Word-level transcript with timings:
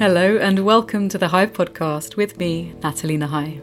Hello, 0.00 0.38
and 0.38 0.64
welcome 0.64 1.10
to 1.10 1.18
the 1.18 1.28
Hive 1.28 1.52
podcast 1.52 2.16
with 2.16 2.38
me, 2.38 2.72
Nathalie 2.82 3.18
Nahai. 3.18 3.60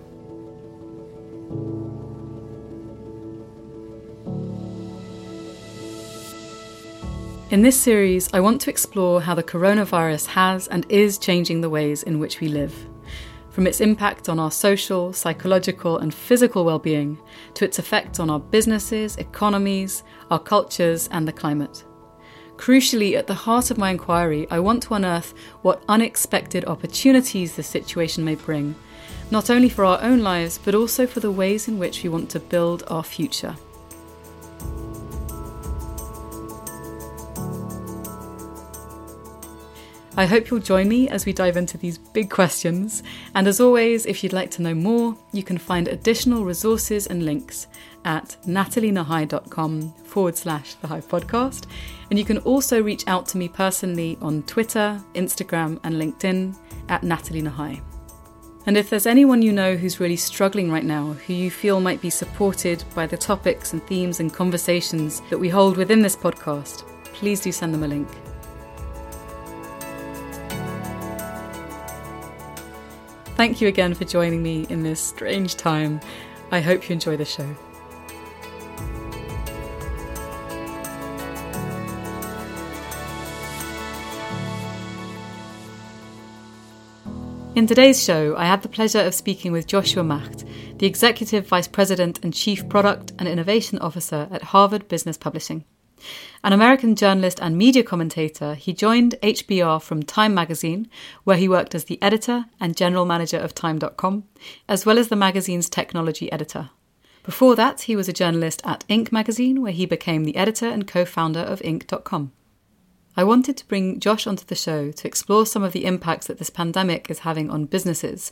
In 7.49 7.63
this 7.63 7.81
series, 7.81 8.31
I 8.35 8.39
want 8.39 8.61
to 8.61 8.69
explore 8.69 9.19
how 9.19 9.33
the 9.33 9.41
coronavirus 9.41 10.27
has 10.27 10.67
and 10.67 10.85
is 10.89 11.17
changing 11.17 11.61
the 11.61 11.71
ways 11.71 12.03
in 12.03 12.19
which 12.19 12.39
we 12.39 12.49
live. 12.49 12.85
From 13.49 13.65
its 13.65 13.81
impact 13.81 14.29
on 14.29 14.37
our 14.37 14.51
social, 14.51 15.13
psychological, 15.13 15.97
and 15.97 16.13
physical 16.13 16.65
well 16.65 16.77
being 16.77 17.17
to 17.55 17.65
its 17.65 17.79
effect 17.79 18.19
on 18.19 18.29
our 18.29 18.39
businesses, 18.39 19.17
economies, 19.17 20.03
our 20.29 20.37
cultures, 20.37 21.09
and 21.11 21.27
the 21.27 21.33
climate. 21.33 21.83
Crucially, 22.57 23.15
at 23.15 23.27
the 23.27 23.33
heart 23.33 23.71
of 23.71 23.77
my 23.77 23.91
inquiry, 23.91 24.47
I 24.49 24.59
want 24.59 24.83
to 24.83 24.95
unearth 24.95 25.33
what 25.61 25.83
unexpected 25.87 26.65
opportunities 26.65 27.55
the 27.55 27.63
situation 27.63 28.25
may 28.25 28.35
bring, 28.35 28.75
not 29.31 29.49
only 29.49 29.69
for 29.69 29.85
our 29.85 30.01
own 30.01 30.19
lives, 30.19 30.57
but 30.57 30.75
also 30.75 31.07
for 31.07 31.19
the 31.19 31.31
ways 31.31 31.67
in 31.67 31.77
which 31.79 32.03
we 32.03 32.09
want 32.09 32.29
to 32.31 32.39
build 32.39 32.83
our 32.87 33.03
future. 33.03 33.55
I 40.19 40.25
hope 40.25 40.49
you'll 40.49 40.59
join 40.59 40.89
me 40.89 41.07
as 41.09 41.27
we 41.27 41.31
dive 41.31 41.57
into 41.57 41.77
these 41.77 41.99
big 41.99 42.31
questions. 42.31 43.03
And 43.35 43.47
as 43.47 43.59
always, 43.59 44.07
if 44.07 44.23
you'd 44.23 44.33
like 44.33 44.49
to 44.51 44.63
know 44.63 44.73
more, 44.73 45.15
you 45.31 45.43
can 45.43 45.59
find 45.59 45.87
additional 45.87 46.43
resources 46.43 47.05
and 47.05 47.23
links 47.23 47.67
at 48.07 48.37
nathalienahai.com 48.45 49.93
forward 50.05 50.35
slash 50.37 50.75
the 50.75 50.87
Hive 50.87 51.07
podcast. 51.07 51.65
And 52.09 52.17
you 52.17 52.23
can 52.23 52.37
also 52.39 52.81
reach 52.81 53.05
out 53.05 53.27
to 53.27 53.37
me 53.37 53.49
personally 53.49 54.17
on 54.21 54.43
Twitter, 54.43 54.99
Instagram, 55.13 55.77
and 55.83 55.95
LinkedIn 55.95 56.57
at 56.87 57.03
Nathalie. 57.03 57.81
And 58.65 58.77
if 58.77 58.89
there's 58.89 59.05
anyone 59.05 59.41
you 59.41 59.51
know 59.51 59.75
who's 59.75 59.99
really 59.99 60.15
struggling 60.15 60.71
right 60.71 60.85
now, 60.85 61.13
who 61.27 61.33
you 61.33 61.51
feel 61.51 61.81
might 61.81 62.01
be 62.01 62.09
supported 62.09 62.81
by 62.95 63.07
the 63.07 63.17
topics 63.17 63.73
and 63.73 63.85
themes 63.85 64.21
and 64.21 64.33
conversations 64.33 65.21
that 65.29 65.37
we 65.37 65.49
hold 65.49 65.75
within 65.75 66.01
this 66.01 66.15
podcast, 66.15 66.87
please 67.13 67.41
do 67.41 67.51
send 67.51 67.73
them 67.73 67.83
a 67.83 67.87
link. 67.87 68.07
Thank 73.35 73.59
you 73.59 73.67
again 73.67 73.93
for 73.93 74.05
joining 74.05 74.41
me 74.41 74.65
in 74.69 74.81
this 74.81 75.01
strange 75.01 75.55
time. 75.55 75.99
I 76.51 76.61
hope 76.61 76.87
you 76.87 76.93
enjoy 76.93 77.17
the 77.17 77.25
show. 77.25 77.55
In 87.57 87.65
today's 87.65 88.03
show, 88.03 88.35
I 88.37 88.45
had 88.45 88.61
the 88.61 88.69
pleasure 88.69 88.99
of 88.99 89.15
speaking 89.15 89.51
with 89.51 89.65
Joshua 89.65 90.03
Macht, 90.03 90.45
the 90.77 90.85
Executive 90.85 91.47
Vice 91.47 91.67
President 91.67 92.19
and 92.21 92.31
Chief 92.31 92.69
Product 92.69 93.13
and 93.17 93.27
Innovation 93.27 93.79
Officer 93.79 94.27
at 94.29 94.43
Harvard 94.53 94.87
Business 94.87 95.17
Publishing. 95.17 95.65
An 96.43 96.53
American 96.53 96.95
journalist 96.95 97.39
and 97.41 97.57
media 97.57 97.81
commentator, 97.81 98.53
he 98.53 98.73
joined 98.73 99.15
HBR 99.23 99.81
from 99.81 100.03
Time 100.03 100.35
magazine, 100.35 100.87
where 101.23 101.37
he 101.37 101.49
worked 101.49 101.73
as 101.73 101.85
the 101.85 101.99
editor 101.99 102.45
and 102.59 102.77
general 102.77 103.07
manager 103.07 103.39
of 103.39 103.55
Time.com, 103.55 104.25
as 104.69 104.85
well 104.85 104.99
as 104.99 105.07
the 105.07 105.15
magazine's 105.15 105.67
technology 105.67 106.31
editor. 106.31 106.69
Before 107.23 107.55
that, 107.55 107.81
he 107.81 107.95
was 107.95 108.07
a 108.07 108.13
journalist 108.13 108.61
at 108.65 108.85
Inc. 108.87 109.11
magazine, 109.11 109.63
where 109.63 109.71
he 109.71 109.87
became 109.87 110.25
the 110.25 110.35
editor 110.35 110.67
and 110.67 110.87
co 110.87 111.05
founder 111.05 111.39
of 111.39 111.61
Inc.com. 111.61 112.33
I 113.17 113.23
wanted 113.23 113.57
to 113.57 113.67
bring 113.67 113.99
Josh 113.99 114.27
onto 114.27 114.45
the 114.45 114.53
show 114.53 114.91
to 114.91 115.07
explore 115.07 115.47
some 115.47 115.63
of 115.63 115.73
the 115.73 115.85
impacts 115.85 116.27
that 116.27 116.37
this 116.37 116.51
pandemic 116.51 117.09
is 117.09 117.19
having 117.19 117.49
on 117.49 117.65
businesses, 117.65 118.31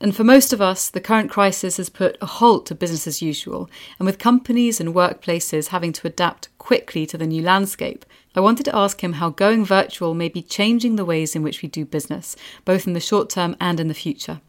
and 0.00 0.14
for 0.14 0.24
most 0.24 0.52
of 0.52 0.60
us, 0.60 0.90
the 0.90 1.00
current 1.00 1.30
crisis 1.30 1.76
has 1.76 1.88
put 1.88 2.18
a 2.20 2.26
halt 2.26 2.66
to 2.66 2.74
business 2.74 3.06
as 3.06 3.22
usual, 3.22 3.70
and 3.98 4.04
with 4.04 4.18
companies 4.18 4.80
and 4.80 4.96
workplaces 4.96 5.68
having 5.68 5.92
to 5.92 6.08
adapt 6.08 6.48
quickly 6.58 7.06
to 7.06 7.16
the 7.16 7.26
new 7.26 7.40
landscape, 7.40 8.04
I 8.34 8.40
wanted 8.40 8.64
to 8.64 8.76
ask 8.76 9.02
him 9.02 9.14
how 9.14 9.30
going 9.30 9.64
virtual 9.64 10.12
may 10.12 10.28
be 10.28 10.42
changing 10.42 10.96
the 10.96 11.04
ways 11.04 11.36
in 11.36 11.44
which 11.44 11.62
we 11.62 11.68
do 11.68 11.84
business, 11.84 12.34
both 12.64 12.88
in 12.88 12.94
the 12.94 13.00
short 13.00 13.30
term 13.30 13.56
and 13.60 13.78
in 13.78 13.86
the 13.86 13.94
future. 13.94 14.40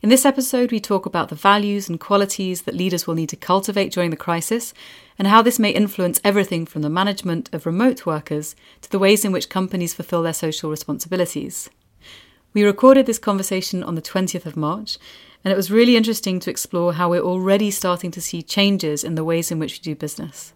In 0.00 0.08
this 0.08 0.24
episode, 0.24 0.72
we 0.72 0.80
talk 0.80 1.04
about 1.04 1.28
the 1.28 1.34
values 1.34 1.88
and 1.88 2.00
qualities 2.00 2.62
that 2.62 2.74
leaders 2.74 3.06
will 3.06 3.14
need 3.14 3.28
to 3.30 3.36
cultivate 3.36 3.92
during 3.92 4.10
the 4.10 4.16
crisis, 4.16 4.72
and 5.20 5.28
how 5.28 5.42
this 5.42 5.58
may 5.58 5.68
influence 5.68 6.18
everything 6.24 6.64
from 6.64 6.80
the 6.80 6.88
management 6.88 7.52
of 7.52 7.66
remote 7.66 8.06
workers 8.06 8.56
to 8.80 8.90
the 8.90 8.98
ways 8.98 9.22
in 9.22 9.32
which 9.32 9.50
companies 9.50 9.92
fulfill 9.92 10.22
their 10.22 10.32
social 10.32 10.70
responsibilities. 10.70 11.68
We 12.54 12.64
recorded 12.64 13.04
this 13.04 13.18
conversation 13.18 13.82
on 13.82 13.96
the 13.96 14.00
20th 14.00 14.46
of 14.46 14.56
March, 14.56 14.96
and 15.44 15.52
it 15.52 15.56
was 15.56 15.70
really 15.70 15.94
interesting 15.94 16.40
to 16.40 16.48
explore 16.48 16.94
how 16.94 17.10
we're 17.10 17.20
already 17.20 17.70
starting 17.70 18.10
to 18.12 18.20
see 18.22 18.40
changes 18.40 19.04
in 19.04 19.14
the 19.14 19.22
ways 19.22 19.50
in 19.50 19.58
which 19.58 19.74
we 19.74 19.82
do 19.82 19.94
business. 19.94 20.54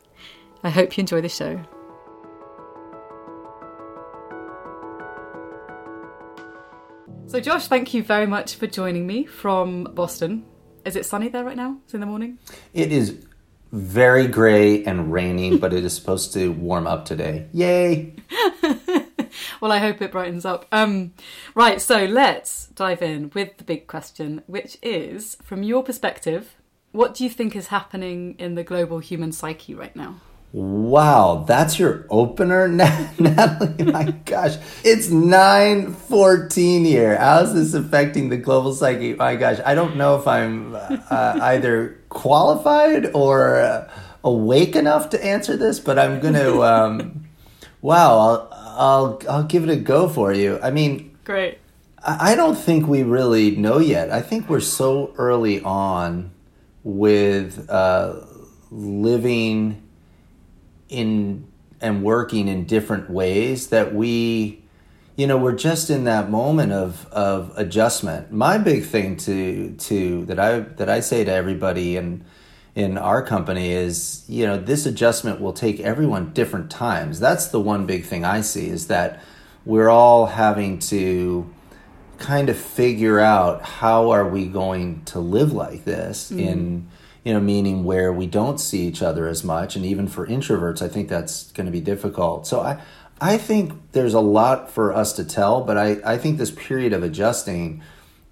I 0.62 0.70
hope 0.70 0.96
you 0.96 1.02
enjoy 1.02 1.20
the 1.20 1.28
show. 1.28 1.62
So, 7.26 7.38
Josh, 7.38 7.66
thank 7.66 7.92
you 7.92 8.02
very 8.02 8.26
much 8.26 8.54
for 8.54 8.66
joining 8.66 9.06
me 9.06 9.26
from 9.26 9.84
Boston. 9.92 10.46
Is 10.86 10.96
it 10.96 11.04
sunny 11.04 11.28
there 11.28 11.44
right 11.44 11.56
now? 11.56 11.76
It's 11.84 11.92
in 11.92 12.00
the 12.00 12.06
morning? 12.06 12.38
It 12.72 12.92
is 12.92 13.26
very 13.74 14.28
gray 14.28 14.84
and 14.84 15.12
raining, 15.12 15.58
but 15.58 15.72
it 15.72 15.84
is 15.84 15.94
supposed 15.94 16.32
to 16.32 16.52
warm 16.52 16.86
up 16.86 17.04
today. 17.04 17.48
Yay! 17.52 18.14
well, 19.60 19.72
I 19.72 19.78
hope 19.78 20.00
it 20.00 20.12
brightens 20.12 20.44
up. 20.44 20.66
Um, 20.70 21.12
right, 21.56 21.80
so 21.80 22.04
let's 22.04 22.68
dive 22.68 23.02
in 23.02 23.32
with 23.34 23.56
the 23.56 23.64
big 23.64 23.88
question, 23.88 24.44
which 24.46 24.78
is 24.80 25.36
from 25.42 25.64
your 25.64 25.82
perspective, 25.82 26.54
what 26.92 27.14
do 27.14 27.24
you 27.24 27.30
think 27.30 27.56
is 27.56 27.66
happening 27.68 28.36
in 28.38 28.54
the 28.54 28.62
global 28.62 29.00
human 29.00 29.32
psyche 29.32 29.74
right 29.74 29.94
now? 29.96 30.20
Wow, 30.52 31.44
that's 31.48 31.80
your 31.80 32.06
opener, 32.10 32.68
Nathalie. 33.18 33.90
My 33.90 34.12
gosh, 34.24 34.54
it's 34.84 35.10
nine 35.10 35.92
fourteen 35.92 36.84
here. 36.84 37.18
How's 37.18 37.54
this 37.54 37.74
affecting 37.74 38.28
the 38.28 38.36
global 38.36 38.72
psyche? 38.72 39.14
My 39.14 39.34
gosh, 39.34 39.58
I 39.66 39.74
don't 39.74 39.96
know 39.96 40.14
if 40.14 40.28
I'm 40.28 40.76
uh, 40.76 41.40
either 41.42 42.03
qualified 42.14 43.10
or 43.14 43.86
awake 44.25 44.75
enough 44.75 45.10
to 45.10 45.22
answer 45.22 45.56
this, 45.56 45.78
but 45.78 45.98
I'm 45.98 46.20
going 46.20 46.34
to. 46.47 46.62
Um, 46.62 47.26
wow, 47.82 48.19
I'll, 48.19 48.48
I'll 48.52 49.22
I'll 49.28 49.44
give 49.44 49.64
it 49.64 49.70
a 49.70 49.76
go 49.76 50.08
for 50.08 50.32
you. 50.32 50.58
I 50.62 50.70
mean, 50.70 51.16
great. 51.25 51.58
I 52.06 52.34
don't 52.34 52.56
think 52.56 52.86
we 52.86 53.02
really 53.02 53.56
know 53.56 53.78
yet. 53.78 54.10
I 54.10 54.20
think 54.20 54.48
we're 54.50 54.60
so 54.60 55.14
early 55.16 55.62
on 55.62 56.32
with 56.82 57.69
uh, 57.70 58.20
living 58.70 59.82
in 60.91 61.46
and 61.81 62.02
working 62.02 62.48
in 62.48 62.64
different 62.64 63.08
ways 63.10 63.69
that 63.69 63.94
we 63.94 64.63
you 65.16 65.26
know 65.26 65.36
we're 65.36 65.54
just 65.54 65.91
in 65.91 66.04
that 66.04 66.30
moment 66.30 66.72
of 66.72 67.06
of 67.12 67.52
adjustment. 67.56 68.32
My 68.32 68.58
big 68.58 68.84
thing 68.84 69.16
to 69.19 69.72
to 69.72 70.25
that 70.26 70.38
i 70.38 70.60
that 70.60 70.88
i 70.88 71.00
say 71.00 71.25
to 71.25 71.30
everybody 71.30 71.97
and 71.97 72.25
in 72.75 72.98
our 72.98 73.22
company 73.22 73.72
is 73.72 74.25
you 74.28 74.44
know 74.47 74.58
this 74.58 74.86
adjustment 74.86 75.41
will 75.41 75.52
take 75.52 75.80
everyone 75.80 76.32
different 76.32 76.70
times. 76.70 77.20
That's 77.20 77.48
the 77.48 77.60
one 77.60 77.86
big 77.86 78.04
thing 78.04 78.25
i 78.25 78.41
see 78.41 78.69
is 78.69 78.88
that 78.88 79.22
we're 79.64 79.88
all 79.88 80.26
having 80.26 80.78
to 80.78 81.48
kind 82.19 82.48
of 82.48 82.56
figure 82.56 83.20
out 83.20 83.62
how 83.62 84.10
are 84.10 84.28
we 84.28 84.46
going 84.46 85.04
to 85.04 85.19
live 85.19 85.52
like 85.52 85.84
this 85.84 86.31
mm. 86.31 86.41
in 86.41 86.88
you 87.25 87.32
know 87.32 87.41
meaning 87.41 87.84
where 87.84 88.12
we 88.12 88.26
don't 88.26 88.58
see 88.58 88.84
each 88.86 89.00
other 89.00 89.28
as 89.28 89.44
much. 89.44 89.76
And 89.76 89.86
even 89.86 90.08
for 90.08 90.26
introverts 90.26 90.82
i 90.82 90.88
think 90.88 91.08
that's 91.08 91.52
going 91.52 91.66
to 91.66 91.72
be 91.72 91.81
difficult. 91.81 92.48
So 92.48 92.60
i 92.60 92.81
i 93.20 93.36
think 93.36 93.72
there's 93.92 94.14
a 94.14 94.20
lot 94.20 94.70
for 94.70 94.93
us 94.93 95.12
to 95.12 95.25
tell 95.25 95.62
but 95.62 95.76
i 95.76 95.96
i 96.05 96.19
think 96.19 96.38
this 96.38 96.50
period 96.50 96.93
of 96.93 97.02
adjusting 97.02 97.82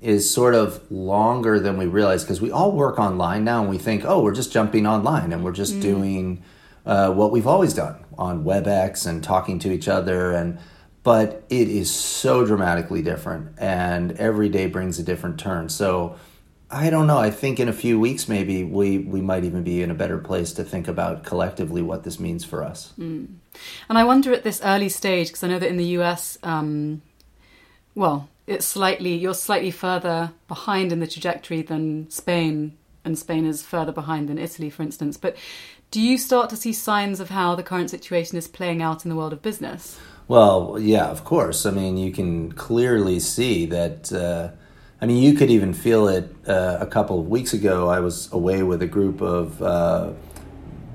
is 0.02 0.28
sort 0.28 0.54
of 0.54 0.90
longer 0.90 1.60
than 1.60 1.78
we 1.78 1.86
realize 1.86 2.24
because 2.24 2.40
we 2.40 2.50
all 2.50 2.72
work 2.72 2.98
online 2.98 3.44
now 3.44 3.60
and 3.60 3.70
we 3.70 3.78
think, 3.78 4.04
oh, 4.04 4.20
we're 4.20 4.34
just 4.34 4.52
jumping 4.52 4.84
online 4.84 5.32
and 5.32 5.44
we're 5.44 5.52
just 5.52 5.74
mm. 5.74 5.80
doing 5.80 6.42
uh, 6.84 7.12
what 7.12 7.30
we've 7.30 7.46
always 7.46 7.72
done 7.72 8.04
on 8.18 8.44
WebEx 8.44 9.06
and 9.06 9.22
talking 9.22 9.60
to 9.60 9.70
each 9.70 9.86
other. 9.86 10.32
And 10.32 10.58
but 11.04 11.44
it 11.48 11.68
is 11.68 11.92
so 11.92 12.44
dramatically 12.44 13.02
different, 13.02 13.58
and 13.58 14.12
every 14.12 14.48
day 14.48 14.66
brings 14.66 15.00
a 15.00 15.02
different 15.02 15.38
turn. 15.38 15.68
So 15.68 16.16
I 16.72 16.88
don't 16.88 17.06
know. 17.06 17.18
I 17.18 17.30
think 17.30 17.60
in 17.60 17.68
a 17.68 17.72
few 17.72 18.00
weeks, 18.00 18.28
maybe 18.28 18.64
we 18.64 18.98
we 18.98 19.20
might 19.20 19.44
even 19.44 19.62
be 19.62 19.82
in 19.82 19.90
a 19.90 19.94
better 19.94 20.16
place 20.16 20.54
to 20.54 20.64
think 20.64 20.88
about 20.88 21.22
collectively 21.22 21.82
what 21.82 22.02
this 22.02 22.18
means 22.18 22.44
for 22.44 22.64
us. 22.64 22.94
Mm. 22.98 23.34
And 23.90 23.98
I 23.98 24.04
wonder 24.04 24.32
at 24.32 24.42
this 24.42 24.62
early 24.64 24.88
stage 24.88 25.28
because 25.28 25.44
I 25.44 25.48
know 25.48 25.58
that 25.58 25.68
in 25.68 25.76
the 25.76 25.98
US. 25.98 26.38
Um, 26.42 27.02
well, 27.94 28.30
it's 28.46 28.64
slightly 28.64 29.14
you're 29.14 29.34
slightly 29.34 29.70
further 29.70 30.32
behind 30.48 30.92
in 30.92 31.00
the 31.00 31.06
trajectory 31.06 31.60
than 31.60 32.08
Spain, 32.10 32.78
and 33.04 33.18
Spain 33.18 33.44
is 33.44 33.62
further 33.62 33.92
behind 33.92 34.30
than 34.30 34.38
Italy, 34.38 34.70
for 34.70 34.82
instance. 34.82 35.18
But 35.18 35.36
Do 35.90 36.00
you 36.00 36.16
start 36.16 36.48
to 36.50 36.56
see 36.56 36.72
signs 36.72 37.20
of 37.20 37.28
how 37.28 37.54
the 37.54 37.62
current 37.62 37.90
situation 37.90 38.38
is 38.38 38.48
playing 38.48 38.80
out 38.80 39.04
in 39.04 39.10
the 39.10 39.16
world 39.16 39.34
of 39.34 39.42
business? 39.42 40.00
Well, 40.26 40.78
yeah, 40.80 41.04
of 41.10 41.22
course. 41.22 41.66
I 41.66 41.70
mean, 41.70 41.98
you 41.98 42.12
can 42.12 42.52
clearly 42.52 43.20
see 43.20 43.66
that. 43.66 44.10
Uh, 44.10 44.56
I 45.02 45.06
mean, 45.06 45.20
you 45.20 45.34
could 45.34 45.50
even 45.50 45.74
feel 45.74 46.06
it 46.06 46.32
uh, 46.46 46.78
a 46.80 46.86
couple 46.86 47.18
of 47.18 47.26
weeks 47.26 47.52
ago. 47.52 47.88
I 47.88 47.98
was 47.98 48.32
away 48.32 48.62
with 48.62 48.80
a 48.82 48.86
group 48.86 49.20
of 49.20 49.60
uh, 49.60 50.12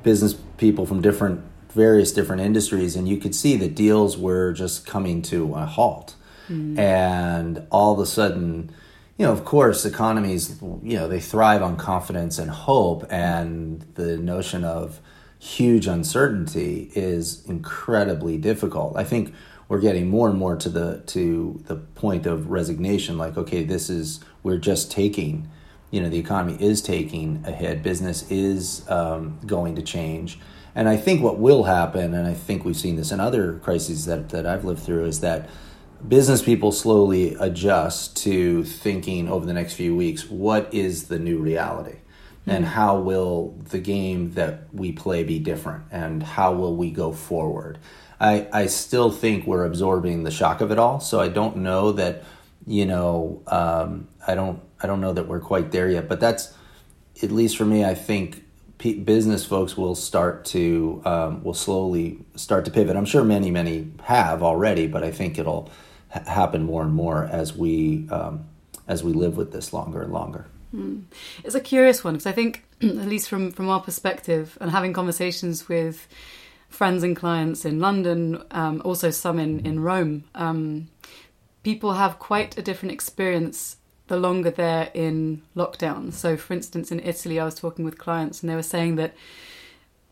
business 0.02 0.34
people 0.58 0.86
from 0.86 1.02
different, 1.02 1.42
various 1.72 2.14
different 2.14 2.42
industries, 2.42 2.96
and 2.96 3.06
you 3.06 3.18
could 3.18 3.36
see 3.36 3.58
that 3.58 3.76
deals 3.76 4.18
were 4.18 4.54
just 4.54 4.88
coming 4.88 5.22
to 5.24 5.54
a 5.56 5.66
halt. 5.66 6.16
Mm. 6.48 6.80
And 6.80 7.68
all 7.70 7.92
of 7.96 8.00
a 8.00 8.06
sudden, 8.06 8.72
you 9.18 9.26
know, 9.26 9.34
of 9.34 9.44
course, 9.44 9.84
economies, 9.84 10.58
you 10.62 10.98
know, 10.98 11.10
they 11.10 11.20
thrive 11.20 11.62
on 11.62 11.76
confidence 11.76 12.40
and 12.40 12.50
hope, 12.50 13.06
and 13.10 13.86
the 13.96 14.18
notion 14.18 14.64
of 14.64 15.02
huge 15.38 15.86
uncertainty 15.86 16.92
is 16.96 17.44
incredibly 17.46 18.38
difficult. 18.38 18.96
I 18.96 19.04
think 19.04 19.34
we're 19.70 19.80
getting 19.80 20.10
more 20.10 20.30
and 20.30 20.38
more 20.38 20.56
to 20.56 20.70
the 20.70 21.04
to 21.08 21.62
the 21.66 21.76
point 21.76 22.26
of 22.26 22.50
resignation. 22.50 23.18
Like, 23.18 23.38
okay, 23.38 23.64
this 23.64 23.90
is 23.90 24.20
we're 24.44 24.58
just 24.58 24.92
taking, 24.92 25.50
you 25.92 26.02
know, 26.02 26.10
the 26.10 26.20
economy 26.20 26.58
is 26.62 26.82
taking 26.82 27.44
a 27.46 27.52
hit. 27.52 27.84
Business 27.84 28.30
is 28.32 28.90
um, 28.90 29.40
going 29.46 29.76
to 29.76 29.82
change, 29.82 30.40
and 30.76 30.88
I 30.88 30.98
think 30.98 31.22
what 31.22 31.38
will 31.38 31.64
happen, 31.64 32.14
and 32.14 32.28
I 32.28 32.34
think 32.34 32.64
we've 32.64 32.78
seen 32.78 32.96
this 32.96 33.12
in 33.12 33.20
other 33.20 33.60
crises 33.60 34.06
that 34.06 34.30
that 34.30 34.46
I've 34.46 34.64
lived 34.64 34.82
through, 34.82 35.06
is 35.06 35.20
that 35.22 35.50
business 36.08 36.42
people 36.42 36.72
slowly 36.72 37.36
adjust 37.36 38.16
to 38.18 38.64
thinking 38.64 39.28
over 39.28 39.46
the 39.46 39.54
next 39.54 39.74
few 39.74 39.96
weeks 39.96 40.30
what 40.30 40.72
is 40.74 41.08
the 41.08 41.18
new 41.18 41.40
reality 41.40 41.98
and 42.46 42.66
hmm. 42.66 42.72
how 42.72 43.00
will 43.00 43.58
the 43.70 43.80
game 43.80 44.34
that 44.34 44.68
we 44.72 44.92
play 44.92 45.24
be 45.24 45.40
different 45.40 45.84
and 45.92 46.22
how 46.22 46.54
will 46.54 46.76
we 46.76 46.92
go 46.92 47.12
forward 47.12 47.80
I, 48.20 48.48
I 48.52 48.66
still 48.68 49.12
think 49.12 49.46
we're 49.46 49.66
absorbing 49.66 50.24
the 50.24 50.32
shock 50.32 50.62
of 50.62 50.72
it 50.72 50.80
all. 50.80 51.00
So 51.00 51.20
i 51.20 51.28
don't 51.28 51.58
know 51.58 51.92
that 51.94 52.24
you 52.66 52.86
know 52.86 53.42
um, 53.48 54.08
i 54.28 54.36
don't 54.36 54.62
i 54.82 54.88
don't 54.88 55.02
know 55.02 55.14
that 55.14 55.28
we're 55.28 55.40
quite 55.40 55.72
there 55.72 55.90
yet. 55.90 56.08
But 56.08 56.20
that's 56.20 56.54
at 57.24 57.32
least 57.32 57.58
for 57.58 57.66
me 57.66 57.84
i 57.84 57.96
think 57.96 58.44
p- 58.78 59.00
business 59.00 59.46
folks 59.46 59.76
will 59.76 59.96
start 59.96 60.46
to 60.46 61.02
um, 61.06 61.44
will 61.44 61.54
slowly 61.54 62.20
start 62.36 62.66
to 62.66 62.72
pivot. 62.72 62.96
I'm 62.96 63.06
sure 63.06 63.24
many 63.24 63.52
many 63.52 63.92
have 64.04 64.44
already 64.44 64.88
but 64.88 65.04
i 65.04 65.12
think 65.12 65.38
it'll 65.38 65.72
ha- 66.10 66.24
happen 66.26 66.64
more 66.64 66.84
and 66.84 66.94
more 66.94 67.26
as 67.26 67.56
we 67.56 68.08
um, 68.10 68.46
as 68.88 69.04
we 69.04 69.14
live 69.14 69.38
with 69.38 69.52
this 69.52 69.74
longer 69.74 70.02
and 70.02 70.14
longer. 70.14 70.46
Mm. 70.74 71.04
It's 71.44 71.56
a 71.56 71.60
curious 71.60 72.04
one 72.04 72.14
because 72.16 72.26
I 72.26 72.32
think, 72.32 72.64
at 72.82 73.08
least 73.08 73.30
from 73.30 73.52
from 73.52 73.70
our 73.70 73.82
perspective, 73.82 74.58
and 74.62 74.72
having 74.72 74.94
conversations 74.94 75.68
with 75.68 76.08
friends 76.70 77.04
and 77.04 77.16
clients 77.16 77.66
in 77.66 77.80
London, 77.80 78.44
um, 78.52 78.82
also 78.86 79.10
some 79.12 79.40
in 79.40 79.66
in 79.66 79.80
Rome, 79.80 80.26
um, 80.36 80.90
people 81.64 81.94
have 81.94 82.20
quite 82.20 82.58
a 82.58 82.62
different 82.62 82.94
experience 82.94 83.78
the 84.08 84.18
longer 84.18 84.50
they're 84.50 84.90
in 84.94 85.42
lockdown. 85.56 86.14
So, 86.14 86.38
for 86.38 86.54
instance, 86.54 86.92
in 86.92 87.00
Italy, 87.02 87.40
I 87.40 87.46
was 87.46 87.56
talking 87.56 87.84
with 87.84 87.98
clients, 87.98 88.42
and 88.42 88.50
they 88.50 88.56
were 88.56 88.64
saying 88.64 88.96
that 88.96 89.14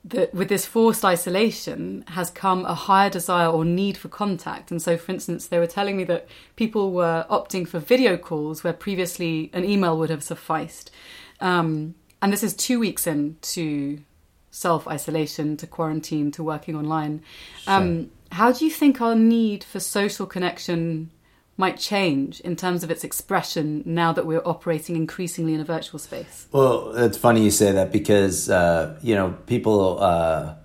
that 0.03 0.33
with 0.35 0.49
this 0.49 0.67
forced 0.67 1.03
isolation 1.03 2.03
has 2.09 2.29
come 2.29 2.63
a 2.65 2.75
higher 2.75 3.09
desire 3.09 3.47
or 3.47 3.65
need 3.65 3.97
for 3.97 4.07
contact. 4.07 4.69
And 4.69 4.79
so, 4.79 4.97
for 4.97 5.11
instance, 5.11 5.47
they 5.47 5.57
were 5.57 5.65
telling 5.65 5.97
me 5.97 6.03
that 6.03 6.27
people 6.55 6.91
were 6.91 7.25
opting 7.27 7.67
for 7.67 7.79
video 7.79 8.15
calls 8.15 8.63
where 8.63 8.73
previously 8.73 9.49
an 9.51 9.65
email 9.65 9.97
would 9.97 10.11
have 10.11 10.23
sufficed. 10.23 10.91
Um, 11.39 11.95
and 12.21 12.31
this 12.31 12.43
is 12.43 12.53
two 12.53 12.79
weeks 12.79 13.07
into 13.07 13.99
self 14.55 14.87
isolation, 14.87 15.57
to 15.57 15.67
quarantine, 15.67 16.31
to 16.31 16.43
working 16.43 16.75
online. 16.75 17.21
Um. 17.67 18.11
How 18.31 18.51
do 18.51 18.65
you 18.65 18.71
think 18.71 18.99
our 19.01 19.15
need 19.15 19.63
for 19.63 19.79
social 19.79 20.25
connection 20.25 21.11
might 21.57 21.77
change 21.77 22.41
in 22.41 22.55
terms 22.55 22.83
of 22.83 22.91
its 22.91 23.03
expression 23.03 23.81
now 23.85 24.11
that 24.11 24.25
we're 24.25 24.41
operating 24.43 24.95
increasingly 24.95 25.53
in 25.53 25.61
a 25.61 25.63
virtual 25.63 25.99
space? 25.99 26.47
Well, 26.51 26.95
it's 26.95 27.17
funny 27.17 27.43
you 27.43 27.51
say 27.51 27.71
that 27.71 27.91
because, 27.91 28.49
uh, 28.49 28.99
you 29.01 29.15
know, 29.15 29.37
people 29.45 30.01
uh, 30.01 30.55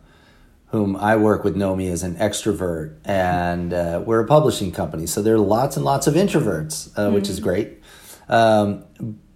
whom 0.68 0.96
I 0.96 1.16
work 1.16 1.44
with 1.44 1.54
know 1.54 1.76
me 1.76 1.88
as 1.88 2.02
an 2.02 2.16
extrovert, 2.16 2.96
and 3.04 3.72
uh, 3.72 4.02
we're 4.04 4.20
a 4.20 4.26
publishing 4.26 4.72
company, 4.72 5.06
so 5.06 5.22
there 5.22 5.34
are 5.34 5.38
lots 5.38 5.76
and 5.76 5.84
lots 5.84 6.06
of 6.06 6.14
introverts, 6.14 6.90
mm-hmm. 6.90 7.14
which 7.14 7.28
is 7.28 7.40
mm. 7.40 7.44
great. 7.44 7.82
Um, 8.28 8.84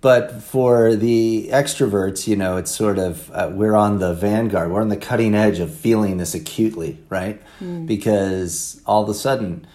but 0.04 0.42
for 0.42 0.94
the 0.94 1.48
extroverts, 1.50 2.26
you 2.26 2.36
know, 2.36 2.58
it's 2.58 2.70
sort 2.70 2.98
of 2.98 3.30
uh, 3.30 3.48
we're 3.50 3.74
on 3.74 4.00
the 4.00 4.12
vanguard, 4.12 4.70
we're 4.70 4.82
on 4.82 4.90
the 4.90 4.98
cutting 4.98 5.34
edge 5.34 5.60
of 5.60 5.74
feeling 5.74 6.18
this 6.18 6.34
acutely, 6.34 6.98
right? 7.08 7.40
Mm. 7.58 7.86
Because 7.86 8.82
all 8.84 9.02
of 9.02 9.08
a 9.08 9.14
sudden, 9.14 9.66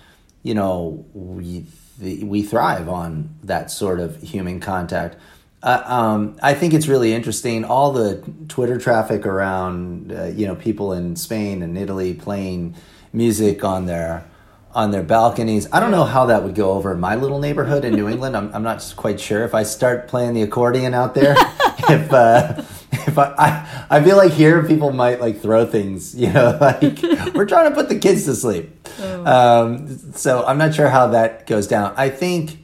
you 0.44 0.54
know, 0.54 1.04
we 1.14 1.66
we 2.00 2.44
thrive 2.44 2.88
on 2.88 3.38
that 3.42 3.72
sort 3.72 4.00
of 4.00 4.22
human 4.22 4.60
contact. 4.60 5.18
Uh, 5.64 5.81
um, 5.86 6.38
I 6.44 6.54
think 6.54 6.75
it's 6.75 6.88
really 6.88 7.12
interesting. 7.12 7.66
All 7.66 7.92
the 7.92 8.24
Twitter 8.50 8.78
traffic 8.78 9.25
around, 9.25 10.12
uh, 10.12 10.25
you 10.25 10.46
know, 10.46 10.54
people 10.54 10.94
in 10.94 11.16
Spain 11.16 11.64
and 11.64 11.75
Italy 11.75 12.14
playing 12.14 12.75
music 13.14 13.64
on 13.64 13.88
their 13.88 14.29
on 14.74 14.92
their 14.92 15.04
balconies. 15.04 15.68
I 15.71 15.80
don't 15.80 15.92
know 15.92 16.04
how 16.04 16.27
that 16.27 16.44
would 16.44 16.56
go 16.56 16.71
over 16.74 16.92
in 16.92 17.00
my 17.00 17.16
little 17.16 17.39
neighborhood 17.39 17.86
in 17.86 17.95
New 17.95 18.07
England. 18.13 18.38
I'm, 18.38 18.54
I'm 18.54 18.63
not 18.63 18.94
quite 18.95 19.19
sure 19.19 19.44
if 19.44 19.54
I 19.54 19.63
start 19.63 20.07
playing 20.07 20.33
the 20.33 20.42
accordion 20.42 20.94
out 20.94 21.16
there. 21.16 21.36
if 21.89 22.13
uh, 22.13 22.62
if 22.92 23.18
I, 23.18 23.33
I, 23.38 23.98
I 23.98 24.04
feel 24.04 24.18
like 24.18 24.31
here 24.31 24.63
people 24.63 24.92
might 24.92 25.19
like 25.19 25.42
throw 25.42 25.66
things, 25.66 26.16
you 26.19 26.31
know, 26.31 26.57
like 26.60 27.01
we're 27.33 27.45
trying 27.45 27.69
to 27.69 27.75
put 27.75 27.89
the 27.89 28.00
kids 28.00 28.25
to 28.25 28.36
sleep. 28.36 28.88
Oh. 29.00 29.25
Um, 29.25 29.88
so 30.13 30.45
I'm 30.45 30.57
not 30.57 30.74
sure 30.74 30.89
how 30.89 31.07
that 31.07 31.48
goes 31.48 31.68
down. 31.68 31.94
I 31.98 32.10
think 32.10 32.60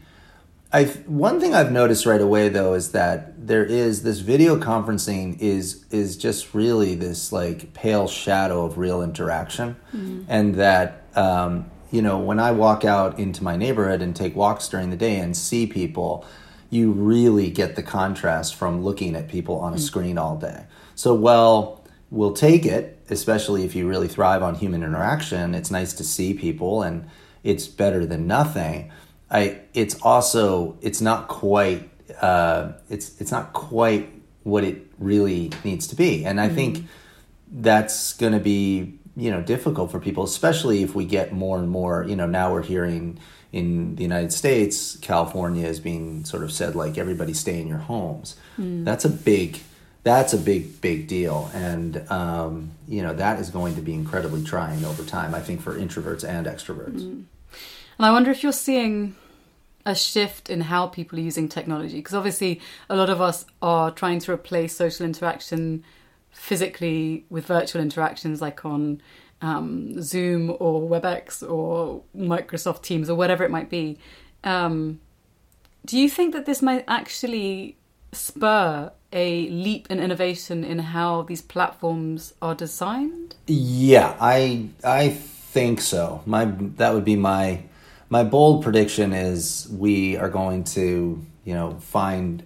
I 0.72 0.86
one 1.08 1.40
thing 1.40 1.56
I've 1.56 1.72
noticed 1.72 2.06
right 2.06 2.22
away 2.22 2.50
though 2.50 2.74
is 2.74 2.92
that 2.92 3.48
there 3.48 3.63
is 3.63 4.04
this 4.04 4.19
video 4.19 4.58
conferencing 4.58 5.40
is 5.40 5.86
is 5.92 6.18
just 6.18 6.54
really 6.54 6.96
this 6.96 7.31
like 7.31 7.74
pale 7.74 8.08
shadow 8.08 8.66
of 8.66 8.78
real 8.78 9.01
interaction, 9.01 9.75
mm-hmm. 9.96 10.24
and 10.28 10.56
that 10.56 11.04
um, 11.16 11.69
you 11.96 12.02
know 12.02 12.18
when 12.18 12.40
I 12.40 12.52
walk 12.52 12.84
out 12.84 13.18
into 13.18 13.44
my 13.44 13.56
neighborhood 13.56 14.02
and 14.02 14.16
take 14.16 14.36
walks 14.36 14.68
during 14.68 14.90
the 14.90 14.98
day 14.98 15.18
and 15.20 15.36
see 15.36 15.66
people 15.66 16.26
you 16.70 16.92
really 16.92 17.50
get 17.50 17.76
the 17.76 17.84
contrast 17.84 18.56
from 18.56 18.84
looking 18.84 19.16
at 19.16 19.28
people 19.28 19.60
on 19.60 19.74
a 19.74 19.78
mm. 19.78 19.80
screen 19.80 20.18
all 20.18 20.36
day. 20.36 20.66
So, 20.96 21.14
well, 21.14 21.86
we'll 22.10 22.34
take 22.34 22.66
it, 22.66 23.00
especially 23.10 23.64
if 23.64 23.76
you 23.76 23.88
really 23.88 24.08
thrive 24.08 24.44
on 24.44 24.56
human 24.56 24.84
interaction. 24.84 25.56
It's 25.56 25.72
nice 25.72 25.94
to 25.94 26.04
see 26.04 26.34
people 26.34 26.84
and 26.84 27.08
it's 27.44 27.68
better 27.68 28.06
than 28.06 28.28
nothing. 28.28 28.92
I 29.30 29.62
it's 29.74 29.96
also 30.02 30.78
it's 30.82 31.02
not 31.02 31.28
quite 31.28 31.90
uh, 32.22 32.74
it's 32.90 33.20
it's 33.20 33.32
not 33.32 33.54
quite 33.54 34.12
what 34.44 34.64
it 34.64 34.86
really 35.00 35.52
needs 35.64 35.88
to 35.88 35.96
be. 35.96 36.25
And 36.25 36.40
I 36.40 36.50
mm 36.50 36.56
think 36.56 36.86
that's 37.58 38.14
going 38.14 38.34
to 38.34 38.40
be, 38.40 39.00
you 39.15 39.31
know, 39.31 39.41
difficult 39.41 39.91
for 39.91 40.00
people, 40.00 40.24
especially 40.24 40.84
if 40.84 40.95
we 40.95 41.05
get 41.05 41.31
more 41.31 41.57
and 41.57 41.69
more, 41.69 42.03
you 42.03 42.15
know, 42.15 42.25
now 42.25 42.51
we're 42.51 42.63
hearing 42.63 43.19
in 43.51 43.95
the 43.95 44.03
United 44.03 44.34
States, 44.34 44.98
California 44.98 45.65
is 45.65 45.79
being 45.79 46.25
sort 46.25 46.43
of 46.43 46.51
said 46.51 46.75
like 46.75 46.98
everybody 46.98 47.34
stay 47.34 47.62
in 47.62 47.67
your 47.67 47.77
homes. 47.77 48.36
Mm. 48.60 48.84
That's 48.84 49.05
a 49.05 49.10
big 49.10 49.60
that's 50.03 50.34
a 50.34 50.38
big 50.38 50.81
big 50.81 51.07
deal, 51.07 51.50
and 51.53 52.05
um, 52.12 52.72
you 52.88 53.01
know 53.01 53.13
that 53.13 53.39
is 53.39 53.50
going 53.50 53.75
to 53.75 53.81
be 53.81 53.93
incredibly 53.93 54.43
trying 54.43 54.84
over 54.86 55.03
time. 55.03 55.34
I 55.34 55.39
think 55.39 55.62
for 55.62 55.74
introverts 55.74 56.27
and 56.27 56.45
extroverts. 56.45 57.01
Mm. 57.01 57.24
And 57.98 58.05
I 58.05 58.12
wonder 58.12 58.29
if 58.29 58.43
you're 58.43 58.51
seeing 58.51 59.15
a 59.86 59.95
shift 59.95 60.50
in 60.50 60.62
how 60.62 60.88
people 60.88 61.17
are 61.17 61.22
using 61.22 61.48
technology 61.48 61.98
because 61.98 62.13
obviously 62.13 62.60
a 62.89 62.95
lot 62.95 63.10
of 63.10 63.22
us 63.22 63.45
are 63.62 63.89
trying 63.89 64.19
to 64.19 64.31
replace 64.31 64.75
social 64.75 65.05
interaction 65.05 65.84
physically 66.36 67.25
with 67.30 67.46
virtual 67.46 67.82
interactions 67.82 68.42
like 68.42 68.65
on 68.65 69.01
um, 69.42 70.01
Zoom 70.01 70.56
or 70.60 70.82
WebEx 70.82 71.48
or 71.50 72.04
Microsoft 72.15 72.84
Teams 72.84 73.10
or 73.10 73.15
whatever 73.15 73.44
it 73.44 73.51
might 73.51 73.70
be. 73.70 73.98
Um, 74.44 75.00
do 75.86 75.98
you 75.98 76.10
think 76.10 76.34
that 76.34 76.46
this 76.46 76.62
might 76.62 76.84
actually 76.88 77.77
spur 78.12 78.92
a 79.13 79.50
leap 79.50 79.88
in 79.89 80.00
innovation 80.00 80.63
in 80.63 80.80
how 80.80 81.22
these 81.24 81.42
platforms 81.42 82.34
are 82.42 82.54
designed? 82.54 83.36
Yeah, 83.48 84.15
I 84.20 84.68
I 84.84 85.10
think 85.10 85.80
so. 85.82 86.22
My 86.25 86.46
that 86.46 86.94
would 86.94 87.06
be 87.06 87.15
my 87.15 87.63
my 88.10 88.24
bold 88.24 88.63
prediction 88.63 89.13
is 89.13 89.68
we 89.72 90.18
are 90.18 90.30
going 90.30 90.63
to 90.75 91.24
you 91.46 91.54
know 91.54 91.77
find 91.80 92.44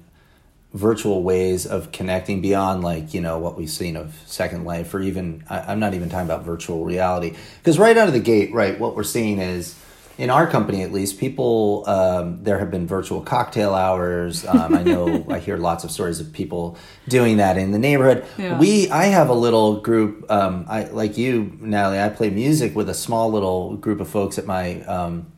virtual 0.73 1.23
ways 1.23 1.65
of 1.65 1.91
connecting 1.91 2.41
beyond 2.41 2.83
like 2.83 3.13
you 3.13 3.19
know 3.19 3.39
what 3.39 3.57
we've 3.57 3.71
seen 3.71 3.95
of 3.95 4.15
second 4.27 4.65
life 4.65 4.93
or 4.93 5.01
even 5.01 5.43
I, 5.49 5.71
am 5.71 5.79
not 5.79 5.95
even 5.95 6.09
talking 6.09 6.27
about 6.27 6.43
virtual 6.43 6.85
reality 6.85 7.35
because 7.57 7.79
right 7.79 7.97
out 7.97 8.07
of 8.07 8.13
the 8.13 8.19
gate 8.19 8.53
right 8.53 8.79
what 8.79 8.95
we're 8.95 9.03
seeing 9.03 9.39
is 9.39 9.75
in 10.19 10.29
our 10.29 10.45
company 10.45 10.83
at 10.83 10.91
least, 10.91 11.17
people 11.17 11.85
um, 11.87 12.43
there 12.43 12.59
have 12.59 12.69
been 12.69 12.85
virtual 12.85 13.21
cocktail 13.21 13.73
hours. 13.73 14.45
Um, 14.45 14.75
I 14.75 14.83
know 14.83 15.25
I 15.29 15.39
hear 15.39 15.55
lots 15.55 15.85
of 15.85 15.91
stories 15.91 16.19
of 16.19 16.33
people 16.33 16.77
doing 17.07 17.37
that 17.37 17.57
in 17.57 17.71
the 17.71 17.79
neighborhood. 17.79 18.25
Yeah. 18.37 18.59
We 18.59 18.89
I 18.89 19.05
have 19.05 19.29
a 19.29 19.33
little 19.33 19.79
group. 19.79 20.29
Um, 20.29 20.65
I 20.67 20.83
like 20.83 21.17
you, 21.17 21.57
Nathalie. 21.61 22.01
I 22.01 22.09
play 22.09 22.29
music 22.29 22.75
with 22.75 22.89
a 22.89 22.93
small 22.93 23.31
little 23.31 23.77
group 23.77 24.01
of 24.01 24.09
folks 24.09 24.37
at 24.37 24.45
my 24.45 24.81
um, 24.81 25.31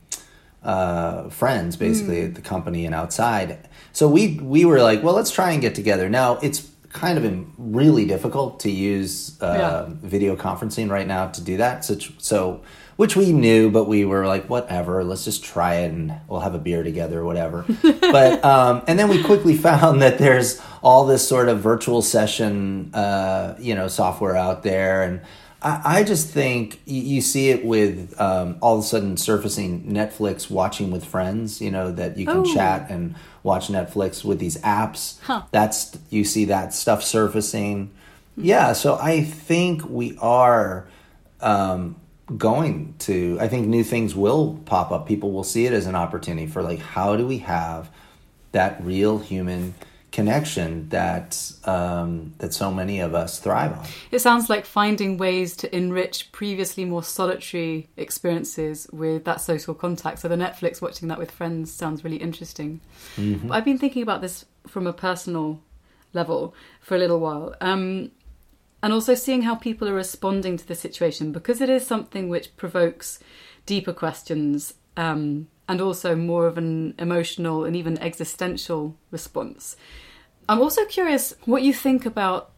uh, 0.64 1.30
friends, 1.30 1.76
basically 1.76 2.24
at 2.24 2.34
the 2.34 2.42
company 2.42 2.88
and 2.88 2.96
outside. 2.96 3.70
So 3.94 4.08
we 4.08 4.40
we 4.42 4.66
were 4.66 4.82
like, 4.82 5.04
well, 5.04 5.16
let's 5.16 5.32
try 5.32 5.52
and 5.52 5.62
get 5.62 5.76
together. 5.76 6.10
Now 6.10 6.38
it's 6.42 6.70
kind 6.94 7.18
of 7.18 7.46
really 7.58 8.06
difficult 8.06 8.60
to 8.62 8.70
use 8.70 9.42
uh, 9.42 9.56
Yeah. 9.58 9.86
video 10.02 10.36
conferencing 10.36 10.90
right 10.90 11.08
now 11.08 11.28
to 11.28 11.42
do 11.42 11.58
that. 11.58 11.86
So, 11.86 11.96
so 12.18 12.62
which 12.98 13.16
we 13.16 13.32
knew, 13.32 13.72
but 13.72 13.86
we 13.86 14.04
were 14.04 14.28
like, 14.28 14.50
whatever, 14.50 15.02
let's 15.04 15.24
just 15.24 15.42
try 15.42 15.76
it 15.76 15.92
and 15.92 16.14
we'll 16.28 16.42
have 16.42 16.54
a 16.54 16.60
beer 16.60 16.84
together 16.84 17.20
or 17.20 17.26
whatever. 17.26 17.64
but 18.02 18.44
um, 18.44 18.84
and 18.88 19.00
then 19.00 19.08
we 19.08 19.24
quickly 19.24 19.56
found 19.70 20.02
that 20.02 20.18
there's 20.18 20.60
all 20.84 21.06
this 21.06 21.26
sort 21.26 21.48
of 21.48 21.60
virtual 21.62 22.02
session, 22.02 22.94
uh, 22.94 23.56
you 23.60 23.74
know, 23.74 23.88
software 23.88 24.36
out 24.36 24.62
there, 24.64 25.04
and 25.04 25.22
I, 25.62 26.00
I 26.00 26.04
just 26.04 26.30
think 26.30 26.82
you, 26.86 27.02
you 27.02 27.22
see 27.22 27.50
it 27.50 27.64
with 27.66 28.20
um, 28.20 28.58
all 28.62 28.78
of 28.80 28.84
a 28.84 28.88
sudden 28.88 29.18
surfacing 29.18 29.84
Netflix 29.92 30.50
watching 30.50 30.92
with 30.92 31.06
friends, 31.06 31.62
you 31.62 31.70
know, 31.72 31.92
that 31.92 32.18
you 32.18 32.26
can 32.26 32.38
Oh. 32.38 32.54
chat 32.54 32.90
and 32.90 33.16
watch 33.44 33.68
Netflix 33.68 34.24
with 34.24 34.40
these 34.40 34.58
apps. 34.60 35.20
Huh. 35.22 35.44
That's 35.52 35.98
you 36.10 36.24
see 36.24 36.46
that 36.46 36.74
stuff 36.74 37.04
surfacing. 37.04 37.92
Yeah, 38.38 38.74
so 38.74 38.98
I 39.00 39.24
think 39.24 39.88
we 39.90 40.18
are 40.20 40.88
um, 41.42 41.96
going 42.38 42.96
to. 43.00 43.38
I 43.42 43.48
think 43.48 43.68
new 43.68 43.84
things 43.84 44.16
will 44.16 44.60
pop 44.66 44.92
up. 44.92 45.08
People 45.08 45.32
will 45.32 45.44
see 45.44 45.66
it 45.66 45.74
as 45.74 45.86
an 45.86 45.96
opportunity 45.96 46.48
for 46.48 46.62
like, 46.64 46.80
how 46.80 47.16
do 47.18 47.28
we 47.28 47.40
have 47.40 47.90
that 48.54 48.84
real 48.84 49.20
human 49.20 49.74
connection 50.12 50.90
that 50.90 51.52
um, 51.66 52.34
that 52.40 52.54
so 52.54 52.72
many 52.72 53.00
of 53.00 53.16
us 53.16 53.40
thrive 53.40 53.78
on? 53.78 53.86
It 54.12 54.20
sounds 54.20 54.50
like 54.50 54.66
finding 54.66 55.18
ways 55.18 55.56
to 55.58 55.76
enrich 55.76 56.32
previously 56.32 56.86
more 56.86 57.04
solitary 57.04 57.90
experiences 57.98 58.88
with 58.92 59.24
that 59.26 59.42
social 59.42 59.74
contact. 59.74 60.20
So 60.20 60.28
the 60.28 60.36
Netflix 60.36 60.82
watching 60.82 61.08
that 61.08 61.18
with 61.18 61.32
friends 61.32 61.72
sounds 61.72 62.04
really 62.04 62.18
interesting. 62.18 62.82
But 63.48 63.56
I've 63.56 63.66
been 63.66 63.78
thinking 63.78 64.04
about 64.04 64.22
this 64.22 64.46
from 64.68 64.86
a 64.88 64.94
personal 64.94 65.62
level 66.14 66.54
for 66.82 66.96
a 66.96 67.00
little 67.00 67.20
while. 67.20 67.56
Um, 67.62 68.12
and 68.84 68.92
also 68.92 69.14
seeing 69.14 69.44
how 69.44 69.56
people 69.56 69.88
are 69.88 69.94
responding 69.94 70.58
to 70.58 70.68
the 70.68 70.76
situation 70.76 71.32
because 71.32 71.62
it 71.62 71.70
is 71.70 71.86
something 71.86 72.30
which 72.30 72.56
provokes 72.58 73.20
deeper 73.66 73.94
questions 73.94 74.74
um, 74.98 75.48
and 75.72 75.80
also 75.80 76.18
more 76.18 76.48
of 76.48 76.58
an 76.58 76.94
emotional 77.00 77.64
and 77.64 77.78
even 77.78 77.98
existential 78.00 78.94
response. 79.10 79.78
I'm 80.50 80.60
also 80.60 80.84
curious 80.84 81.34
what 81.46 81.64
you 81.64 81.74
think 81.74 82.06
about 82.06 82.52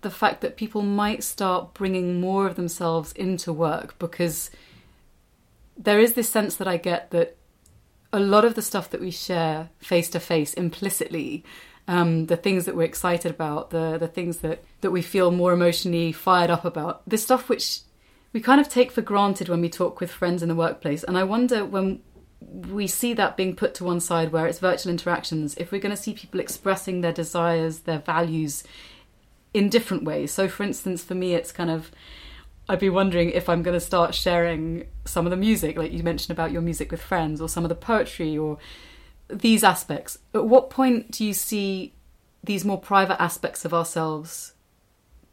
the 0.00 0.10
fact 0.10 0.40
that 0.40 0.56
people 0.56 0.82
might 0.82 1.22
start 1.22 1.74
bringing 1.74 2.20
more 2.20 2.48
of 2.48 2.56
themselves 2.56 3.12
into 3.12 3.52
work 3.52 3.96
because 4.00 4.50
there 5.78 6.00
is 6.00 6.14
this 6.14 6.28
sense 6.28 6.56
that 6.56 6.66
I 6.66 6.76
get 6.76 7.12
that 7.12 7.36
a 8.12 8.18
lot 8.18 8.44
of 8.44 8.56
the 8.56 8.62
stuff 8.62 8.90
that 8.90 9.00
we 9.00 9.12
share 9.12 9.68
face 9.78 10.10
to 10.10 10.18
face 10.18 10.52
implicitly 10.54 11.44
um, 11.86 12.26
the 12.26 12.36
things 12.36 12.64
that 12.64 12.74
we're 12.74 12.82
excited 12.82 13.30
about 13.30 13.70
the 13.70 13.96
the 13.96 14.08
things 14.08 14.38
that 14.38 14.64
that 14.80 14.90
we 14.90 15.02
feel 15.02 15.30
more 15.30 15.52
emotionally 15.52 16.10
fired 16.10 16.50
up 16.50 16.64
about 16.64 17.08
the 17.08 17.16
stuff 17.16 17.48
which 17.48 17.82
we 18.32 18.40
kind 18.40 18.60
of 18.60 18.68
take 18.68 18.90
for 18.90 19.02
granted 19.02 19.48
when 19.48 19.60
we 19.60 19.68
talk 19.68 20.00
with 20.00 20.10
friends 20.10 20.42
in 20.42 20.48
the 20.48 20.54
workplace 20.54 21.04
and 21.04 21.16
i 21.16 21.22
wonder 21.22 21.64
when 21.64 22.00
we 22.40 22.86
see 22.86 23.12
that 23.14 23.36
being 23.36 23.54
put 23.54 23.74
to 23.74 23.84
one 23.84 24.00
side 24.00 24.32
where 24.32 24.46
it's 24.46 24.58
virtual 24.58 24.90
interactions 24.90 25.54
if 25.56 25.70
we're 25.70 25.80
going 25.80 25.94
to 25.94 26.02
see 26.02 26.14
people 26.14 26.40
expressing 26.40 27.00
their 27.00 27.12
desires 27.12 27.80
their 27.80 27.98
values 27.98 28.64
in 29.52 29.68
different 29.68 30.04
ways 30.04 30.32
so 30.32 30.48
for 30.48 30.62
instance 30.62 31.04
for 31.04 31.14
me 31.14 31.34
it's 31.34 31.52
kind 31.52 31.70
of 31.70 31.90
I'd 32.70 32.78
be 32.78 32.88
wondering 32.88 33.30
if 33.30 33.48
I'm 33.48 33.64
going 33.64 33.74
to 33.74 33.84
start 33.84 34.14
sharing 34.14 34.86
some 35.04 35.26
of 35.26 35.30
the 35.32 35.36
music, 35.36 35.76
like 35.76 35.90
you 35.90 36.04
mentioned 36.04 36.30
about 36.30 36.52
your 36.52 36.62
music 36.62 36.92
with 36.92 37.02
friends, 37.02 37.40
or 37.40 37.48
some 37.48 37.64
of 37.64 37.68
the 37.68 37.74
poetry, 37.74 38.38
or 38.38 38.58
these 39.26 39.64
aspects. 39.64 40.18
At 40.34 40.46
what 40.46 40.70
point 40.70 41.10
do 41.10 41.24
you 41.24 41.34
see 41.34 41.94
these 42.44 42.64
more 42.64 42.78
private 42.80 43.20
aspects 43.20 43.64
of 43.64 43.74
ourselves 43.74 44.52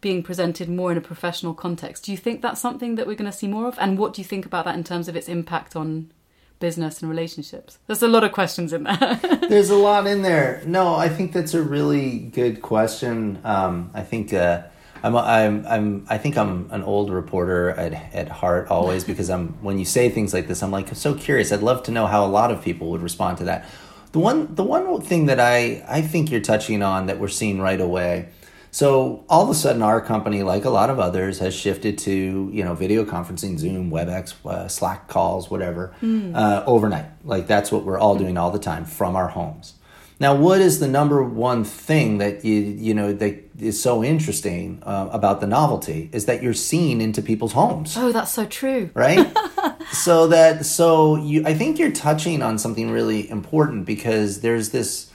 being 0.02 0.24
presented 0.24 0.68
more 0.68 0.92
in 0.92 0.98
a 0.98 1.02
professional 1.02 1.54
context? 1.54 2.06
Do 2.06 2.12
you 2.12 2.18
think 2.18 2.42
that's 2.42 2.60
something 2.60 2.96
that 2.96 3.06
we're 3.06 3.14
going 3.14 3.32
to 3.32 3.38
see 3.38 3.48
more 3.48 3.68
of? 3.68 3.78
And 3.78 4.00
what 4.00 4.14
do 4.16 4.22
you 4.22 4.26
think 4.26 4.48
about 4.48 4.66
that 4.66 4.74
in 4.74 4.84
terms 4.84 5.08
of 5.08 5.16
its 5.16 5.30
impact 5.30 5.76
on 5.76 6.12
business 6.60 7.02
and 7.02 7.10
relationships? 7.10 7.80
There's 7.88 8.02
a 8.02 8.08
lot 8.08 8.24
of 8.24 8.32
questions 8.32 8.74
in 8.74 8.84
there. 8.84 9.20
There's 9.50 9.70
a 9.70 9.76
lot 9.76 10.08
in 10.08 10.22
there. 10.22 10.62
No, 10.66 10.96
I 10.96 11.10
think 11.10 11.34
that's 11.34 11.54
a 11.54 11.62
really 11.62 12.20
good 12.20 12.62
question. 12.62 13.40
Um, 13.44 13.92
I 13.94 14.02
think 14.02 14.34
uh, 14.34 14.64
I'm, 15.04 15.16
I'm, 15.16 15.66
I'm, 15.68 16.06
I 16.10 16.18
think 16.18 16.38
I'm 16.38 16.70
an 16.72 16.84
old 16.84 17.10
reporter 17.12 17.72
at, 17.72 17.94
at 18.14 18.30
heart 18.30 18.70
always 18.70 19.04
because 19.12 19.30
I'm. 19.30 19.50
When 19.62 19.80
you 19.80 19.86
say 19.86 20.10
things 20.10 20.34
like 20.34 20.48
this, 20.48 20.64
I'm 20.64 20.72
like 20.72 20.94
so 20.96 21.14
curious. 21.14 21.52
I'd 21.52 21.62
love 21.62 21.84
to 21.84 21.92
know 21.92 22.08
how 22.08 22.26
a 22.26 22.28
lot 22.28 22.52
of 22.52 22.62
people 22.62 22.92
would 22.92 23.02
respond 23.02 23.38
to 23.40 23.46
that. 23.46 23.66
The 24.12 24.20
one, 24.20 24.56
the 24.56 24.64
one 24.64 25.02
thing 25.02 25.26
that 25.28 25.40
I, 25.40 25.84
I 25.88 26.02
think 26.02 26.32
you're 26.32 26.42
touching 26.42 26.82
on 26.82 27.08
that 27.08 27.20
we're 27.20 27.28
seeing 27.28 27.60
right 27.62 27.80
away. 27.80 28.30
So 28.78 29.26
all 29.28 29.42
of 29.42 29.50
a 29.50 29.56
sudden, 29.56 29.82
our 29.82 30.00
company, 30.00 30.44
like 30.44 30.64
a 30.64 30.70
lot 30.70 30.92
of 30.92 31.00
others, 31.00 31.40
has 31.40 31.56
shifted 31.56 31.98
to 31.98 32.52
you 32.54 32.64
know 32.64 32.76
video 32.76 33.06
conferencing, 33.06 33.58
Zoom, 33.58 33.90
WebEx, 33.90 34.36
uh, 34.46 34.68
Slack 34.68 35.08
calls, 35.08 35.50
whatever, 35.50 35.96
uh, 36.36 36.64
overnight. 36.68 37.08
Like 37.24 37.48
that's 37.48 37.72
what 37.72 37.86
we're 37.86 37.98
all 37.98 38.16
doing 38.20 38.38
all 38.38 38.52
the 38.52 38.60
time 38.60 38.86
from 38.86 39.16
our 39.16 39.30
homes. 39.30 39.74
Now, 40.20 40.36
what 40.36 40.62
is 40.62 40.80
the 40.80 40.88
number 40.88 41.24
one 41.24 41.64
thing 41.64 42.20
that 42.20 42.46
you 42.46 42.54
you 42.54 42.94
know 42.94 43.14
that 43.14 43.50
is 43.58 43.82
so 43.82 44.04
interesting 44.04 44.84
uh, 44.86 45.10
about 45.12 45.42
the 45.42 45.48
novelty 45.48 46.12
is 46.14 46.28
that 46.28 46.44
you're 46.44 46.54
seen 46.54 47.02
into 47.02 47.24
people's 47.24 47.54
homes 47.54 47.98
oh, 47.98 48.12
that's 48.12 48.32
so 48.32 48.46
true. 48.46 48.92
right 48.94 49.36
so 49.92 50.28
that 50.28 50.64
so 50.64 51.16
you 51.16 51.44
i 51.48 51.56
think 51.56 51.80
you're 51.80 51.92
touching 51.92 52.44
on 52.44 52.60
something 52.60 52.92
really 52.92 53.28
important 53.32 53.84
because 53.84 54.42
there's 54.42 54.70
this 54.70 55.07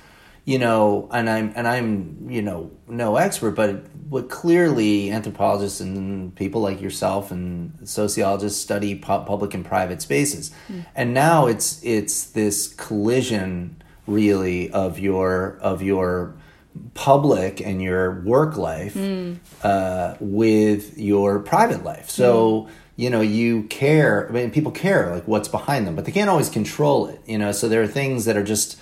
you 0.44 0.58
know 0.58 1.08
and 1.12 1.28
i'm 1.30 1.52
and 1.54 1.66
i'm 1.68 2.26
you 2.28 2.42
know 2.42 2.70
no 2.88 3.16
expert 3.16 3.52
but 3.52 3.84
what 4.08 4.28
clearly 4.28 5.10
anthropologists 5.10 5.80
and 5.80 6.34
people 6.34 6.60
like 6.60 6.80
yourself 6.80 7.30
and 7.30 7.88
sociologists 7.88 8.60
study 8.60 8.94
pu- 8.94 9.24
public 9.24 9.54
and 9.54 9.64
private 9.64 10.02
spaces 10.02 10.52
hmm. 10.66 10.80
and 10.94 11.14
now 11.14 11.46
it's 11.46 11.82
it's 11.84 12.24
this 12.26 12.74
collision 12.74 13.82
really 14.06 14.70
of 14.72 14.98
your 14.98 15.58
of 15.60 15.82
your 15.82 16.34
public 16.94 17.60
and 17.60 17.82
your 17.82 18.20
work 18.20 18.56
life 18.56 18.94
hmm. 18.94 19.34
uh, 19.62 20.14
with 20.20 20.98
your 20.98 21.40
private 21.40 21.84
life. 21.84 22.10
So 22.10 22.62
hmm. 22.62 22.70
you 22.96 23.10
know 23.10 23.20
you 23.20 23.64
care. 23.64 24.28
I 24.28 24.32
mean, 24.32 24.50
people 24.50 24.72
care 24.72 25.14
like 25.14 25.28
what's 25.28 25.48
behind 25.48 25.86
them, 25.86 25.96
but 25.96 26.04
they 26.04 26.12
can't 26.12 26.30
always 26.30 26.48
control 26.48 27.06
it. 27.06 27.20
You 27.26 27.38
know, 27.38 27.52
so 27.52 27.68
there 27.68 27.82
are 27.82 27.88
things 27.88 28.24
that 28.24 28.36
are 28.36 28.44
just 28.44 28.78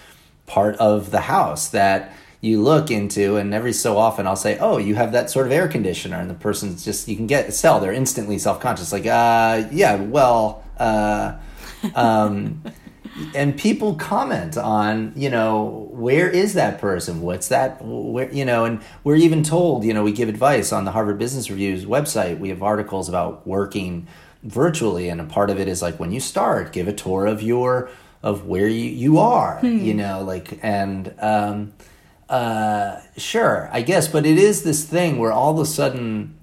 part 0.50 0.74
of 0.76 1.12
the 1.12 1.20
house 1.20 1.68
that 1.68 2.12
you 2.40 2.60
look 2.60 2.90
into, 2.90 3.36
and 3.36 3.54
every 3.54 3.72
so 3.72 3.96
often 3.96 4.26
I'll 4.26 4.34
say, 4.34 4.58
"Oh, 4.58 4.78
you 4.78 4.96
have 4.96 5.12
that 5.12 5.30
sort 5.30 5.46
of 5.46 5.52
air 5.52 5.68
conditioner," 5.68 6.16
and 6.16 6.28
the 6.28 6.34
person's 6.34 6.84
just 6.84 7.06
you 7.06 7.14
can 7.14 7.28
get 7.28 7.54
sell. 7.54 7.78
They're 7.78 7.92
instantly 7.92 8.38
self 8.38 8.60
conscious, 8.60 8.92
like, 8.92 9.06
"Uh, 9.06 9.68
yeah, 9.70 9.96
well." 9.96 10.64
Uh, 10.78 11.36
um, 11.94 12.62
and 13.34 13.56
people 13.56 13.94
comment 13.94 14.56
on 14.56 15.12
you 15.14 15.30
know 15.30 15.88
where 15.90 16.28
is 16.28 16.54
that 16.54 16.78
person 16.78 17.20
what's 17.20 17.48
that 17.48 17.78
where 17.82 18.30
you 18.32 18.44
know 18.44 18.64
and 18.64 18.80
we're 19.04 19.16
even 19.16 19.42
told 19.42 19.84
you 19.84 19.92
know 19.92 20.02
we 20.02 20.12
give 20.12 20.28
advice 20.28 20.72
on 20.72 20.84
the 20.84 20.92
harvard 20.92 21.18
business 21.18 21.50
review's 21.50 21.84
website 21.84 22.38
we 22.38 22.48
have 22.48 22.62
articles 22.62 23.08
about 23.08 23.46
working 23.46 24.06
virtually 24.42 25.08
and 25.08 25.20
a 25.20 25.24
part 25.24 25.50
of 25.50 25.58
it 25.58 25.68
is 25.68 25.82
like 25.82 25.98
when 25.98 26.12
you 26.12 26.20
start 26.20 26.72
give 26.72 26.88
a 26.88 26.92
tour 26.92 27.26
of 27.26 27.42
your 27.42 27.90
of 28.22 28.46
where 28.46 28.68
you, 28.68 28.90
you 28.90 29.18
are 29.18 29.58
you 29.62 29.94
know 29.94 30.22
like 30.22 30.58
and 30.62 31.14
um 31.20 31.72
uh 32.28 33.00
sure 33.16 33.68
i 33.72 33.80
guess 33.82 34.08
but 34.08 34.26
it 34.26 34.38
is 34.38 34.62
this 34.62 34.84
thing 34.84 35.18
where 35.18 35.32
all 35.32 35.52
of 35.52 35.58
a 35.58 35.66
sudden 35.66 36.36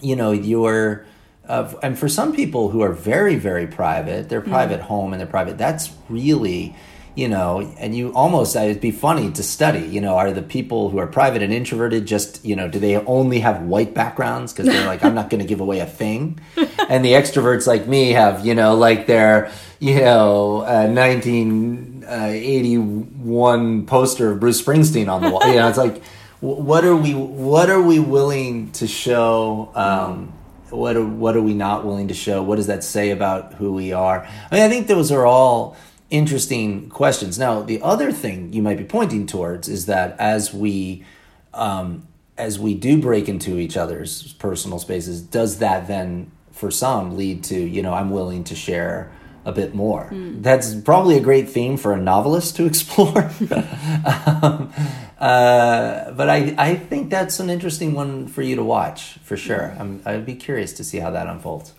you 0.00 0.14
know 0.16 0.30
you're 0.32 1.04
uh, 1.48 1.74
and 1.82 1.98
for 1.98 2.08
some 2.08 2.34
people 2.34 2.70
who 2.70 2.80
are 2.80 2.92
very 2.92 3.36
very 3.36 3.66
private 3.66 4.28
their 4.28 4.40
private 4.40 4.80
home 4.82 5.12
and 5.12 5.20
their 5.20 5.26
private 5.26 5.58
that's 5.58 5.90
really 6.08 6.74
you 7.14 7.28
know 7.28 7.60
and 7.78 7.94
you 7.94 8.12
almost 8.12 8.56
it'd 8.56 8.80
be 8.80 8.90
funny 8.90 9.30
to 9.30 9.42
study 9.42 9.86
you 9.86 10.00
know 10.00 10.16
are 10.16 10.32
the 10.32 10.40
people 10.42 10.88
who 10.90 10.98
are 10.98 11.06
private 11.06 11.42
and 11.42 11.52
introverted 11.52 12.06
just 12.06 12.42
you 12.44 12.56
know 12.56 12.66
do 12.68 12.80
they 12.80 12.96
only 12.96 13.40
have 13.40 13.62
white 13.62 13.94
backgrounds 13.94 14.52
because 14.52 14.66
they're 14.66 14.86
like 14.86 15.04
i'm 15.04 15.14
not 15.14 15.30
going 15.30 15.40
to 15.40 15.46
give 15.46 15.60
away 15.60 15.78
a 15.78 15.86
thing 15.86 16.40
and 16.88 17.04
the 17.04 17.12
extroverts 17.12 17.66
like 17.66 17.86
me 17.86 18.10
have 18.10 18.44
you 18.44 18.54
know 18.54 18.74
like 18.74 19.06
their 19.06 19.52
you 19.78 20.00
know 20.00 20.62
uh, 20.62 20.88
1981 20.88 23.86
poster 23.86 24.32
of 24.32 24.40
bruce 24.40 24.60
springsteen 24.60 25.08
on 25.08 25.22
the 25.22 25.30
wall 25.30 25.46
you 25.46 25.54
know 25.54 25.68
it's 25.68 25.78
like 25.78 26.02
what 26.40 26.84
are 26.84 26.96
we 26.96 27.14
what 27.14 27.70
are 27.70 27.80
we 27.80 27.98
willing 27.98 28.70
to 28.72 28.86
show 28.86 29.70
um, 29.74 30.30
what 30.70 30.96
are, 30.96 31.04
what 31.04 31.36
are 31.36 31.40
we 31.40 31.54
not 31.54 31.84
willing 31.84 32.08
to 32.08 32.14
show? 32.14 32.42
What 32.42 32.56
does 32.56 32.66
that 32.66 32.84
say 32.84 33.10
about 33.10 33.54
who 33.54 33.72
we 33.72 33.92
are? 33.92 34.26
I 34.50 34.54
mean, 34.54 34.64
I 34.64 34.68
think 34.68 34.88
those 34.88 35.12
are 35.12 35.24
all 35.24 35.76
interesting 36.14 36.88
questions. 36.90 37.38
Now, 37.38 37.62
the 37.62 37.82
other 37.82 38.12
thing 38.12 38.52
you 38.52 38.62
might 38.62 38.78
be 38.78 38.84
pointing 38.84 39.26
towards 39.26 39.68
is 39.68 39.86
that 39.86 40.18
as 40.20 40.54
we 40.54 41.04
um, 41.52 42.06
as 42.38 42.58
we 42.58 42.74
do 42.74 43.00
break 43.00 43.28
into 43.28 43.58
each 43.58 43.76
other's 43.76 44.32
personal 44.34 44.78
spaces, 44.78 45.22
does 45.22 45.58
that 45.58 45.86
then, 45.86 46.30
for 46.52 46.70
some, 46.70 47.16
lead 47.16 47.42
to 47.44 47.58
you 47.58 47.82
know 47.82 47.92
I'm 47.92 48.10
willing 48.10 48.44
to 48.44 48.54
share 48.54 49.10
a 49.44 49.50
bit 49.50 49.74
more? 49.74 50.08
Mm. 50.10 50.42
That's 50.42 50.74
probably 50.74 51.16
a 51.16 51.20
great 51.20 51.48
theme 51.48 51.76
for 51.76 51.92
a 51.92 52.00
novelist 52.00 52.56
to 52.56 52.64
explore. 52.72 53.30
um, 53.50 54.72
uh, 55.18 56.12
but 56.12 56.30
I 56.30 56.54
I 56.56 56.76
think 56.76 57.10
that's 57.10 57.40
an 57.40 57.50
interesting 57.50 57.92
one 57.94 58.28
for 58.28 58.42
you 58.42 58.54
to 58.54 58.64
watch 58.64 59.18
for 59.24 59.36
sure. 59.36 59.76
I'm, 59.80 60.00
I'd 60.06 60.24
be 60.24 60.36
curious 60.36 60.72
to 60.74 60.84
see 60.84 60.98
how 60.98 61.10
that 61.10 61.26
unfolds. 61.26 61.72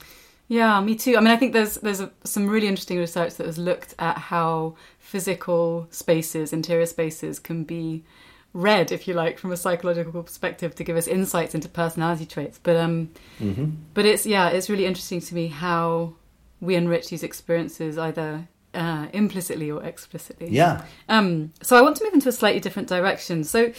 Yeah, 0.47 0.79
me 0.81 0.95
too. 0.95 1.17
I 1.17 1.21
mean, 1.21 1.31
I 1.31 1.37
think 1.37 1.53
there's 1.53 1.75
there's 1.75 2.01
a, 2.01 2.11
some 2.23 2.47
really 2.47 2.67
interesting 2.67 2.99
research 2.99 3.35
that 3.35 3.45
has 3.45 3.57
looked 3.57 3.95
at 3.97 4.17
how 4.17 4.75
physical 4.99 5.87
spaces, 5.89 6.53
interior 6.53 6.85
spaces, 6.85 7.39
can 7.39 7.63
be 7.63 8.03
read, 8.53 8.91
if 8.91 9.07
you 9.07 9.13
like, 9.13 9.39
from 9.39 9.51
a 9.51 9.57
psychological 9.57 10.23
perspective 10.23 10.75
to 10.75 10.83
give 10.83 10.97
us 10.97 11.07
insights 11.07 11.55
into 11.55 11.67
personality 11.67 12.25
traits. 12.25 12.59
But 12.61 12.75
um, 12.77 13.09
mm-hmm. 13.39 13.71
but 13.93 14.05
it's 14.05 14.25
yeah, 14.25 14.49
it's 14.49 14.69
really 14.69 14.85
interesting 14.85 15.19
to 15.21 15.35
me 15.35 15.47
how 15.47 16.13
we 16.61 16.75
enrich 16.75 17.09
these 17.09 17.23
experiences 17.23 17.97
either 17.97 18.47
uh, 18.75 19.07
implicitly 19.13 19.71
or 19.71 19.83
explicitly. 19.83 20.49
Yeah. 20.51 20.85
Um. 21.09 21.53
So 21.63 21.75
I 21.75 21.81
want 21.81 21.97
to 21.97 22.03
move 22.03 22.13
into 22.13 22.29
a 22.29 22.31
slightly 22.31 22.59
different 22.59 22.87
direction. 22.87 23.43
So 23.43 23.73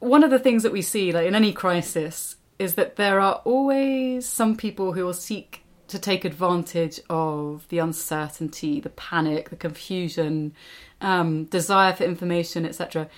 one 0.00 0.22
of 0.22 0.30
the 0.30 0.38
things 0.38 0.62
that 0.62 0.72
we 0.72 0.82
see, 0.82 1.10
like 1.12 1.26
in 1.26 1.34
any 1.34 1.54
crisis, 1.54 2.36
is 2.58 2.74
that 2.74 2.96
there 2.96 3.18
are 3.18 3.40
always 3.44 4.28
some 4.28 4.56
people 4.56 4.92
who 4.92 5.04
will 5.04 5.14
seek 5.14 5.62
to 5.88 5.98
take 5.98 6.24
advantage 6.24 7.00
of 7.08 7.66
the 7.68 7.78
uncertainty, 7.78 8.80
the 8.80 8.90
panic, 8.90 9.50
the 9.50 9.56
confusion, 9.56 10.52
um, 11.00 11.44
desire 11.44 11.92
for 11.92 12.04
information, 12.04 12.66
etc. 12.66 13.08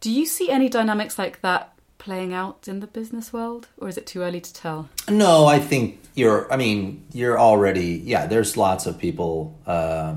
Do 0.00 0.10
you 0.10 0.26
see 0.26 0.50
any 0.50 0.68
dynamics 0.68 1.18
like 1.18 1.40
that 1.42 1.72
playing 1.98 2.32
out 2.32 2.68
in 2.68 2.80
the 2.80 2.86
business 2.86 3.32
world, 3.32 3.68
or 3.76 3.88
is 3.88 3.98
it 3.98 4.06
too 4.06 4.22
early 4.22 4.40
to 4.40 4.52
tell? 4.52 4.88
No, 5.08 5.46
I 5.46 5.58
think 5.58 6.00
you're. 6.14 6.52
I 6.52 6.56
mean, 6.56 7.04
you're 7.12 7.38
already. 7.38 8.02
Yeah, 8.04 8.26
there's 8.26 8.56
lots 8.56 8.86
of 8.86 8.98
people. 8.98 9.58
Uh, 9.66 10.16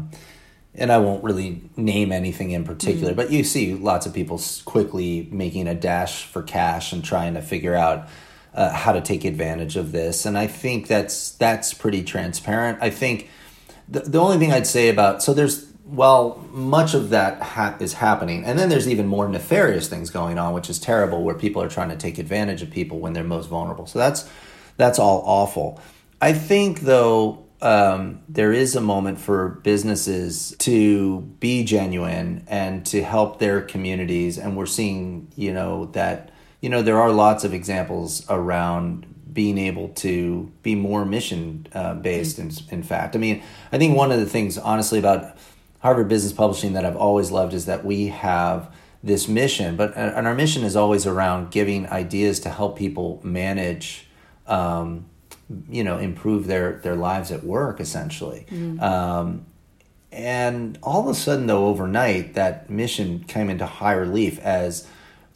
and 0.74 0.92
I 0.92 1.00
won't 1.00 1.24
really 1.24 1.62
name 1.76 2.12
anything 2.14 2.52
in 2.52 2.64
particular, 2.64 3.12
mm. 3.12 3.16
but 3.18 3.32
you 3.32 3.44
see 3.44 3.74
lots 3.74 4.06
of 4.06 4.14
people 4.14 4.42
quickly 4.64 5.28
making 5.32 5.68
a 5.68 5.76
dash 5.76 6.24
for 6.24 6.42
cash 6.42 6.94
and 6.94 7.04
trying 7.04 7.34
to 7.34 7.42
figure 7.42 7.76
out 7.76 8.08
uh, 8.54 8.72
how 8.72 8.92
to 8.92 9.02
take 9.02 9.24
advantage 9.24 9.78
of 9.78 9.92
this, 9.92 10.26
and 10.26 10.38
I 10.38 10.48
think 10.48 10.88
that's 10.88 11.32
that's 11.32 11.74
pretty 11.74 12.04
transparent. 12.04 12.80
I 12.82 12.90
think 12.90 13.30
the 13.88 14.02
the 14.02 14.20
only 14.20 14.38
thing 14.38 14.52
I'd 14.52 14.68
say 14.68 14.90
about 14.90 15.24
so 15.24 15.34
there's 15.34 15.72
well 15.86 16.46
much 16.52 16.94
of 16.94 17.10
that 17.10 17.42
ha- 17.42 17.78
is 17.80 17.94
happening, 17.94 18.44
and 18.44 18.60
then 18.60 18.70
there's 18.70 18.88
even 18.88 19.08
more 19.08 19.28
nefarious 19.28 19.88
things 19.88 20.10
going 20.10 20.38
on, 20.38 20.54
which 20.54 20.70
is 20.70 20.80
terrible, 20.80 21.24
where 21.24 21.36
people 21.36 21.62
are 21.62 21.70
trying 21.70 21.90
to 21.90 21.96
take 21.96 22.18
advantage 22.18 22.62
of 22.62 22.70
people 22.72 23.00
when 23.00 23.14
they're 23.14 23.24
most 23.24 23.48
vulnerable. 23.48 23.88
So 23.88 24.00
that's 24.00 24.30
that's 24.78 25.00
all 25.00 25.24
awful. 25.26 25.82
I 26.20 26.34
think 26.34 26.82
though 26.82 27.46
um, 27.62 28.22
there 28.28 28.52
is 28.52 28.76
a 28.76 28.82
moment 28.82 29.20
for 29.20 29.50
businesses 29.64 30.56
to 30.60 31.22
be 31.40 31.64
genuine 31.64 32.44
and 32.48 32.86
to 32.88 33.04
help 33.04 33.40
their 33.40 33.62
communities, 33.62 34.38
and 34.38 34.58
we're 34.58 34.66
seeing 34.66 35.32
you 35.36 35.54
know 35.54 35.86
that 35.94 36.32
you 36.62 36.70
know, 36.70 36.82
there 36.82 37.00
are 37.02 37.12
lots 37.12 37.44
of 37.44 37.54
examples 37.54 38.24
around 38.30 39.08
being 39.34 39.58
able 39.58 39.90
to 39.90 40.52
be 40.62 40.76
more 40.76 41.06
mission 41.06 41.68
uh, 41.74 41.96
based. 41.96 42.38
In, 42.38 42.52
in 42.70 42.84
fact, 42.84 43.16
I 43.16 43.20
mean, 43.20 43.42
I 43.72 43.78
think 43.78 43.98
one 43.98 44.12
of 44.12 44.20
the 44.20 44.26
things, 44.26 44.58
honestly, 44.58 45.00
about 45.00 45.38
Harvard 45.80 46.08
Business 46.08 46.34
Publishing 46.34 46.74
that 46.74 46.86
I've 46.86 46.96
always 46.96 47.32
loved 47.32 47.54
is 47.54 47.66
that 47.66 47.84
we 47.84 48.08
have 48.08 48.74
this 49.04 49.28
mission, 49.28 49.76
but 49.76 49.98
uh, 49.98 50.14
and 50.16 50.28
our 50.28 50.36
mission 50.36 50.64
is 50.64 50.76
always 50.76 51.08
around 51.08 51.50
giving 51.50 51.88
ideas 51.90 52.40
to 52.42 52.50
help 52.50 52.78
people 52.78 53.20
manage. 53.24 54.08
Um, 54.46 55.06
you 55.70 55.84
know, 55.84 55.98
improve 55.98 56.48
their 56.48 56.78
their 56.78 56.96
lives 56.96 57.32
at 57.32 57.44
work, 57.44 57.82
essentially. 57.82 58.46
Mm. 58.50 58.82
Um, 58.82 59.46
and 60.12 60.78
all 60.84 61.02
of 61.02 61.08
a 61.08 61.14
sudden, 61.14 61.48
though, 61.48 61.68
overnight, 61.68 62.36
that 62.36 62.70
mission 62.70 63.24
came 63.26 63.50
into 63.50 63.66
high 63.66 63.94
relief 63.94 64.40
as 64.40 64.88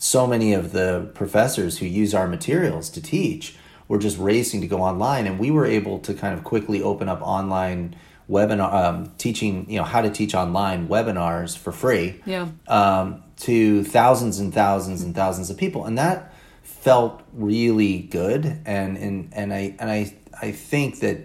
so 0.05 0.27
many 0.27 0.53
of 0.53 0.71
the 0.71 1.09
professors 1.15 1.79
who 1.79 1.85
use 1.85 2.13
our 2.13 2.27
materials 2.27 2.89
to 2.91 3.01
teach 3.01 3.55
were 3.87 3.97
just 3.97 4.17
racing 4.17 4.61
to 4.61 4.67
go 4.67 4.81
online 4.81 5.25
and 5.25 5.39
we 5.39 5.49
were 5.49 5.65
able 5.65 5.99
to 5.99 6.13
kind 6.13 6.33
of 6.37 6.43
quickly 6.43 6.81
open 6.81 7.09
up 7.09 7.21
online 7.21 7.95
webinar 8.29 8.73
um, 8.73 9.11
teaching 9.17 9.65
you 9.69 9.77
know 9.77 9.83
how 9.83 10.01
to 10.01 10.09
teach 10.09 10.33
online 10.33 10.87
webinars 10.87 11.57
for 11.57 11.71
free 11.71 12.21
yeah. 12.25 12.47
um, 12.67 13.23
to 13.37 13.83
thousands 13.83 14.39
and 14.39 14.53
thousands 14.53 15.01
and 15.01 15.15
thousands 15.15 15.49
of 15.49 15.57
people. 15.57 15.85
And 15.85 15.97
that 15.97 16.33
felt 16.63 17.21
really 17.33 17.99
good. 17.99 18.45
And 18.65 18.97
and, 18.97 19.29
and 19.33 19.53
I 19.53 19.75
and 19.79 19.89
I 19.89 20.15
I 20.39 20.51
think 20.51 20.99
that 20.99 21.17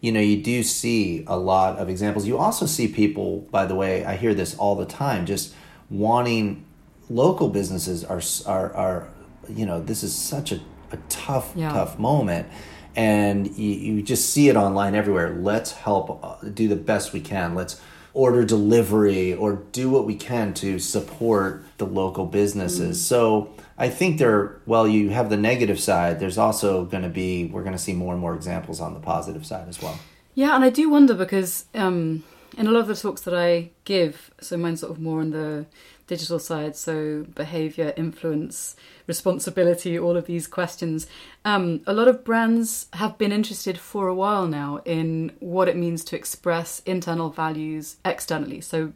you 0.00 0.12
know 0.12 0.20
you 0.20 0.42
do 0.42 0.62
see 0.62 1.24
a 1.26 1.38
lot 1.38 1.78
of 1.78 1.88
examples. 1.88 2.26
You 2.26 2.38
also 2.38 2.66
see 2.66 2.88
people 2.88 3.40
by 3.50 3.66
the 3.66 3.74
way 3.74 4.04
I 4.04 4.16
hear 4.16 4.34
this 4.34 4.54
all 4.56 4.76
the 4.76 4.86
time 4.86 5.24
just 5.26 5.54
wanting 5.88 6.65
local 7.08 7.48
businesses 7.48 8.04
are 8.04 8.22
are 8.46 8.74
are 8.74 9.08
you 9.48 9.66
know 9.66 9.80
this 9.80 10.02
is 10.02 10.14
such 10.14 10.52
a, 10.52 10.60
a 10.92 10.96
tough 11.08 11.52
yeah. 11.54 11.72
tough 11.72 11.98
moment. 11.98 12.48
And 12.94 13.54
you, 13.58 13.72
you 13.72 14.02
just 14.02 14.30
see 14.30 14.48
it 14.48 14.56
online 14.56 14.94
everywhere. 14.94 15.36
Let's 15.38 15.72
help 15.72 16.24
uh, 16.24 16.48
do 16.48 16.66
the 16.66 16.76
best 16.76 17.12
we 17.12 17.20
can. 17.20 17.54
Let's 17.54 17.78
order 18.16 18.42
delivery 18.42 19.34
or 19.34 19.56
do 19.72 19.90
what 19.90 20.06
we 20.06 20.14
can 20.14 20.54
to 20.54 20.78
support 20.78 21.62
the 21.76 21.84
local 21.84 22.24
businesses. 22.24 22.96
Mm. 22.96 23.00
so 23.00 23.54
i 23.76 23.90
think 23.90 24.18
there 24.18 24.58
well 24.64 24.88
you 24.88 25.10
have 25.10 25.28
the 25.28 25.36
negative 25.36 25.78
side 25.78 26.18
there's 26.18 26.38
also 26.38 26.86
going 26.86 27.02
to 27.02 27.10
be 27.10 27.44
we're 27.44 27.62
going 27.62 27.74
to 27.74 27.78
see 27.78 27.92
more 27.92 28.14
and 28.14 28.20
more 28.22 28.34
examples 28.34 28.80
on 28.80 28.94
the 28.94 29.00
positive 29.00 29.44
side 29.44 29.68
as 29.68 29.82
well. 29.82 29.98
Yeah 30.34 30.54
and 30.56 30.64
i 30.64 30.70
do 30.70 30.88
wonder 30.88 31.12
because 31.12 31.66
um 31.74 32.24
in 32.56 32.66
a 32.66 32.70
lot 32.70 32.80
of 32.80 32.88
the 32.88 32.94
talks 32.94 33.20
that 33.20 33.34
i 33.34 33.68
give 33.84 34.30
so 34.40 34.56
mine's 34.56 34.80
sort 34.80 34.92
of 34.92 34.98
more 34.98 35.20
on 35.20 35.30
the 35.32 35.66
digital 36.06 36.38
side, 36.38 36.76
so 36.76 37.26
behavior, 37.34 37.92
influence, 37.96 38.76
responsibility, 39.06 39.98
all 39.98 40.16
of 40.16 40.26
these 40.26 40.46
questions. 40.46 41.06
Um, 41.44 41.80
a 41.86 41.92
lot 41.92 42.08
of 42.08 42.24
brands 42.24 42.86
have 42.94 43.18
been 43.18 43.32
interested 43.32 43.78
for 43.78 44.08
a 44.08 44.14
while 44.14 44.46
now 44.46 44.80
in 44.84 45.32
what 45.40 45.68
it 45.68 45.76
means 45.76 46.04
to 46.04 46.16
express 46.16 46.80
internal 46.86 47.30
values 47.30 47.96
externally. 48.04 48.60
So, 48.60 48.92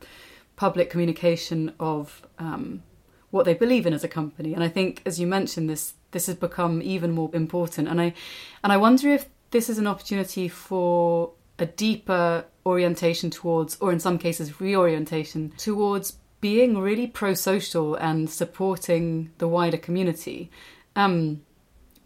public 0.56 0.90
communication 0.90 1.72
of 1.80 2.26
um, 2.38 2.82
what 3.30 3.44
they 3.44 3.54
believe 3.54 3.86
in 3.86 3.94
as 3.94 4.04
a 4.04 4.08
company. 4.08 4.52
And 4.54 4.62
I 4.62 4.68
think, 4.68 5.02
as 5.06 5.18
you 5.18 5.26
mentioned, 5.26 5.70
this 5.70 5.94
this 6.12 6.26
has 6.26 6.36
become 6.36 6.82
even 6.82 7.12
more 7.12 7.30
important. 7.32 7.88
And 7.88 8.00
I 8.00 8.14
and 8.62 8.72
I 8.72 8.76
wonder 8.76 9.08
if 9.08 9.28
this 9.50 9.68
is 9.68 9.78
an 9.78 9.86
opportunity 9.86 10.48
for 10.48 11.32
a 11.58 11.66
deeper 11.66 12.44
orientation 12.64 13.30
towards, 13.30 13.76
or 13.80 13.92
in 13.92 14.00
some 14.00 14.18
cases, 14.18 14.60
reorientation 14.60 15.52
towards 15.56 16.16
being 16.40 16.78
really 16.78 17.06
pro-social 17.06 17.94
and 17.94 18.30
supporting 18.30 19.30
the 19.38 19.48
wider 19.48 19.76
community. 19.76 20.50
Um, 20.96 21.42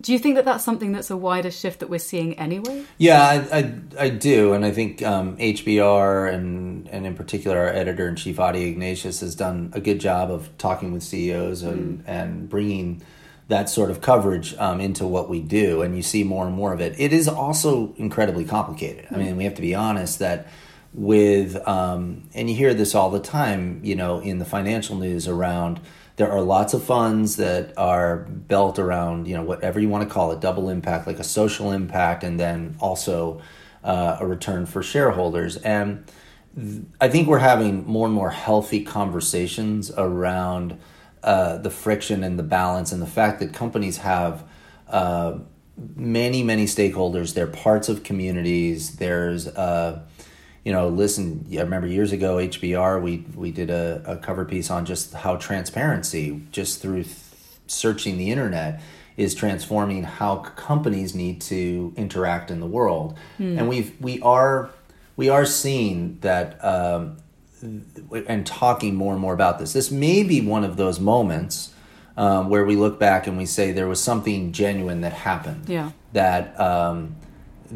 do 0.01 0.13
you 0.13 0.19
think 0.19 0.35
that 0.35 0.45
that's 0.45 0.65
something 0.65 0.93
that's 0.93 1.11
a 1.11 1.17
wider 1.17 1.51
shift 1.51 1.81
that 1.81 1.89
we're 1.89 1.99
seeing 1.99 2.39
anyway? 2.39 2.85
Yeah, 2.99 3.23
I, 3.23 3.59
I, 3.59 3.75
I 3.99 4.09
do, 4.11 4.53
and 4.53 4.65
I 4.65 4.71
think 4.71 5.03
um, 5.03 5.37
HBR 5.39 6.33
and 6.33 6.89
and 6.89 7.07
in 7.07 7.15
particular 7.15 7.59
our 7.59 7.69
editor 7.69 8.09
in 8.09 8.17
chief 8.17 8.39
Adi 8.39 8.65
Ignatius 8.65 9.21
has 9.21 9.35
done 9.35 9.71
a 9.73 9.81
good 9.81 10.01
job 10.01 10.31
of 10.31 10.57
talking 10.59 10.93
with 10.93 11.03
CEOs 11.03 11.63
and 11.63 12.01
mm. 12.01 12.03
and 12.07 12.49
bringing 12.49 13.03
that 13.49 13.69
sort 13.69 13.91
of 13.91 14.01
coverage 14.01 14.55
um, 14.59 14.81
into 14.81 15.07
what 15.07 15.29
we 15.29 15.41
do, 15.41 15.83
and 15.83 15.97
you 15.97 16.03
see 16.03 16.25
more 16.25 16.47
and 16.47 16.55
more 16.55 16.73
of 16.73 16.81
it. 16.81 16.99
It 16.99 17.13
is 17.13 17.29
also 17.29 17.95
incredibly 17.97 18.45
complicated. 18.45 19.07
I 19.11 19.17
mean, 19.17 19.37
we 19.37 19.45
have 19.45 19.55
to 19.55 19.63
be 19.63 19.75
honest 19.75 20.19
that 20.19 20.49
with 20.95 21.57
um, 21.69 22.29
and 22.35 22.49
you 22.49 22.57
hear 22.57 22.73
this 22.73 22.95
all 22.95 23.11
the 23.11 23.21
time 23.21 23.81
you 23.83 23.97
know 23.97 24.21
in 24.21 24.39
the 24.39 24.45
financial 24.45 24.97
news 24.97 25.27
around 25.27 25.81
there 26.17 26.31
are 26.31 26.41
lots 26.41 26.73
of 26.73 26.83
funds 26.85 27.37
that 27.37 27.77
are 27.77 28.19
built 28.19 28.79
around 28.79 29.27
you 29.27 29.35
know 29.35 29.43
whatever 29.43 29.81
you 29.81 29.89
want 29.89 30.09
to 30.09 30.13
call 30.13 30.31
it 30.31 30.41
double 30.41 30.69
impact 30.69 31.07
like 31.07 31.19
a 31.19 31.25
social 31.25 31.73
impact 31.73 32.23
and 32.23 32.39
then 32.39 32.77
also 32.79 33.41
uh, 33.83 34.17
a 34.21 34.27
return 34.27 34.67
for 34.67 34.83
shareholders. 34.83 35.57
And 35.59 36.05
th- 36.57 36.83
i 37.01 37.09
think 37.09 37.29
we're 37.29 37.39
having 37.39 37.85
more 37.87 38.07
and 38.07 38.15
more 38.15 38.31
healthy 38.31 38.83
conversations 38.83 39.91
around 39.97 40.79
uh, 41.23 41.59
the 41.59 41.71
friction 41.71 42.23
and 42.23 42.39
the 42.39 42.43
balance 42.43 42.93
and 42.93 43.01
the 43.01 43.07
fact 43.07 43.41
that 43.41 43.53
companies 43.53 43.99
have 43.99 44.45
uh, 44.89 45.39
many 45.97 46.43
many 46.43 46.67
stakeholders. 46.67 47.35
They're 47.35 47.47
parts 47.47 47.89
of 47.89 48.05
communities. 48.05 48.97
There's 48.97 49.49
uh, 49.49 50.03
you 50.65 50.73
know, 50.73 50.89
listen, 50.89 51.47
I 51.53 51.61
remember 51.61 51.87
years 51.87 52.13
ago, 52.13 52.37
HBR, 52.37 53.03
we, 53.03 53.25
we 53.35 53.53
did 53.53 53.71
a, 53.71 54.03
a 54.07 54.17
cover 54.17 54.45
piece 54.45 54.71
on 54.71 54.87
just 54.87 55.13
how 55.13 55.37
transparency, 55.37 56.43
just 56.51 56.81
through 56.81 57.03
th- 57.05 57.17
searching 57.67 58.17
the 58.17 58.31
internet, 58.31 58.81
is 59.17 59.35
transforming 59.35 60.03
how 60.03 60.37
companies 60.37 61.15
need 61.15 61.41
to 61.43 61.93
interact 61.97 62.51
in 62.51 62.61
the 62.61 62.67
world, 62.67 63.17
and 63.39 63.69
we've, 63.69 63.93
we 64.01 64.21
are 64.23 64.71
we 65.17 65.29
are 65.29 65.47
seeing 65.47 66.19
that 66.21 66.63
um, 66.65 67.19
and 67.63 68.47
talking 68.47 68.95
more 68.95 69.13
and 69.13 69.21
more 69.21 69.33
about 69.33 69.59
this. 69.59 69.73
This 69.73 69.91
may 69.91 70.23
be 70.23 70.41
one 70.41 70.65
of 70.65 70.77
those 70.77 71.01
moments 71.01 71.73
um, 72.17 72.49
where 72.49 72.65
we 72.65 72.77
look 72.77 72.99
back 72.99 73.27
and 73.27 73.37
we 73.37 73.47
say 73.47 73.73
there 73.73 73.89
was 73.89 74.01
something 74.01 74.53
genuine 74.53 75.01
that 75.03 75.13
happened. 75.13 75.69
Yeah. 75.69 75.93
That 76.13 76.59
um, 76.61 77.17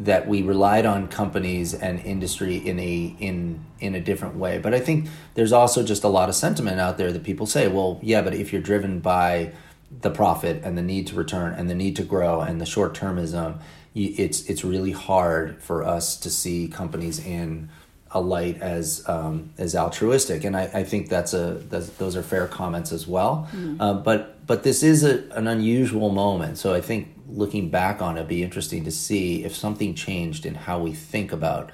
that 0.05 0.27
we 0.27 0.41
relied 0.41 0.85
on 0.85 1.07
companies 1.07 1.73
and 1.73 1.99
industry 1.99 2.55
in 2.55 2.79
a 2.79 3.15
in 3.19 3.65
in 3.79 3.95
a 3.95 3.99
different 3.99 4.35
way. 4.35 4.57
But 4.57 4.73
I 4.73 4.79
think 4.79 5.07
there's 5.33 5.51
also 5.51 5.83
just 5.83 6.03
a 6.03 6.07
lot 6.07 6.29
of 6.29 6.35
sentiment 6.35 6.79
out 6.79 6.97
there 6.97 7.11
that 7.11 7.23
people 7.23 7.45
say, 7.45 7.67
well, 7.67 7.99
yeah, 8.01 8.21
but 8.21 8.33
if 8.33 8.53
you're 8.53 8.61
driven 8.61 8.99
by 8.99 9.53
the 10.01 10.09
profit 10.09 10.63
and 10.63 10.77
the 10.77 10.81
need 10.81 11.07
to 11.07 11.15
return 11.15 11.53
and 11.53 11.69
the 11.69 11.75
need 11.75 11.95
to 11.95 12.03
grow 12.03 12.41
and 12.41 12.61
the 12.61 12.65
short 12.65 12.93
termism, 12.93 13.59
it's 13.95 14.49
it's 14.49 14.63
really 14.63 14.91
hard 14.91 15.61
for 15.61 15.83
us 15.83 16.15
to 16.17 16.29
see 16.29 16.67
companies 16.67 17.19
in 17.25 17.69
a 18.11 18.21
light 18.21 18.61
as 18.61 19.07
um, 19.07 19.51
as 19.57 19.75
altruistic, 19.75 20.43
and 20.43 20.55
I, 20.55 20.63
I 20.73 20.83
think 20.83 21.09
that's 21.09 21.33
a 21.33 21.61
that's, 21.69 21.89
those 21.89 22.15
are 22.15 22.23
fair 22.23 22.47
comments 22.47 22.91
as 22.91 23.07
well. 23.07 23.47
Mm-hmm. 23.51 23.81
Uh, 23.81 23.93
but 23.95 24.45
but 24.47 24.63
this 24.63 24.81
is 24.81 25.03
a, 25.03 25.29
an 25.31 25.47
unusual 25.47 26.09
moment, 26.09 26.57
so 26.57 26.73
I 26.73 26.81
think 26.81 27.09
looking 27.31 27.69
back 27.69 28.01
on 28.01 28.17
it, 28.17 28.27
be 28.27 28.43
interesting 28.43 28.83
to 28.85 28.91
see 28.91 29.43
if 29.43 29.55
something 29.55 29.93
changed 29.93 30.45
in 30.45 30.55
how 30.55 30.79
we 30.79 30.93
think 30.93 31.31
about 31.31 31.71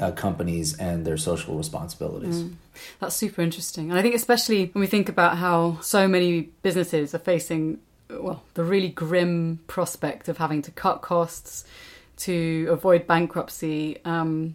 uh, 0.00 0.10
companies 0.12 0.76
and 0.78 1.04
their 1.04 1.16
social 1.16 1.56
responsibilities. 1.56 2.42
Mm. 2.42 2.54
That's 3.00 3.14
super 3.16 3.42
interesting, 3.42 3.90
and 3.90 3.98
I 3.98 4.02
think 4.02 4.14
especially 4.14 4.66
when 4.72 4.80
we 4.80 4.86
think 4.86 5.08
about 5.08 5.36
how 5.36 5.78
so 5.82 6.08
many 6.08 6.42
businesses 6.62 7.14
are 7.14 7.18
facing 7.18 7.78
well 8.08 8.42
the 8.54 8.64
really 8.64 8.88
grim 8.88 9.60
prospect 9.66 10.28
of 10.28 10.38
having 10.38 10.62
to 10.62 10.70
cut 10.70 11.02
costs 11.02 11.64
to 12.16 12.68
avoid 12.70 13.06
bankruptcy. 13.06 13.98
Um, 14.04 14.54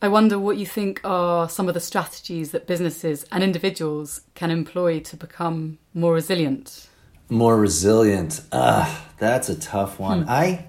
I 0.00 0.08
wonder 0.08 0.38
what 0.38 0.56
you 0.56 0.66
think 0.66 1.00
are 1.04 1.48
some 1.48 1.68
of 1.68 1.74
the 1.74 1.80
strategies 1.80 2.50
that 2.50 2.66
businesses 2.66 3.24
and 3.30 3.44
individuals 3.44 4.22
can 4.34 4.50
employ 4.50 4.98
to 5.00 5.16
become 5.16 5.78
more 5.94 6.14
resilient. 6.14 6.88
More 7.32 7.56
resilient. 7.56 8.42
Ah, 8.52 9.08
that's 9.18 9.48
a 9.48 9.58
tough 9.58 9.98
one. 9.98 10.22
Hmm. 10.22 10.30
I 10.30 10.64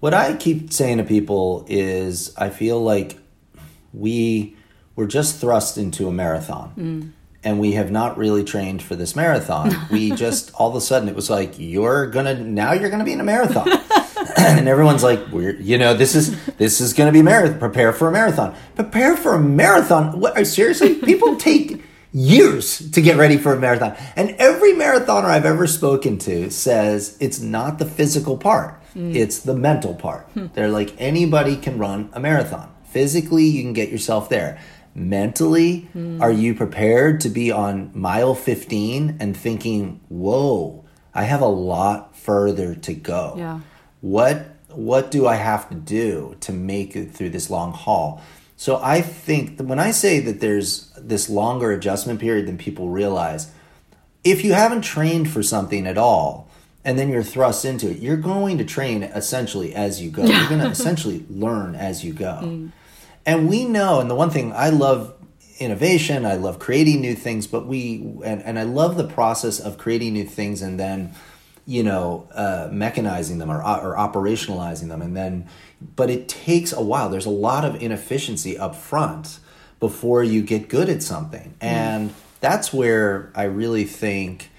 what 0.00 0.12
I 0.12 0.34
keep 0.34 0.72
saying 0.72 0.98
to 0.98 1.04
people 1.04 1.64
is 1.68 2.34
I 2.36 2.50
feel 2.50 2.82
like 2.82 3.18
we 3.92 4.56
were 4.96 5.06
just 5.06 5.40
thrust 5.40 5.78
into 5.78 6.08
a 6.08 6.12
marathon. 6.12 6.72
Mm. 6.76 7.10
And 7.44 7.60
we 7.60 7.72
have 7.72 7.90
not 7.90 8.18
really 8.18 8.42
trained 8.42 8.82
for 8.82 8.96
this 8.96 9.14
marathon. 9.14 9.74
We 9.90 10.10
just 10.10 10.52
all 10.54 10.68
of 10.68 10.76
a 10.76 10.80
sudden 10.80 11.08
it 11.08 11.14
was 11.14 11.30
like 11.30 11.54
you're 11.58 12.08
gonna 12.08 12.34
now 12.34 12.72
you're 12.72 12.90
gonna 12.90 13.04
be 13.04 13.12
in 13.12 13.20
a 13.20 13.24
marathon. 13.24 13.68
and 14.36 14.68
everyone's 14.68 15.02
like, 15.02 15.20
"We're 15.30 15.54
you 15.60 15.78
know 15.78 15.94
this 15.94 16.14
is 16.14 16.44
this 16.56 16.80
is 16.80 16.92
going 16.92 17.06
to 17.06 17.12
be 17.12 17.22
marathon. 17.22 17.58
Prepare 17.58 17.92
for 17.92 18.08
a 18.08 18.12
marathon. 18.12 18.56
Prepare 18.74 19.16
for 19.16 19.34
a 19.34 19.40
marathon. 19.40 20.18
What, 20.18 20.44
seriously, 20.46 20.96
people 20.96 21.36
take 21.36 21.83
years 22.14 22.90
to 22.92 23.02
get 23.02 23.18
ready 23.18 23.36
for 23.36 23.52
a 23.52 23.60
marathon, 23.60 23.94
and 24.16 24.30
every 24.38 24.72
marathoner 24.72 25.26
I've 25.26 25.44
ever 25.44 25.66
spoken 25.66 26.16
to 26.20 26.50
says 26.50 27.18
it's 27.20 27.40
not 27.40 27.78
the 27.78 27.84
physical 27.84 28.38
part; 28.38 28.80
mm. 28.94 29.14
it's 29.14 29.40
the 29.40 29.54
mental 29.54 29.94
part. 29.94 30.26
Hmm. 30.34 30.46
They're 30.54 30.68
like 30.68 30.94
anybody 30.98 31.56
can 31.56 31.76
run 31.76 32.08
a 32.14 32.20
marathon. 32.20 32.72
Physically, 32.86 33.44
you 33.44 33.62
can 33.62 33.72
get 33.72 33.90
yourself 33.90 34.30
there. 34.30 34.58
Mentally, 34.94 35.90
mm. 35.94 36.22
are 36.22 36.32
you 36.32 36.54
prepared 36.54 37.20
to 37.22 37.28
be 37.28 37.50
on 37.50 37.90
mile 37.92 38.34
15 38.34 39.16
and 39.18 39.36
thinking, 39.36 40.00
whoa, 40.08 40.84
I 41.12 41.24
have 41.24 41.40
a 41.40 41.46
lot 41.46 42.16
further 42.16 42.74
to 42.76 42.94
go? 42.94 43.34
Yeah 43.36 43.60
what 44.04 44.56
what 44.68 45.10
do 45.10 45.26
I 45.26 45.36
have 45.36 45.68
to 45.70 45.74
do 45.74 46.36
to 46.40 46.52
make 46.52 46.94
it 46.94 47.12
through 47.12 47.30
this 47.30 47.48
long 47.48 47.72
haul? 47.72 48.20
So 48.64 48.80
I 48.82 49.02
think 49.02 49.58
that 49.58 49.64
when 49.64 49.78
I 49.78 49.90
say 49.90 50.20
that 50.20 50.40
there's 50.40 50.90
this 50.96 51.28
longer 51.28 51.70
adjustment 51.70 52.18
period 52.18 52.46
than 52.46 52.56
people 52.56 52.88
realize, 52.88 53.52
if 54.24 54.42
you 54.42 54.54
haven't 54.54 54.80
trained 54.80 55.30
for 55.30 55.42
something 55.42 55.86
at 55.86 55.98
all 55.98 56.48
and 56.82 56.98
then 56.98 57.10
you're 57.10 57.22
thrust 57.22 57.66
into 57.66 57.90
it, 57.90 57.98
you're 57.98 58.16
going 58.16 58.56
to 58.56 58.64
train 58.64 59.02
essentially 59.02 59.74
as 59.74 60.00
you 60.00 60.10
go. 60.10 60.24
You're 60.24 60.48
going 60.48 60.62
to 60.62 60.70
essentially 60.70 61.26
learn 61.28 61.74
as 61.74 62.06
you 62.06 62.14
go. 62.14 62.40
Mm. 62.42 62.72
And 63.26 63.50
we 63.50 63.66
know, 63.66 64.00
and 64.00 64.10
the 64.10 64.14
one 64.14 64.30
thing 64.30 64.54
I 64.54 64.70
love 64.70 65.12
innovation, 65.58 66.24
I 66.24 66.36
love 66.36 66.58
creating 66.58 67.02
new 67.02 67.14
things, 67.14 67.46
but 67.46 67.66
we, 67.66 67.98
and, 68.24 68.42
and 68.42 68.58
I 68.58 68.62
love 68.62 68.96
the 68.96 69.06
process 69.06 69.60
of 69.60 69.76
creating 69.76 70.14
new 70.14 70.24
things 70.24 70.62
and 70.62 70.80
then 70.80 71.14
you 71.66 71.82
know, 71.82 72.28
uh, 72.34 72.68
mechanizing 72.70 73.38
them 73.38 73.50
or, 73.50 73.58
or 73.58 73.96
operationalizing 73.96 74.88
them. 74.88 75.00
And 75.00 75.16
then, 75.16 75.48
but 75.96 76.10
it 76.10 76.28
takes 76.28 76.72
a 76.72 76.82
while. 76.82 77.08
There's 77.08 77.26
a 77.26 77.30
lot 77.30 77.64
of 77.64 77.80
inefficiency 77.82 78.56
up 78.58 78.74
front 78.74 79.38
before 79.80 80.22
you 80.22 80.42
get 80.42 80.68
good 80.68 80.88
at 80.88 81.02
something. 81.02 81.54
Mm. 81.60 81.66
And 81.66 82.14
that's 82.40 82.72
where 82.72 83.32
I 83.34 83.44
really 83.44 83.84
think, 83.84 84.50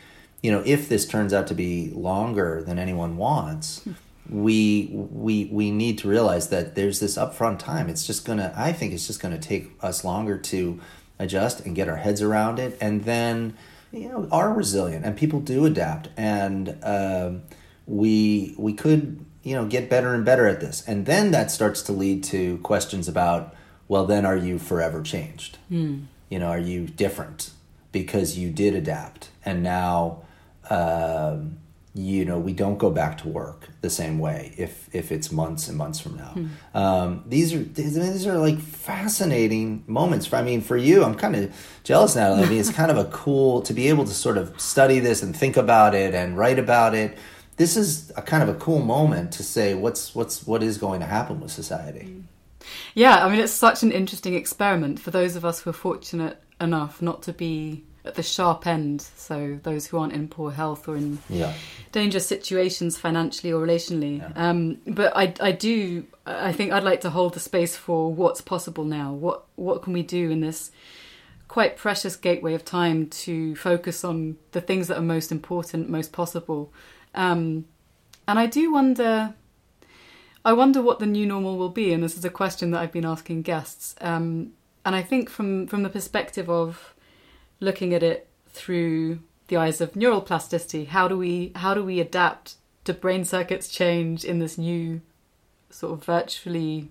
you 0.41 0.51
know, 0.51 0.61
if 0.65 0.89
this 0.89 1.07
turns 1.07 1.33
out 1.33 1.47
to 1.47 1.55
be 1.55 1.89
longer 1.91 2.63
than 2.63 2.77
anyone 2.77 3.17
wants, 3.17 3.81
mm. 3.81 3.95
we 4.29 4.89
we 4.91 5.45
we 5.51 5.71
need 5.71 5.97
to 5.99 6.07
realize 6.07 6.49
that 6.49 6.75
there's 6.75 6.99
this 6.99 7.17
upfront 7.17 7.59
time. 7.59 7.89
It's 7.89 8.05
just 8.05 8.25
gonna 8.25 8.53
I 8.55 8.71
think 8.71 8.93
it's 8.93 9.07
just 9.07 9.21
gonna 9.21 9.39
take 9.39 9.71
us 9.81 10.03
longer 10.03 10.37
to 10.37 10.79
adjust 11.17 11.61
and 11.65 11.75
get 11.75 11.87
our 11.87 11.97
heads 11.97 12.21
around 12.21 12.59
it. 12.59 12.77
And 12.79 13.03
then 13.03 13.57
you 13.91 14.09
know 14.09 14.27
are 14.31 14.53
resilient 14.53 15.05
and 15.05 15.15
people 15.15 15.39
do 15.39 15.65
adapt 15.65 16.09
and 16.17 16.77
um, 16.83 17.43
we 17.87 18.53
we 18.57 18.73
could 18.73 19.24
you 19.45 19.55
know 19.55 19.65
get 19.65 19.89
better 19.89 20.13
and 20.13 20.25
better 20.25 20.47
at 20.47 20.59
this. 20.59 20.83
And 20.85 21.05
then 21.05 21.31
that 21.31 21.51
starts 21.51 21.81
to 21.83 21.93
lead 21.93 22.23
to 22.25 22.57
questions 22.57 23.07
about 23.07 23.55
well 23.87 24.05
then 24.05 24.25
are 24.25 24.35
you 24.35 24.59
forever 24.59 25.01
changed? 25.01 25.59
Mm. 25.71 26.07
you 26.29 26.39
know 26.39 26.47
are 26.47 26.59
you 26.59 26.87
different 26.87 27.51
because 27.93 28.37
you 28.37 28.49
did 28.49 28.75
adapt? 28.75 29.29
And 29.45 29.63
now 29.63 30.23
um, 30.69 31.59
you 31.93 32.25
know 32.25 32.39
we 32.39 32.53
don't 32.53 32.79
go 32.79 32.89
back 32.89 33.19
to 33.19 33.27
work 33.29 33.69
the 33.81 33.89
same 33.89 34.17
way 34.17 34.53
if 34.57 34.89
if 34.93 35.11
it's 35.11 35.31
months 35.31 35.67
and 35.69 35.77
months 35.77 35.99
from 35.99 36.17
now. 36.17 36.31
Hmm. 36.31 36.47
um, 36.73 37.23
these 37.27 37.53
are 37.53 37.63
these 37.63 38.25
are 38.27 38.39
like 38.39 38.59
fascinating 38.59 39.83
moments. 39.85 40.25
For, 40.25 40.37
i 40.37 40.41
mean 40.41 40.61
for 40.61 40.75
you 40.75 41.03
i'm 41.05 41.15
kind 41.15 41.35
of 41.35 41.55
jealous 41.83 42.15
now. 42.15 42.33
I 42.33 42.49
mean 42.49 42.59
it's 42.59 42.71
kind 42.71 42.89
of 42.89 42.97
a 42.97 43.05
cool 43.05 43.61
to 43.61 43.73
be 43.73 43.87
able 43.89 44.05
to 44.05 44.13
sort 44.13 44.37
of 44.39 44.59
study 44.59 44.99
this 44.99 45.21
and 45.21 45.37
think 45.37 45.55
about 45.55 45.93
it 45.93 46.15
and 46.15 46.35
write 46.35 46.57
about 46.57 46.95
it 46.95 47.17
this 47.57 47.77
is 47.77 48.11
a 48.15 48.21
kind 48.21 48.43
of 48.43 48.49
a 48.49 48.59
cool 48.59 48.79
moment 48.79 49.31
to 49.33 49.43
say 49.43 49.73
what's 49.73 50.13
what's 50.15 50.45
what 50.45 50.61
is 50.63 50.77
going 50.77 50.99
to 50.99 51.05
happen 51.05 51.39
with 51.39 51.51
society 51.51 52.05
hmm. 52.05 52.21
yeah 52.93 53.25
i 53.25 53.29
mean 53.29 53.39
it's 53.39 53.53
such 53.53 53.83
an 53.83 53.91
interesting 53.91 54.33
experiment 54.33 54.99
for 54.99 55.11
those 55.11 55.35
of 55.35 55.45
us 55.45 55.61
who 55.61 55.69
are 55.69 55.73
fortunate 55.73 56.41
enough 56.59 57.01
not 57.01 57.21
to 57.21 57.33
be 57.33 57.83
at 58.05 58.15
the 58.15 58.23
sharp 58.23 58.67
end. 58.67 59.01
So 59.01 59.59
those 59.63 59.87
who 59.87 59.97
aren't 59.97 60.13
in 60.13 60.27
poor 60.27 60.51
health 60.51 60.87
or 60.87 60.95
in 60.95 61.19
yeah. 61.29 61.53
dangerous 61.91 62.27
situations 62.27 62.97
financially 62.97 63.51
or 63.51 63.65
relationally. 63.65 64.19
Yeah. 64.19 64.31
Um, 64.35 64.77
but 64.85 65.15
I, 65.15 65.33
I 65.41 65.51
do. 65.51 66.05
I 66.25 66.53
think 66.53 66.71
I'd 66.71 66.83
like 66.83 67.01
to 67.01 67.09
hold 67.09 67.33
the 67.33 67.39
space 67.39 67.75
for 67.75 68.13
what's 68.13 68.41
possible 68.41 68.83
now. 68.83 69.13
What 69.13 69.45
what 69.55 69.81
can 69.81 69.93
we 69.93 70.03
do 70.03 70.29
in 70.29 70.41
this 70.41 70.71
quite 71.47 71.77
precious 71.77 72.15
gateway 72.15 72.53
of 72.53 72.65
time 72.65 73.07
to 73.07 73.55
focus 73.55 74.03
on 74.03 74.37
the 74.51 74.61
things 74.61 74.87
that 74.87 74.97
are 74.97 75.01
most 75.01 75.31
important, 75.31 75.89
most 75.89 76.11
possible. 76.11 76.71
Um, 77.15 77.65
and 78.27 78.37
I 78.37 78.45
do 78.45 78.71
wonder. 78.71 79.33
I 80.43 80.53
wonder 80.53 80.79
what 80.79 80.99
the 80.99 81.07
new 81.07 81.25
normal 81.25 81.57
will 81.57 81.69
be, 81.69 81.91
and 81.91 82.03
this 82.03 82.15
is 82.15 82.23
a 82.23 82.29
question 82.29 82.69
that 82.71 82.81
I've 82.81 82.91
been 82.91 83.05
asking 83.05 83.41
guests. 83.41 83.95
Um, 83.99 84.53
and 84.85 84.95
I 84.95 85.01
think 85.01 85.29
from 85.29 85.65
from 85.65 85.81
the 85.83 85.89
perspective 85.89 86.49
of 86.49 86.93
looking 87.59 87.93
at 87.93 88.03
it 88.03 88.27
through 88.49 89.19
the 89.47 89.57
eyes 89.57 89.81
of 89.81 89.95
neural 89.95 90.21
plasticity. 90.21 90.85
How 90.85 91.07
do 91.07 91.17
we 91.17 91.51
how 91.55 91.73
do 91.73 91.83
we 91.83 91.99
adapt 91.99 92.55
to 92.85 92.93
brain 92.93 93.25
circuits 93.25 93.67
change 93.67 94.23
in 94.23 94.39
this 94.39 94.57
new 94.57 95.01
sort 95.69 95.93
of 95.93 96.03
virtually 96.03 96.89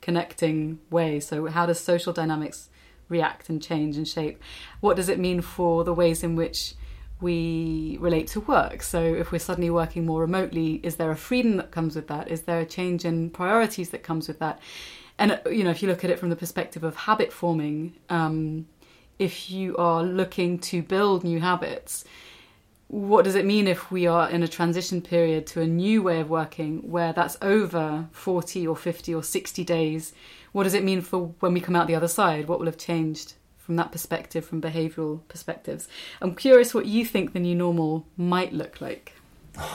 connecting 0.00 0.78
way? 0.90 1.20
So 1.20 1.46
how 1.46 1.66
does 1.66 1.80
social 1.80 2.12
dynamics 2.12 2.68
react 3.08 3.48
and 3.48 3.62
change 3.62 3.96
and 3.96 4.06
shape? 4.06 4.42
What 4.80 4.96
does 4.96 5.08
it 5.08 5.18
mean 5.18 5.40
for 5.40 5.84
the 5.84 5.94
ways 5.94 6.22
in 6.22 6.36
which 6.36 6.74
we 7.20 7.98
relate 8.00 8.28
to 8.28 8.40
work. 8.40 8.82
So, 8.82 9.02
if 9.02 9.32
we're 9.32 9.38
suddenly 9.38 9.70
working 9.70 10.06
more 10.06 10.20
remotely, 10.20 10.80
is 10.82 10.96
there 10.96 11.10
a 11.10 11.16
freedom 11.16 11.56
that 11.56 11.70
comes 11.70 11.96
with 11.96 12.08
that? 12.08 12.28
Is 12.28 12.42
there 12.42 12.60
a 12.60 12.66
change 12.66 13.04
in 13.04 13.30
priorities 13.30 13.90
that 13.90 14.02
comes 14.02 14.28
with 14.28 14.38
that? 14.38 14.60
And 15.18 15.40
you 15.50 15.64
know, 15.64 15.70
if 15.70 15.82
you 15.82 15.88
look 15.88 16.04
at 16.04 16.10
it 16.10 16.18
from 16.18 16.30
the 16.30 16.36
perspective 16.36 16.84
of 16.84 16.94
habit 16.94 17.32
forming, 17.32 17.94
um, 18.08 18.66
if 19.18 19.50
you 19.50 19.76
are 19.76 20.02
looking 20.02 20.58
to 20.60 20.80
build 20.80 21.24
new 21.24 21.40
habits, 21.40 22.04
what 22.86 23.24
does 23.24 23.34
it 23.34 23.44
mean 23.44 23.66
if 23.66 23.90
we 23.90 24.06
are 24.06 24.30
in 24.30 24.42
a 24.42 24.48
transition 24.48 25.02
period 25.02 25.46
to 25.48 25.60
a 25.60 25.66
new 25.66 26.02
way 26.02 26.20
of 26.20 26.30
working 26.30 26.90
where 26.90 27.12
that's 27.12 27.36
over 27.42 28.08
40 28.12 28.66
or 28.66 28.76
50 28.76 29.14
or 29.14 29.22
60 29.22 29.64
days? 29.64 30.14
What 30.52 30.64
does 30.64 30.74
it 30.74 30.84
mean 30.84 31.02
for 31.02 31.34
when 31.40 31.52
we 31.52 31.60
come 31.60 31.76
out 31.76 31.86
the 31.86 31.94
other 31.94 32.08
side? 32.08 32.48
What 32.48 32.60
will 32.60 32.66
have 32.66 32.78
changed 32.78 33.34
from 33.68 33.76
that 33.76 33.92
perspective, 33.92 34.46
from 34.46 34.62
behavioural 34.62 35.20
perspectives? 35.28 35.88
I'm 36.22 36.34
curious 36.34 36.72
what 36.72 36.86
you 36.86 37.04
think 37.04 37.34
the 37.34 37.38
new 37.38 37.54
normal 37.54 38.06
might 38.16 38.54
look 38.54 38.80
like. 38.80 39.12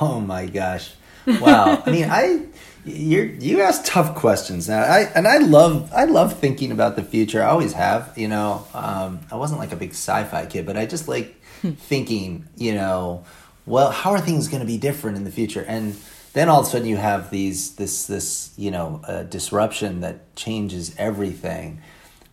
Oh 0.01 0.19
my 0.19 0.47
gosh! 0.47 0.95
Wow. 1.27 1.83
I 1.85 1.91
mean, 1.91 2.09
I 2.09 2.47
you 2.85 3.37
you 3.39 3.61
ask 3.61 3.85
tough 3.85 4.15
questions 4.15 4.67
now. 4.67 4.81
I 4.81 5.01
and 5.13 5.27
I 5.27 5.37
love 5.37 5.93
I 5.93 6.05
love 6.05 6.39
thinking 6.39 6.71
about 6.71 6.95
the 6.95 7.03
future. 7.03 7.43
I 7.43 7.49
always 7.49 7.73
have. 7.73 8.17
You 8.17 8.29
know, 8.29 8.65
um, 8.73 9.19
I 9.31 9.35
wasn't 9.35 9.59
like 9.59 9.71
a 9.71 9.75
big 9.75 9.91
sci-fi 9.91 10.47
kid, 10.47 10.65
but 10.65 10.75
I 10.75 10.87
just 10.87 11.07
like 11.07 11.39
thinking. 11.61 12.47
You 12.57 12.73
know, 12.73 13.25
well, 13.67 13.91
how 13.91 14.09
are 14.09 14.19
things 14.19 14.47
going 14.47 14.61
to 14.61 14.67
be 14.67 14.79
different 14.79 15.17
in 15.17 15.23
the 15.23 15.31
future? 15.31 15.63
And 15.67 15.95
then 16.33 16.49
all 16.49 16.61
of 16.61 16.65
a 16.65 16.69
sudden 16.71 16.87
you 16.87 16.97
have 16.97 17.29
these 17.29 17.75
this 17.75 18.07
this 18.07 18.55
you 18.57 18.71
know 18.71 19.01
uh, 19.07 19.21
disruption 19.21 20.01
that 20.01 20.35
changes 20.35 20.95
everything. 20.97 21.79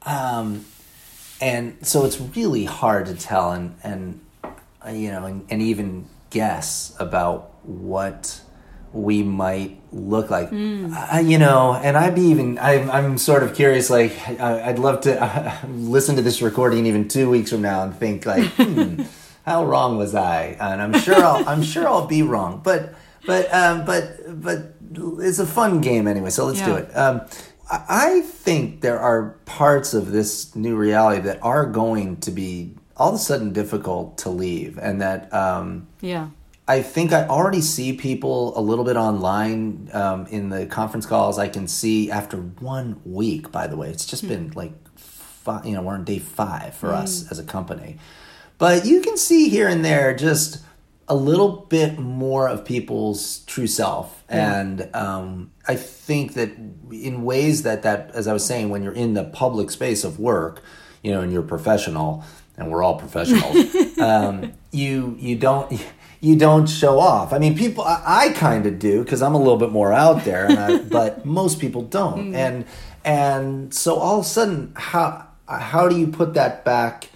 Um, 0.07 0.65
and 1.41 1.87
so 1.87 2.05
it's 2.05 2.21
really 2.21 2.65
hard 2.65 3.07
to 3.07 3.15
tell 3.15 3.53
and 3.53 3.77
and 3.83 4.21
uh, 4.45 4.91
you 4.91 5.11
know 5.11 5.25
and, 5.25 5.47
and 5.51 5.63
even 5.63 6.07
guess 6.31 6.95
about 7.01 7.51
what 7.65 8.41
we 8.93 9.23
might 9.23 9.81
look 9.93 10.31
like 10.31 10.51
mm. 10.51 10.93
uh, 10.93 11.19
you 11.19 11.39
know 11.39 11.75
and 11.75 11.97
i'd 11.97 12.15
be 12.15 12.23
even 12.23 12.59
I'm, 12.59 12.91
I'm 12.91 13.19
sort 13.19 13.43
of 13.43 13.55
curious 13.55 13.89
like 13.89 14.13
i'd 14.41 14.79
love 14.79 15.03
to 15.03 15.23
uh, 15.23 15.57
listen 15.69 16.17
to 16.17 16.23
this 16.23 16.43
recording 16.43 16.87
even 16.87 17.09
two 17.09 17.31
weeks 17.31 17.51
from 17.51 17.63
now 17.63 17.85
and 17.85 17.95
think 17.95 18.27
like 18.27 18.45
hmm, 18.57 19.03
how 19.45 19.65
wrong 19.65 19.97
was 19.97 20.15
i 20.15 20.57
and 20.61 20.83
i'm 20.83 21.01
sure 21.01 21.17
i'll 21.17 21.49
i'm 21.49 21.63
sure 21.63 21.87
i'll 21.87 22.07
be 22.07 22.23
wrong 22.23 22.61
but 22.65 22.95
but 23.27 23.53
um 23.55 23.85
but 23.85 24.43
but 24.43 24.75
it's 25.19 25.39
a 25.39 25.47
fun 25.47 25.81
game 25.81 26.09
anyway 26.09 26.31
so 26.31 26.47
let's 26.47 26.59
yeah. 26.61 26.67
do 26.67 26.75
it 26.77 26.97
um 26.97 27.21
I 27.71 28.23
think 28.23 28.81
there 28.81 28.99
are 28.99 29.37
parts 29.45 29.95
of 29.95 30.11
this 30.11 30.55
new 30.57 30.77
reality 30.77 31.23
that 31.23 31.43
are 31.43 31.67
going 31.67 32.17
to 32.19 32.31
be 32.31 32.75
all 32.97 33.11
of 33.11 33.15
a 33.15 33.19
sudden 33.19 33.53
difficult 33.53 34.19
to 34.19 34.31
leave, 34.31 34.79
and 34.79 35.01
that 35.01 35.33
um, 35.33 35.87
yeah. 36.01 36.29
I 36.67 36.83
think 36.83 37.13
I 37.13 37.27
already 37.27 37.61
see 37.61 37.93
people 37.93 38.57
a 38.59 38.61
little 38.61 38.85
bit 38.85 38.97
online 38.97 39.89
um, 39.93 40.27
in 40.27 40.51
the 40.51 40.67
conference 40.67 41.07
calls. 41.07 41.39
I 41.39 41.49
can 41.49 41.67
see 41.67 42.11
after 42.11 42.37
one 42.37 43.01
week, 43.05 43.51
by 43.51 43.67
the 43.67 43.77
way, 43.77 43.91
it's 43.91 44.07
just 44.07 44.25
mm. 44.25 44.29
been 44.29 44.51
like, 44.55 44.73
five, 44.97 45.67
you 45.67 45.75
know, 45.75 45.83
we're 45.83 45.95
on 45.95 46.05
day 46.05 46.19
five 46.19 46.75
for 46.75 46.91
us 46.91 47.31
as 47.31 47.39
a 47.39 47.45
company. 47.45 47.99
But 48.59 48.85
you 48.85 49.01
can 49.01 49.17
see 49.17 49.49
here 49.49 49.67
and 49.67 49.85
there 49.85 50.15
just 50.15 50.63
a 51.09 51.15
little 51.17 51.67
bit 51.69 51.99
more 51.99 52.49
of 52.49 52.65
people's 52.65 53.41
true 53.47 53.67
self 53.67 54.23
yeah. 54.31 54.61
and 54.61 54.95
um, 54.95 55.51
i 55.71 55.77
think 55.77 56.35
that 56.35 56.51
in 56.91 57.23
ways 57.23 57.63
that 57.63 57.83
that 57.83 58.11
as 58.13 58.27
i 58.27 58.33
was 58.33 58.45
saying 58.45 58.69
when 58.71 58.83
you're 58.83 59.01
in 59.05 59.15
the 59.15 59.25
public 59.25 59.71
space 59.71 60.05
of 60.05 60.19
work 60.19 60.63
you 61.03 61.11
know 61.13 61.21
and 61.21 61.33
you're 61.33 61.43
professional 61.43 62.25
and 62.57 62.71
we're 62.71 62.83
all 62.83 62.99
professionals 62.99 63.57
um, 63.99 64.53
you 64.71 65.17
you 65.19 65.37
don't 65.37 65.81
you 66.21 66.37
don't 66.37 66.69
show 66.69 66.99
off 66.99 67.33
i 67.33 67.39
mean 67.39 67.57
people 67.57 67.85
i, 67.85 68.03
I 68.05 68.29
kind 68.31 68.67
of 68.67 68.79
do 68.79 69.03
because 69.03 69.23
i'm 69.23 69.35
a 69.35 69.39
little 69.39 69.59
bit 69.59 69.71
more 69.71 69.93
out 69.93 70.25
there 70.25 70.47
I, 70.51 70.79
but 70.99 71.25
most 71.25 71.61
people 71.61 71.83
don't 71.83 72.33
mm. 72.33 72.35
and 72.35 72.65
and 73.05 73.73
so 73.73 73.97
all 73.97 74.21
of 74.21 74.27
a 74.27 74.29
sudden 74.29 74.73
how 74.77 75.27
how 75.49 75.89
do 75.89 75.99
you 75.99 76.07
put 76.07 76.35
that 76.35 76.65
back 76.65 77.09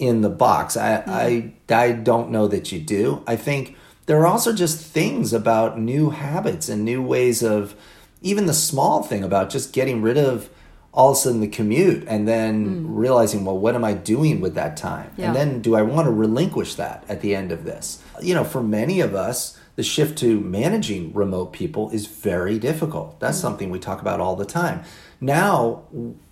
in 0.00 0.22
the 0.22 0.30
box. 0.30 0.76
I, 0.76 1.02
mm 1.02 1.54
I, 1.70 1.74
I 1.74 1.92
don't 1.92 2.30
know 2.30 2.48
that 2.48 2.72
you 2.72 2.80
do. 2.80 3.22
I 3.26 3.36
think 3.36 3.76
there 4.10 4.18
are 4.18 4.26
also 4.26 4.52
just 4.52 4.80
things 4.80 5.32
about 5.32 5.78
new 5.78 6.10
habits 6.10 6.68
and 6.68 6.84
new 6.84 7.00
ways 7.00 7.44
of 7.44 7.76
even 8.22 8.46
the 8.46 8.52
small 8.52 9.04
thing 9.04 9.22
about 9.22 9.50
just 9.50 9.72
getting 9.72 10.02
rid 10.02 10.18
of 10.18 10.50
all 10.92 11.12
of 11.12 11.16
a 11.16 11.20
sudden 11.20 11.40
the 11.40 11.46
commute 11.46 12.02
and 12.08 12.26
then 12.26 12.66
mm. 12.66 12.86
realizing, 12.88 13.44
well, 13.44 13.56
what 13.56 13.76
am 13.76 13.84
I 13.84 13.94
doing 13.94 14.40
with 14.40 14.56
that 14.56 14.76
time? 14.76 15.12
Yeah. 15.16 15.28
And 15.28 15.36
then 15.36 15.62
do 15.62 15.76
I 15.76 15.82
want 15.82 16.06
to 16.06 16.10
relinquish 16.10 16.74
that 16.74 17.04
at 17.08 17.20
the 17.20 17.36
end 17.36 17.52
of 17.52 17.62
this? 17.62 18.02
You 18.20 18.34
know, 18.34 18.42
for 18.42 18.60
many 18.60 18.98
of 18.98 19.14
us, 19.14 19.56
the 19.76 19.84
shift 19.84 20.18
to 20.18 20.40
managing 20.40 21.12
remote 21.12 21.52
people 21.52 21.88
is 21.90 22.06
very 22.06 22.58
difficult. 22.58 23.20
That's 23.20 23.38
mm. 23.38 23.42
something 23.42 23.70
we 23.70 23.78
talk 23.78 24.00
about 24.00 24.18
all 24.18 24.34
the 24.34 24.44
time. 24.44 24.82
Now, 25.20 25.84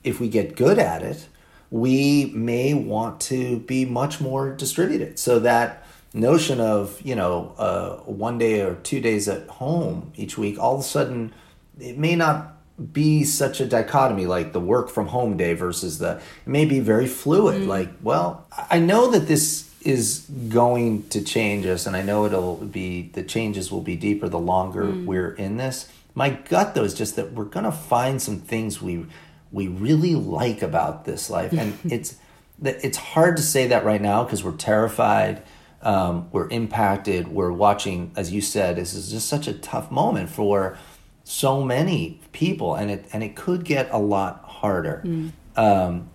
if 0.02 0.18
we 0.18 0.28
get 0.28 0.56
good 0.56 0.80
at 0.80 1.04
it, 1.04 1.28
we 1.70 2.32
may 2.34 2.74
want 2.74 3.20
to 3.20 3.60
be 3.60 3.84
much 3.84 4.20
more 4.20 4.52
distributed 4.52 5.20
so 5.20 5.38
that 5.38 5.84
notion 6.12 6.60
of 6.60 7.00
you 7.02 7.14
know 7.14 7.54
uh, 7.58 7.96
one 8.04 8.38
day 8.38 8.60
or 8.60 8.74
two 8.76 9.00
days 9.00 9.28
at 9.28 9.46
home 9.48 10.12
each 10.16 10.38
week 10.38 10.58
all 10.58 10.74
of 10.74 10.80
a 10.80 10.84
sudden 10.84 11.32
it 11.78 11.98
may 11.98 12.16
not 12.16 12.54
be 12.92 13.24
such 13.24 13.60
a 13.60 13.66
dichotomy 13.66 14.26
like 14.26 14.52
the 14.52 14.60
work 14.60 14.88
from 14.88 15.08
home 15.08 15.36
day 15.36 15.52
versus 15.52 15.98
the 15.98 16.12
it 16.16 16.48
may 16.48 16.64
be 16.64 16.80
very 16.80 17.06
fluid 17.06 17.62
mm. 17.62 17.66
like 17.66 17.90
well 18.02 18.46
i 18.70 18.78
know 18.78 19.10
that 19.10 19.26
this 19.28 19.68
is 19.82 20.20
going 20.48 21.06
to 21.08 21.22
change 21.22 21.66
us 21.66 21.86
and 21.86 21.96
i 21.96 22.02
know 22.02 22.24
it'll 22.24 22.56
be 22.56 23.10
the 23.14 23.22
changes 23.22 23.70
will 23.70 23.82
be 23.82 23.96
deeper 23.96 24.28
the 24.28 24.38
longer 24.38 24.84
mm. 24.84 25.04
we're 25.04 25.32
in 25.32 25.56
this 25.56 25.88
my 26.14 26.30
gut 26.30 26.74
though 26.74 26.84
is 26.84 26.94
just 26.94 27.16
that 27.16 27.32
we're 27.32 27.44
going 27.44 27.64
to 27.64 27.72
find 27.72 28.22
some 28.22 28.38
things 28.38 28.80
we 28.80 29.06
we 29.50 29.68
really 29.68 30.14
like 30.14 30.62
about 30.62 31.04
this 31.04 31.30
life. 31.30 31.52
And 31.52 31.78
it's 31.92 32.16
that 32.60 32.84
it's 32.84 32.98
hard 32.98 33.36
to 33.36 33.42
say 33.42 33.68
that 33.68 33.84
right 33.84 34.00
now 34.00 34.24
because 34.24 34.42
we're 34.42 34.56
terrified, 34.56 35.42
um, 35.82 36.28
we're 36.32 36.48
impacted, 36.48 37.28
we're 37.28 37.52
watching, 37.52 38.12
as 38.16 38.32
you 38.32 38.40
said, 38.40 38.76
this 38.76 38.94
is 38.94 39.10
just 39.10 39.28
such 39.28 39.46
a 39.46 39.52
tough 39.54 39.90
moment 39.90 40.28
for 40.28 40.76
so 41.24 41.62
many 41.62 42.20
people, 42.32 42.74
and 42.74 42.90
it 42.90 43.06
and 43.12 43.22
it 43.22 43.36
could 43.36 43.64
get 43.64 43.88
a 43.90 43.98
lot 43.98 44.44
harder. 44.44 45.02
Mm. 45.04 45.32
Um, 45.56 46.10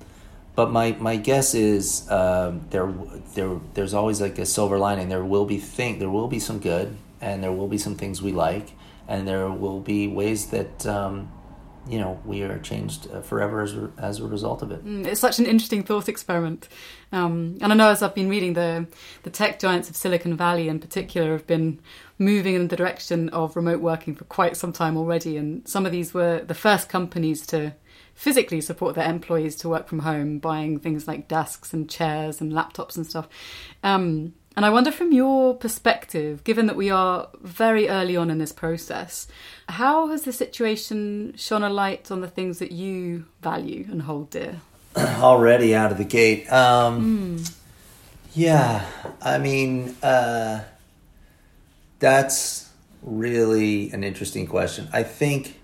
but 0.55 0.71
my, 0.71 0.91
my 0.99 1.15
guess 1.15 1.53
is 1.55 2.09
um, 2.11 2.61
there 2.69 2.91
there 3.35 3.59
there's 3.73 3.93
always 3.93 4.19
like 4.21 4.37
a 4.39 4.45
silver 4.45 4.77
lining. 4.77 5.09
There 5.09 5.23
will 5.23 5.45
be 5.45 5.59
thing 5.59 5.99
there 5.99 6.09
will 6.09 6.27
be 6.27 6.39
some 6.39 6.59
good, 6.59 6.95
and 7.21 7.43
there 7.43 7.51
will 7.51 7.67
be 7.67 7.77
some 7.77 7.95
things 7.95 8.21
we 8.21 8.31
like, 8.31 8.71
and 9.07 9.27
there 9.27 9.49
will 9.49 9.79
be 9.79 10.07
ways 10.07 10.47
that 10.47 10.85
um, 10.85 11.31
you 11.87 11.99
know 11.99 12.19
we 12.25 12.43
are 12.43 12.59
changed 12.59 13.09
uh, 13.11 13.21
forever 13.21 13.61
as, 13.61 13.75
as 13.97 14.19
a 14.19 14.27
result 14.27 14.61
of 14.61 14.71
it. 14.71 14.85
Mm, 14.85 15.05
it's 15.05 15.19
such 15.19 15.39
an 15.39 15.45
interesting 15.45 15.83
thought 15.83 16.07
experiment, 16.07 16.67
um, 17.11 17.57
and 17.61 17.71
I 17.71 17.75
know 17.75 17.89
as 17.89 18.01
I've 18.01 18.15
been 18.15 18.29
reading 18.29 18.53
the 18.53 18.87
the 19.23 19.29
tech 19.29 19.59
giants 19.59 19.89
of 19.89 19.95
Silicon 19.95 20.35
Valley 20.35 20.67
in 20.67 20.79
particular 20.79 21.33
have 21.33 21.47
been 21.47 21.79
moving 22.17 22.55
in 22.55 22.67
the 22.67 22.75
direction 22.75 23.29
of 23.29 23.55
remote 23.55 23.81
working 23.81 24.15
for 24.15 24.23
quite 24.25 24.55
some 24.55 24.71
time 24.73 24.97
already, 24.97 25.37
and 25.37 25.67
some 25.67 25.85
of 25.85 25.91
these 25.91 26.13
were 26.13 26.41
the 26.41 26.53
first 26.53 26.89
companies 26.89 27.45
to 27.47 27.73
physically 28.13 28.61
support 28.61 28.95
their 28.95 29.09
employees 29.09 29.55
to 29.55 29.69
work 29.69 29.87
from 29.87 29.99
home, 29.99 30.39
buying 30.39 30.79
things 30.79 31.07
like 31.07 31.27
desks 31.27 31.73
and 31.73 31.89
chairs 31.89 32.41
and 32.41 32.51
laptops 32.53 32.95
and 32.95 33.07
stuff. 33.07 33.27
Um, 33.83 34.33
and 34.55 34.65
I 34.65 34.69
wonder, 34.69 34.91
from 34.91 35.11
your 35.11 35.55
perspective, 35.55 36.43
given 36.43 36.67
that 36.67 36.75
we 36.75 36.91
are 36.91 37.29
very 37.41 37.89
early 37.89 38.15
on 38.15 38.29
in 38.29 38.37
this 38.37 38.51
process, 38.51 39.27
how 39.67 40.09
has 40.09 40.23
the 40.23 40.33
situation 40.33 41.33
shone 41.35 41.63
a 41.63 41.69
light 41.69 42.11
on 42.11 42.21
the 42.21 42.27
things 42.27 42.59
that 42.59 42.71
you 42.71 43.25
value 43.41 43.87
and 43.89 44.03
hold 44.03 44.29
dear? 44.29 44.61
Already 44.97 45.73
out 45.73 45.91
of 45.91 45.97
the 45.97 46.03
gate. 46.03 46.51
Um, 46.51 47.39
mm. 47.39 47.55
Yeah, 48.35 48.85
I 49.21 49.37
mean, 49.37 49.95
uh, 50.03 50.63
that's 51.99 52.69
really 53.01 53.91
an 53.91 54.03
interesting 54.03 54.47
question. 54.47 54.87
I 54.93 55.03
think, 55.03 55.59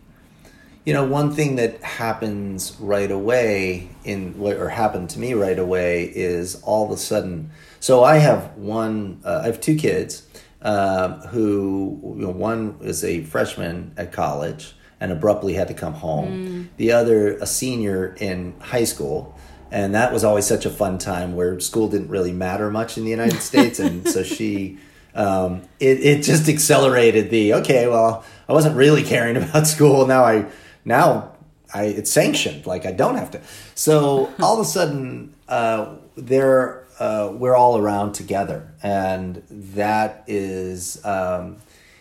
you 0.89 0.95
know, 0.95 1.06
one 1.06 1.32
thing 1.32 1.56
that 1.58 1.82
happens 1.84 2.75
right 2.80 3.12
away 3.12 3.89
in 4.04 4.36
or 4.41 4.69
happened 4.69 5.10
to 5.12 5.19
me 5.19 5.34
right 5.34 5.60
away 5.60 6.04
is 6.04 6.62
all 6.63 6.86
of 6.86 6.91
a 6.91 6.97
sudden 6.97 7.52
so 7.80 8.04
I 8.04 8.17
have 8.17 8.58
one. 8.58 9.21
Uh, 9.23 9.41
I 9.43 9.45
have 9.45 9.62
two 9.62 9.75
kids 9.75 10.28
um, 10.62 11.21
who 11.21 12.15
you 12.17 12.25
know, 12.25 12.32
one 12.32 12.78
is 12.82 13.04
a 13.04 13.23
freshman 13.23 13.93
at 13.97 14.12
college 14.12 14.73
and 14.99 15.12
abruptly 15.12 15.54
had 15.54 15.69
to 15.69 15.73
come 15.73 15.93
home. 15.93 16.28
Mm. 16.28 16.67
The 16.78 16.91
other 16.91 17.38
a 17.38 17.45
senior 17.45 18.15
in 18.19 18.60
high 18.60 18.84
school. 18.84 19.36
And 19.71 19.93
that 19.93 20.12
was 20.12 20.23
always 20.23 20.45
such 20.45 20.65
a 20.65 20.69
fun 20.69 20.97
time 20.97 21.36
where 21.36 21.60
school 21.60 21.88
didn't 21.88 22.10
really 22.10 22.34
matter 22.34 22.71
much 22.71 22.97
in 22.97 23.04
the 23.04 23.12
United 23.12 23.41
States, 23.52 23.80
and 23.80 24.08
so 24.08 24.23
she, 24.23 24.80
um, 25.13 25.62
it, 25.80 25.99
it 25.99 26.23
just 26.23 26.49
accelerated 26.49 27.30
the 27.30 27.54
okay. 27.56 27.88
Well, 27.88 28.25
I 28.49 28.54
wasn't 28.54 28.75
really 28.75 29.04
caring 29.04 29.38
about 29.43 29.67
school. 29.67 30.08
Now 30.08 30.23
I, 30.23 30.47
now 30.85 31.33
I, 31.73 31.85
it's 31.85 32.11
sanctioned. 32.11 32.65
Like 32.65 32.85
I 32.85 32.91
don't 32.91 33.15
have 33.15 33.31
to. 33.31 33.41
So 33.75 34.33
all 34.39 34.55
of 34.55 34.59
a 34.59 34.69
sudden, 34.69 35.35
uh, 35.47 35.95
there 36.15 36.85
uh, 36.99 37.31
we're 37.33 37.55
all 37.55 37.77
around 37.77 38.13
together, 38.13 38.73
and 38.83 39.43
that 39.49 40.23
is, 40.27 41.03
um, 41.05 41.57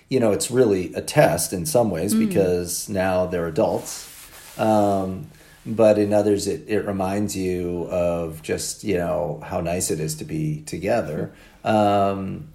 you 0.08 0.18
know, 0.18 0.32
it's 0.32 0.50
really 0.50 0.92
a 0.94 1.00
test 1.00 1.52
in 1.52 1.66
some 1.66 1.90
ways 1.90 2.14
mm. 2.14 2.26
because 2.26 2.88
now 2.88 3.26
they're 3.26 3.46
adults. 3.46 4.06
Um, 4.58 5.28
but 5.64 5.98
in 5.98 6.12
others, 6.12 6.48
it, 6.48 6.64
it 6.66 6.80
reminds 6.86 7.36
you 7.36 7.86
of 7.90 8.42
just 8.42 8.84
you 8.84 8.96
know 8.96 9.40
how 9.44 9.60
nice 9.60 9.90
it 9.90 10.00
is 10.00 10.16
to 10.16 10.24
be 10.24 10.62
together. 10.62 11.32
Um, 11.62 12.48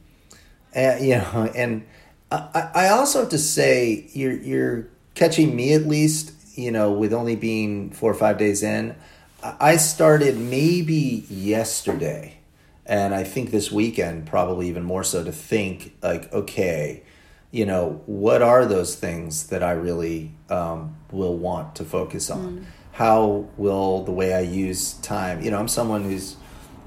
and 0.74 1.06
you 1.06 1.16
know, 1.16 1.52
and 1.56 1.86
I, 2.32 2.72
I 2.74 2.90
also 2.90 3.20
have 3.22 3.30
to 3.30 3.38
say 3.38 4.10
you're 4.14 4.34
you're 4.34 4.88
catching 5.16 5.56
me 5.56 5.74
at 5.74 5.86
least. 5.86 6.32
You 6.56 6.72
know, 6.72 6.92
with 6.92 7.14
only 7.14 7.36
being 7.36 7.90
four 7.90 8.12
or 8.12 8.16
five 8.16 8.38
days 8.38 8.62
in, 8.62 8.96
I 9.42 9.78
started 9.78 10.38
maybe 10.38 11.26
yesterday 11.28 12.38
and 12.86 13.16
I 13.16 13.24
think 13.24 13.52
this 13.52 13.72
weekend 13.72 14.26
probably 14.26 14.68
even 14.68 14.84
more 14.84 15.04
so 15.04 15.24
to 15.24 15.32
think 15.32 15.96
like, 16.02 16.32
okay, 16.34 17.04
you 17.52 17.66
know, 17.66 18.02
what 18.06 18.42
are 18.42 18.66
those 18.66 18.96
things 18.96 19.48
that 19.48 19.64
I 19.64 19.72
really 19.72 20.32
um, 20.50 20.98
will 21.12 21.38
want 21.38 21.76
to 21.76 21.86
focus 21.86 22.30
on? 22.30 22.60
Mm. 22.60 22.66
How 22.94 23.48
will 23.58 24.04
the 24.04 24.12
way 24.12 24.34
I 24.34 24.42
use 24.42 24.94
time? 24.96 25.42
You 25.42 25.52
know, 25.52 25.60
I'm 25.60 25.68
someone 25.68 26.04
who's, 26.04 26.36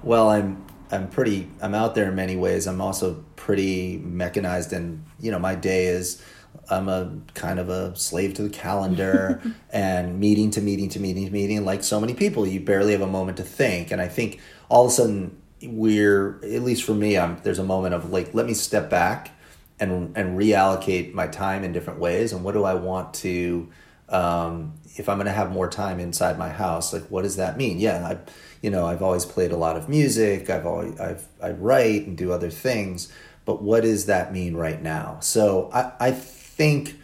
well, 0.03 0.29
I'm 0.29 0.65
I'm 0.91 1.09
pretty 1.09 1.49
I'm 1.61 1.75
out 1.75 1.95
there 1.97 2.09
in 2.09 2.15
many 2.15 2.37
ways. 2.37 2.67
I'm 2.67 2.81
also 2.81 3.25
pretty 3.35 3.99
mechanized, 3.99 4.73
and 4.73 5.05
you 5.19 5.33
know, 5.33 5.39
my 5.39 5.57
day 5.57 5.87
is 5.87 6.23
I'm 6.71 6.88
a 6.88 7.12
kind 7.35 7.59
of 7.59 7.69
a 7.69 7.95
slave 7.97 8.35
to 8.35 8.42
the 8.42 8.51
calendar 8.51 9.42
and 9.73 10.19
meeting 10.19 10.51
to 10.53 10.61
meeting 10.61 10.88
to 10.90 11.01
meeting 11.01 11.27
to 11.27 11.33
meeting. 11.33 11.64
Like 11.64 11.85
so 11.85 12.01
many 12.01 12.14
people, 12.14 12.47
you 12.47 12.61
barely 12.61 12.92
have 12.92 13.03
a 13.03 13.07
moment 13.07 13.37
to 13.38 13.45
think. 13.45 13.90
And 13.90 14.01
I 14.01 14.09
think 14.09 14.40
all 14.69 14.87
of 14.87 14.90
a 14.90 14.95
sudden 14.95 15.42
we're, 15.62 16.37
at 16.37 16.62
least 16.62 16.85
for 16.85 16.95
me, 16.95 17.19
I'm, 17.19 17.40
there's 17.42 17.59
a 17.59 17.64
moment 17.64 17.95
of 17.95 18.11
like, 18.11 18.35
let 18.35 18.47
me 18.47 18.55
step 18.55 18.90
back 18.90 19.31
and 19.79 20.16
and 20.16 20.38
reallocate 20.38 21.12
my 21.12 21.27
time 21.27 21.64
in 21.64 21.73
different 21.73 22.01
ways. 22.01 22.33
And 22.33 22.42
what 22.42 22.53
do 22.53 22.64
I 22.64 22.75
want 22.75 23.14
to, 23.14 23.69
um, 24.09 24.75
if 24.97 25.09
I'm 25.09 25.19
going 25.19 25.27
to 25.27 25.33
have 25.33 25.53
more 25.53 25.69
time 25.69 26.01
inside 26.01 26.38
my 26.38 26.49
house, 26.49 26.92
like 26.92 27.05
what 27.09 27.23
does 27.23 27.37
that 27.37 27.57
mean? 27.57 27.79
Yeah, 27.79 28.07
I, 28.07 28.19
you 28.62 28.71
know, 28.71 28.87
I've 28.87 29.03
always 29.03 29.25
played 29.25 29.53
a 29.53 29.57
lot 29.57 29.77
of 29.77 29.88
music. 29.88 30.49
I've 30.49 30.66
always 30.66 30.99
I've 30.99 31.27
I 31.42 31.51
write 31.51 32.07
and 32.07 32.16
do 32.16 32.33
other 32.33 32.51
things. 32.51 33.12
But 33.45 33.62
what 33.62 33.83
does 33.83 34.07
that 34.07 34.33
mean 34.33 34.57
right 34.57 34.81
now? 34.83 35.19
So 35.21 35.71
I 35.73 35.92
I 36.01 36.12
think 36.57 36.97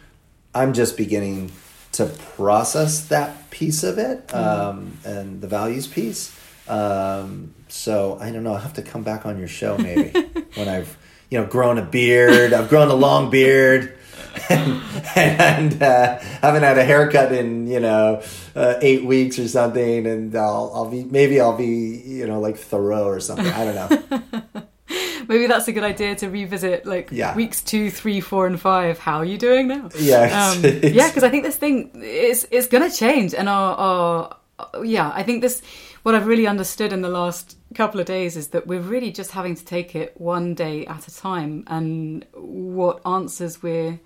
I'm 0.53 0.73
just 0.73 0.97
beginning 0.97 1.51
to 1.93 2.07
process 2.35 3.07
that 3.07 3.49
piece 3.51 3.83
of 3.83 3.97
it 3.97 4.27
mm-hmm. 4.27 4.37
um, 4.37 4.97
and 5.05 5.41
the 5.41 5.47
values 5.47 5.87
piece. 5.87 6.35
Um, 6.67 7.53
so 7.67 8.17
I 8.19 8.31
don't 8.31 8.43
know. 8.43 8.53
I'll 8.53 8.59
have 8.59 8.73
to 8.73 8.81
come 8.81 9.03
back 9.03 9.25
on 9.25 9.37
your 9.37 9.47
show 9.47 9.77
maybe 9.77 10.19
when 10.55 10.67
I've 10.67 10.97
you 11.29 11.39
know 11.39 11.45
grown 11.45 11.77
a 11.77 11.85
beard. 11.85 12.53
I've 12.53 12.69
grown 12.69 12.89
a 12.89 12.95
long 12.95 13.29
beard. 13.29 13.97
and, 14.49 14.81
and 15.15 15.83
uh, 15.83 16.17
haven't 16.41 16.63
had 16.63 16.79
a 16.79 16.83
haircut 16.83 17.31
in 17.31 17.67
you 17.67 17.79
know 17.79 18.23
uh, 18.55 18.75
eight 18.81 19.05
weeks 19.05 19.37
or 19.37 19.47
something, 19.47 20.07
and 20.07 20.35
I'll 20.35 20.71
I'll 20.73 20.89
be 20.89 21.03
maybe 21.03 21.39
I'll 21.39 21.57
be 21.57 22.01
you 22.03 22.25
know 22.25 22.39
like 22.39 22.57
Thoreau 22.57 23.05
or 23.05 23.19
something. 23.19 23.45
I 23.45 23.65
don't 23.65 24.51
know. 24.53 24.63
maybe 25.27 25.47
that's 25.47 25.67
a 25.67 25.71
good 25.71 25.83
idea 25.83 26.15
to 26.15 26.29
revisit 26.29 26.85
like 26.85 27.09
yeah. 27.11 27.35
weeks 27.35 27.61
two, 27.61 27.89
three, 27.89 28.19
four, 28.19 28.47
and 28.47 28.59
five. 28.59 28.99
How 28.99 29.17
are 29.17 29.25
you 29.25 29.37
doing 29.37 29.67
now? 29.67 29.89
Yeah, 29.99 30.51
um, 30.51 30.61
yeah, 30.63 31.07
because 31.07 31.23
I 31.23 31.29
think 31.29 31.43
this 31.43 31.55
thing 31.55 31.91
is 32.03 32.45
is 32.45 32.67
going 32.67 32.89
to 32.89 32.95
change, 32.95 33.33
and 33.33 33.47
our, 33.47 33.75
our 33.75 34.37
yeah, 34.83 35.11
I 35.13 35.23
think 35.23 35.41
this 35.41 35.61
what 36.03 36.15
I've 36.15 36.27
really 36.27 36.47
understood 36.47 36.91
in 36.91 37.01
the 37.01 37.09
last 37.09 37.57
couple 37.73 37.99
of 37.99 38.05
days 38.05 38.35
is 38.35 38.49
that 38.49 38.67
we're 38.67 38.81
really 38.81 39.11
just 39.11 39.31
having 39.31 39.55
to 39.55 39.65
take 39.65 39.95
it 39.95 40.19
one 40.19 40.53
day 40.53 40.85
at 40.85 41.07
a 41.07 41.15
time, 41.15 41.63
and 41.67 42.25
what 42.33 43.01
answers 43.05 43.63
we're 43.63 43.99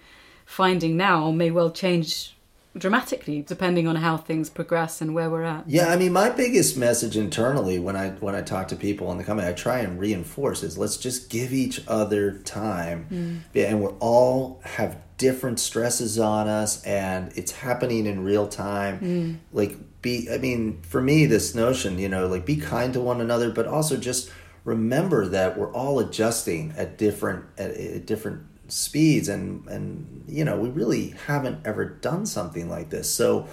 finding 0.46 0.96
now 0.96 1.32
may 1.32 1.52
well 1.52 1.72
change 1.72 2.37
dramatically 2.78 3.42
depending 3.42 3.88
on 3.88 3.98
how 3.98 4.18
things 4.18 4.50
progress 4.50 5.02
and 5.02 5.14
where 5.14 5.30
we're 5.30 5.44
at. 5.44 5.68
Yeah, 5.68 5.88
I 5.88 5.98
mean 5.98 6.14
my 6.14 6.30
biggest 6.30 6.78
message 6.78 7.18
internally 7.18 7.80
when 7.80 7.96
I 7.96 8.10
when 8.12 8.36
I 8.36 8.42
talk 8.42 8.68
to 8.70 8.76
people 8.76 9.12
in 9.12 9.18
the 9.18 9.24
company, 9.24 9.48
I 9.48 9.54
try 9.54 9.80
and 9.80 10.00
reinforce 10.00 10.64
is 10.64 10.78
let's 10.78 10.98
just 10.98 11.30
give 11.30 11.54
each 11.54 11.82
other 11.88 12.40
time. 12.40 13.44
Mm. 13.56 13.68
And 13.68 13.82
we're 13.82 13.98
all 14.00 14.62
have 14.64 14.98
different 15.18 15.60
stresses 15.60 16.20
on 16.20 16.48
us 16.48 16.84
and 16.84 17.32
it's 17.36 17.52
happening 17.52 18.06
in 18.06 18.24
real 18.24 18.48
time. 18.48 19.00
Mm. 19.00 19.38
Like 19.52 20.02
be 20.02 20.30
I 20.32 20.38
mean, 20.38 20.82
for 20.82 21.02
me 21.02 21.26
this 21.26 21.56
notion, 21.56 21.98
you 22.00 22.10
know, 22.10 22.28
like 22.28 22.46
be 22.46 22.58
kind 22.58 22.94
to 22.94 23.00
one 23.00 23.22
another 23.22 23.50
but 23.50 23.66
also 23.66 23.98
just 23.98 24.32
remember 24.64 25.26
that 25.28 25.58
we're 25.58 25.72
all 25.72 26.00
adjusting 26.00 26.74
at 26.78 26.98
different 26.98 27.46
at, 27.58 27.72
at 27.72 28.06
different 28.06 28.44
speeds 28.68 29.30
and 29.30 29.66
and 29.68 30.24
you 30.28 30.44
know 30.44 30.60
we 30.60 30.70
really 30.70 31.10
haven't 31.26 31.66
ever 31.66 31.86
done 31.86 32.26
something 32.26 32.70
like 32.70 32.90
this. 32.90 33.14
So 33.14 33.48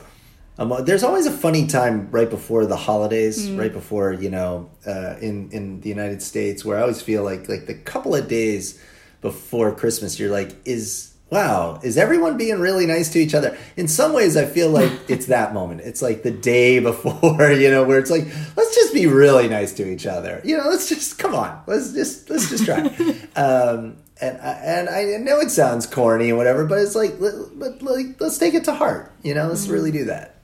um, 0.59 0.73
there's 0.85 1.03
always 1.03 1.27
a 1.27 1.33
funny 1.33 1.67
time 1.67 2.11
right 2.11 2.31
before 2.31 2.67
the 2.67 2.77
holidays 2.77 3.49
mm. 3.49 3.59
right 3.59 3.73
before 3.73 4.13
you 4.13 4.31
know 4.31 4.71
uh, 4.87 5.17
in 5.21 5.51
in 5.51 5.81
the 5.81 5.89
united 5.89 6.23
states 6.23 6.65
where 6.65 6.79
i 6.79 6.83
always 6.83 7.03
feel 7.03 7.25
like 7.25 7.49
like 7.49 7.67
the 7.67 7.75
couple 7.75 8.15
of 8.15 8.29
days 8.29 8.81
before 9.21 9.75
christmas 9.75 10.17
you're 10.17 10.31
like 10.31 10.55
is 10.65 11.15
wow 11.35 11.81
is 11.83 11.99
everyone 11.99 12.37
being 12.37 12.61
really 12.61 12.87
nice 12.87 13.11
to 13.11 13.19
each 13.19 13.35
other? 13.35 13.59
In 13.77 13.89
some 13.89 14.13
ways 14.13 14.37
i 14.37 14.45
feel 14.45 14.71
like 14.71 14.93
it's 15.09 15.27
that 15.27 15.53
moment. 15.53 15.81
It's 15.81 16.01
like 16.01 16.23
the 16.23 16.31
day 16.31 16.79
before 16.91 17.51
you 17.51 17.71
know 17.71 17.85
where 17.85 17.99
it's 17.99 18.11
like 18.11 18.27
let's 18.57 18.75
just 18.75 18.95
be 18.95 19.07
really 19.07 19.49
nice 19.49 19.73
to 19.75 19.91
each 19.91 20.07
other. 20.07 20.41
You 20.45 20.57
know 20.59 20.69
let's 20.69 20.89
just 20.89 21.19
come 21.19 21.35
on 21.35 21.61
let's 21.67 21.93
just 21.93 22.31
let's 22.31 22.49
just 22.49 22.65
try. 22.65 22.83
Um, 23.37 23.97
and 24.25 24.41
I, 24.41 24.53
and 24.53 24.89
I 24.89 25.17
know 25.19 25.41
it 25.41 25.51
sounds 25.51 25.87
corny 25.87 26.29
and 26.29 26.39
whatever, 26.39 26.65
but 26.65 26.79
it's 26.79 26.95
like, 26.95 27.19
but 27.21 27.83
like, 27.83 28.21
let's 28.21 28.39
take 28.39 28.55
it 28.55 28.65
to 28.65 28.75
heart. 28.75 29.13
You 29.23 29.35
know, 29.35 29.49
let's 29.49 29.67
mm. 29.67 29.73
really 29.73 29.93
do 29.93 30.05
that. 30.07 30.37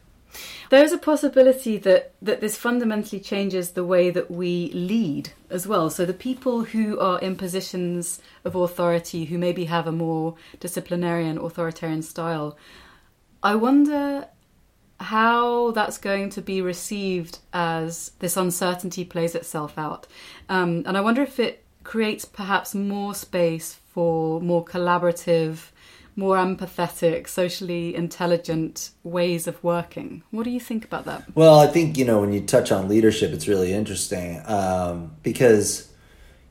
There's 0.70 0.92
a 0.92 0.98
possibility 0.98 1.78
that 1.78 2.12
that 2.22 2.40
this 2.40 2.56
fundamentally 2.56 3.20
changes 3.20 3.72
the 3.72 3.84
way 3.84 4.10
that 4.10 4.30
we 4.30 4.70
lead 4.72 5.30
as 5.50 5.66
well. 5.66 5.90
So 5.90 6.06
the 6.06 6.14
people 6.14 6.62
who 6.62 6.98
are 7.00 7.18
in 7.18 7.34
positions 7.34 8.20
of 8.44 8.54
authority, 8.54 9.24
who 9.24 9.36
maybe 9.36 9.64
have 9.64 9.88
a 9.88 9.92
more 9.92 10.36
disciplinarian, 10.60 11.38
authoritarian 11.38 12.02
style, 12.02 12.56
I 13.42 13.56
wonder 13.56 14.28
how 15.00 15.70
that's 15.72 15.98
going 15.98 16.30
to 16.30 16.42
be 16.42 16.60
received 16.60 17.38
as 17.52 18.12
this 18.18 18.36
uncertainty 18.36 19.04
plays 19.04 19.34
itself 19.34 19.78
out. 19.78 20.06
Um, 20.48 20.84
and 20.86 20.96
I 20.96 21.00
wonder 21.00 21.22
if 21.22 21.40
it 21.40 21.64
creates 21.82 22.24
perhaps 22.24 22.74
more 22.74 23.14
space 23.14 23.78
for 23.92 24.40
more 24.40 24.64
collaborative, 24.64 25.70
more 26.16 26.36
empathetic, 26.36 27.28
socially 27.28 27.94
intelligent 27.94 28.90
ways 29.02 29.46
of 29.46 29.62
working. 29.64 30.22
What 30.30 30.44
do 30.44 30.50
you 30.50 30.60
think 30.60 30.84
about 30.84 31.04
that? 31.06 31.24
Well, 31.34 31.58
I 31.58 31.66
think, 31.66 31.96
you 31.96 32.04
know, 32.04 32.20
when 32.20 32.32
you 32.32 32.40
touch 32.40 32.70
on 32.70 32.88
leadership, 32.88 33.32
it's 33.32 33.48
really 33.48 33.72
interesting 33.72 34.42
um, 34.46 35.16
because, 35.22 35.90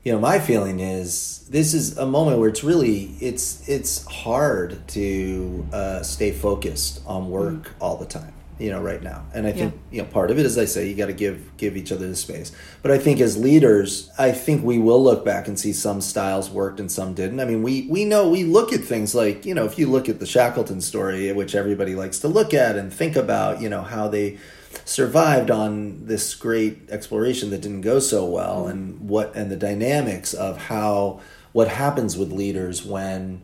you 0.02 0.12
know, 0.12 0.18
my 0.18 0.38
feeling 0.38 0.80
is 0.80 1.46
this 1.50 1.74
is 1.74 1.96
a 1.98 2.06
moment 2.06 2.38
where 2.38 2.48
it's 2.48 2.64
really, 2.64 3.14
it's, 3.20 3.68
it's 3.68 4.04
hard 4.06 4.86
to 4.88 5.66
uh, 5.72 6.02
stay 6.02 6.32
focused 6.32 7.02
on 7.06 7.30
work 7.30 7.68
mm. 7.68 7.72
all 7.80 7.96
the 7.96 8.06
time 8.06 8.34
you 8.60 8.70
know 8.70 8.80
right 8.80 9.02
now 9.02 9.24
and 9.34 9.46
i 9.46 9.52
think 9.52 9.72
yeah. 9.72 9.96
you 9.96 10.02
know 10.02 10.08
part 10.08 10.30
of 10.30 10.38
it 10.38 10.44
as 10.44 10.58
i 10.58 10.64
say 10.64 10.86
you 10.86 10.94
got 10.94 11.06
to 11.06 11.12
give 11.12 11.56
give 11.56 11.76
each 11.76 11.90
other 11.90 12.06
the 12.06 12.14
space 12.14 12.52
but 12.82 12.90
i 12.90 12.98
think 12.98 13.20
as 13.20 13.36
leaders 13.36 14.10
i 14.18 14.30
think 14.30 14.62
we 14.62 14.78
will 14.78 15.02
look 15.02 15.24
back 15.24 15.48
and 15.48 15.58
see 15.58 15.72
some 15.72 16.00
styles 16.00 16.50
worked 16.50 16.78
and 16.78 16.92
some 16.92 17.14
didn't 17.14 17.40
i 17.40 17.44
mean 17.44 17.62
we 17.62 17.86
we 17.90 18.04
know 18.04 18.28
we 18.28 18.44
look 18.44 18.72
at 18.72 18.80
things 18.80 19.14
like 19.14 19.46
you 19.46 19.54
know 19.54 19.64
if 19.64 19.78
you 19.78 19.86
look 19.86 20.08
at 20.08 20.20
the 20.20 20.26
shackleton 20.26 20.80
story 20.80 21.32
which 21.32 21.54
everybody 21.54 21.94
likes 21.94 22.18
to 22.18 22.28
look 22.28 22.52
at 22.52 22.76
and 22.76 22.92
think 22.92 23.16
about 23.16 23.60
you 23.60 23.68
know 23.68 23.82
how 23.82 24.06
they 24.06 24.38
survived 24.84 25.50
on 25.50 26.06
this 26.06 26.34
great 26.34 26.88
exploration 26.90 27.50
that 27.50 27.60
didn't 27.60 27.80
go 27.80 27.98
so 27.98 28.24
well 28.24 28.62
mm-hmm. 28.62 28.70
and 28.70 29.08
what 29.08 29.34
and 29.34 29.50
the 29.50 29.56
dynamics 29.56 30.34
of 30.34 30.56
how 30.64 31.20
what 31.52 31.68
happens 31.68 32.16
with 32.16 32.30
leaders 32.30 32.84
when 32.84 33.42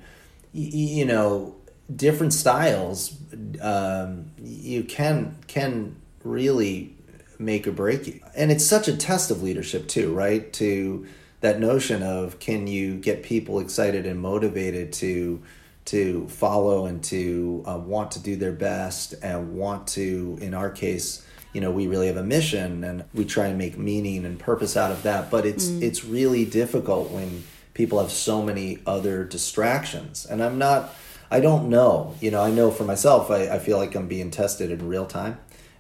you 0.53 1.05
know 1.05 1.56
different 1.95 2.33
styles 2.33 3.17
um, 3.61 4.31
you 4.43 4.83
can 4.85 5.37
can 5.47 5.97
really 6.25 6.95
make 7.39 7.67
or 7.67 7.73
break 7.73 8.07
you. 8.07 8.21
And 8.35 8.51
it's 8.51 8.65
such 8.65 8.89
a 8.89 8.97
test 8.97 9.31
of 9.31 9.43
leadership 9.43 9.89
too 9.89 10.13
right? 10.13 10.53
To 10.55 11.07
that 11.41 11.61
notion 11.61 12.03
of 12.03 12.39
can 12.39 12.67
you 12.67 12.97
get 12.97 13.23
people 13.23 13.61
excited 13.61 14.07
and 14.07 14.21
motivated 14.21 14.93
to 14.95 15.43
to 15.87 16.27
follow 16.29 16.87
and 16.87 17.05
to 17.05 17.63
uh, 17.67 17.79
want 17.79 18.11
to 18.13 18.19
do 18.21 18.35
their 18.35 18.53
best 18.53 19.15
and 19.23 19.55
want 19.57 19.87
to 19.87 20.37
in 20.41 20.53
our 20.53 20.71
case 20.71 21.25
you 21.53 21.61
know 21.61 21.71
we 21.71 21.87
really 21.87 22.09
have 22.09 22.17
a 22.17 22.25
mission 22.25 22.83
and 22.83 23.05
we 23.15 23.25
try 23.25 23.47
and 23.47 23.57
make 23.57 23.79
meaning 23.79 24.25
and 24.25 24.39
purpose 24.39 24.77
out 24.77 24.91
of 24.91 25.03
that. 25.05 25.31
But 25.31 25.47
it's 25.47 25.67
mm. 25.67 25.83
it's 25.83 26.05
really 26.05 26.45
difficult 26.45 27.11
when 27.11 27.45
people 27.75 28.01
have 28.01 28.11
so 28.11 28.43
many 28.43 28.81
other 28.87 29.23
distractions. 29.23 30.27
And 30.27 30.43
i'm 30.43 30.59
not 30.59 30.95
I 31.31 31.41
don't 31.41 31.69
know. 31.69 32.15
You 32.21 32.31
know, 32.31 32.43
I 32.43 32.51
know 32.51 32.71
for 32.71 32.85
myself, 32.85 33.31
I, 33.31 33.49
I 33.49 33.59
feel 33.59 33.79
like 33.79 33.95
I'm 33.95 34.09
being 34.09 34.31
tested 34.31 34.71
in 34.71 34.89
real 34.89 35.07
time. 35.07 35.39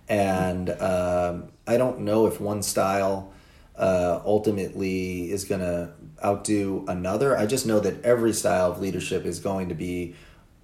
And 0.08 0.70
um, 0.70 1.48
I 1.66 1.76
don't 1.76 2.00
know 2.00 2.26
if 2.26 2.40
one 2.40 2.62
style 2.62 3.32
uh, 3.76 4.20
ultimately 4.24 5.30
is 5.30 5.44
going 5.44 5.60
to 5.60 5.92
outdo 6.24 6.84
another. 6.88 7.36
I 7.36 7.46
just 7.46 7.66
know 7.66 7.80
that 7.80 8.04
every 8.04 8.32
style 8.32 8.72
of 8.72 8.80
leadership 8.80 9.24
is 9.24 9.40
going 9.40 9.68
to 9.68 9.74
be 9.74 10.14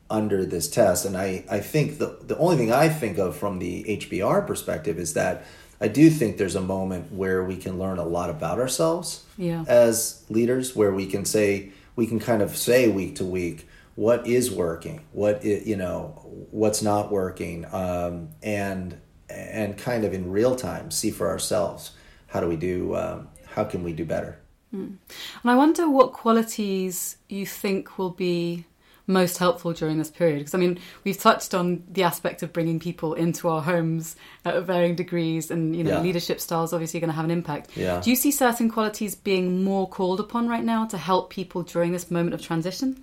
under 0.09 0.45
this 0.45 0.69
test. 0.69 1.05
And 1.05 1.17
I, 1.17 1.45
I 1.51 1.61
think 1.61 1.99
the, 1.99 2.19
the 2.23 2.37
only 2.37 2.57
thing 2.57 2.73
I 2.73 2.89
think 2.89 3.19
of 3.19 3.37
from 3.37 3.59
the 3.59 3.85
HBR 3.85 4.47
perspective 4.47 4.99
is 4.99 5.15
that 5.15 5.45
I 5.81 5.89
do 5.89 6.11
think 6.11 6.37
there's 6.37 6.55
a 6.55 6.61
moment 6.61 7.13
where 7.13 7.43
we 7.43 7.57
can 7.57 7.79
learn 7.79 7.99
a 7.99 8.05
lot 8.05 8.31
about 8.31 8.61
ourselves 8.61 9.25
yeah. 9.37 9.65
as 9.67 10.25
leaders, 10.29 10.77
where 10.77 10.93
we 10.93 11.07
can 11.07 11.25
say, 11.25 11.73
we 11.97 12.07
can 12.07 12.21
kind 12.21 12.41
of 12.41 12.57
say 12.57 12.89
week 12.89 13.17
to 13.17 13.25
week, 13.25 13.67
what 13.95 14.27
is 14.27 14.51
working, 14.51 15.05
what 15.13 15.45
is, 15.45 15.67
you 15.67 15.77
know, 15.77 16.21
what's 16.51 16.83
not 16.83 17.11
working, 17.11 17.67
um, 17.73 18.31
and 18.43 18.99
and 19.29 19.79
kind 19.79 20.05
of 20.05 20.13
in 20.13 20.31
real 20.31 20.55
time 20.55 20.91
see 20.91 21.11
for 21.11 21.29
ourselves 21.29 21.93
how 22.27 22.41
do 22.41 22.47
we 22.47 22.57
do 22.57 22.95
um, 22.97 23.29
how 23.47 23.65
can 23.65 23.83
we 23.83 23.93
do 23.93 24.05
better. 24.05 24.39
Mm. 24.75 24.97
And 25.43 25.51
I 25.51 25.55
wonder 25.55 25.89
what 25.89 26.13
qualities 26.13 27.17
you 27.29 27.47
think 27.47 27.99
will 27.99 28.11
be 28.11 28.65
most 29.07 29.39
helpful 29.39 29.73
during 29.73 29.99
this 29.99 30.11
period? 30.11 30.39
Because 30.39 30.55
I 30.55 30.59
mean, 30.59 30.79
we've 31.05 31.19
touched 31.19 31.55
on 31.55 31.85
the 31.91 32.03
aspect 32.03 32.43
of 32.43 32.53
bringing 32.53 32.79
people 32.79 33.15
into 33.15 33.49
our 33.49 33.63
homes 33.63 34.17
at 34.45 34.63
varying 34.65 34.95
degrees, 34.95 35.51
and 35.51 35.75
you 35.77 35.85
know, 35.85 35.93
yeah. 35.93 36.01
leadership 36.01 36.41
styles 36.41 36.73
obviously 36.73 37.01
going 37.01 37.11
to 37.11 37.17
have 37.17 37.25
an 37.25 37.31
impact. 37.31 37.77
Yeah. 37.77 38.01
Do 38.01 38.11
you 38.11 38.17
see 38.17 38.31
certain 38.31 38.71
qualities 38.71 39.15
being 39.15 39.65
more 39.65 39.89
called 39.89 40.21
upon 40.21 40.49
right 40.49 40.65
now 40.65 40.87
to 40.87 40.99
help 40.99 41.31
people 41.31 41.63
during 41.63 41.93
this 41.93 42.11
moment 42.11 42.35
of 42.35 42.43
transition? 42.43 43.03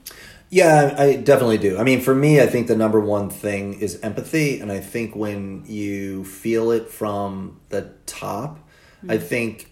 Yeah, 0.52 0.95
I 0.97 1.16
definitely 1.16 1.60
do. 1.60 1.78
I 1.78 1.84
mean, 1.84 2.02
for 2.02 2.16
me, 2.16 2.41
I 2.41 2.47
think 2.47 2.68
the 2.68 2.76
number 2.76 3.00
one 3.00 3.30
thing 3.30 3.76
is 3.76 4.00
empathy, 4.02 4.60
and 4.60 4.72
I 4.72 4.80
think 4.80 5.16
when 5.16 5.64
you 5.68 6.24
feel 6.26 6.72
it 6.72 6.89
from 6.89 7.60
the 7.70 7.91
top, 8.08 8.58
mm-hmm. 8.58 9.12
I 9.12 9.18
think 9.20 9.70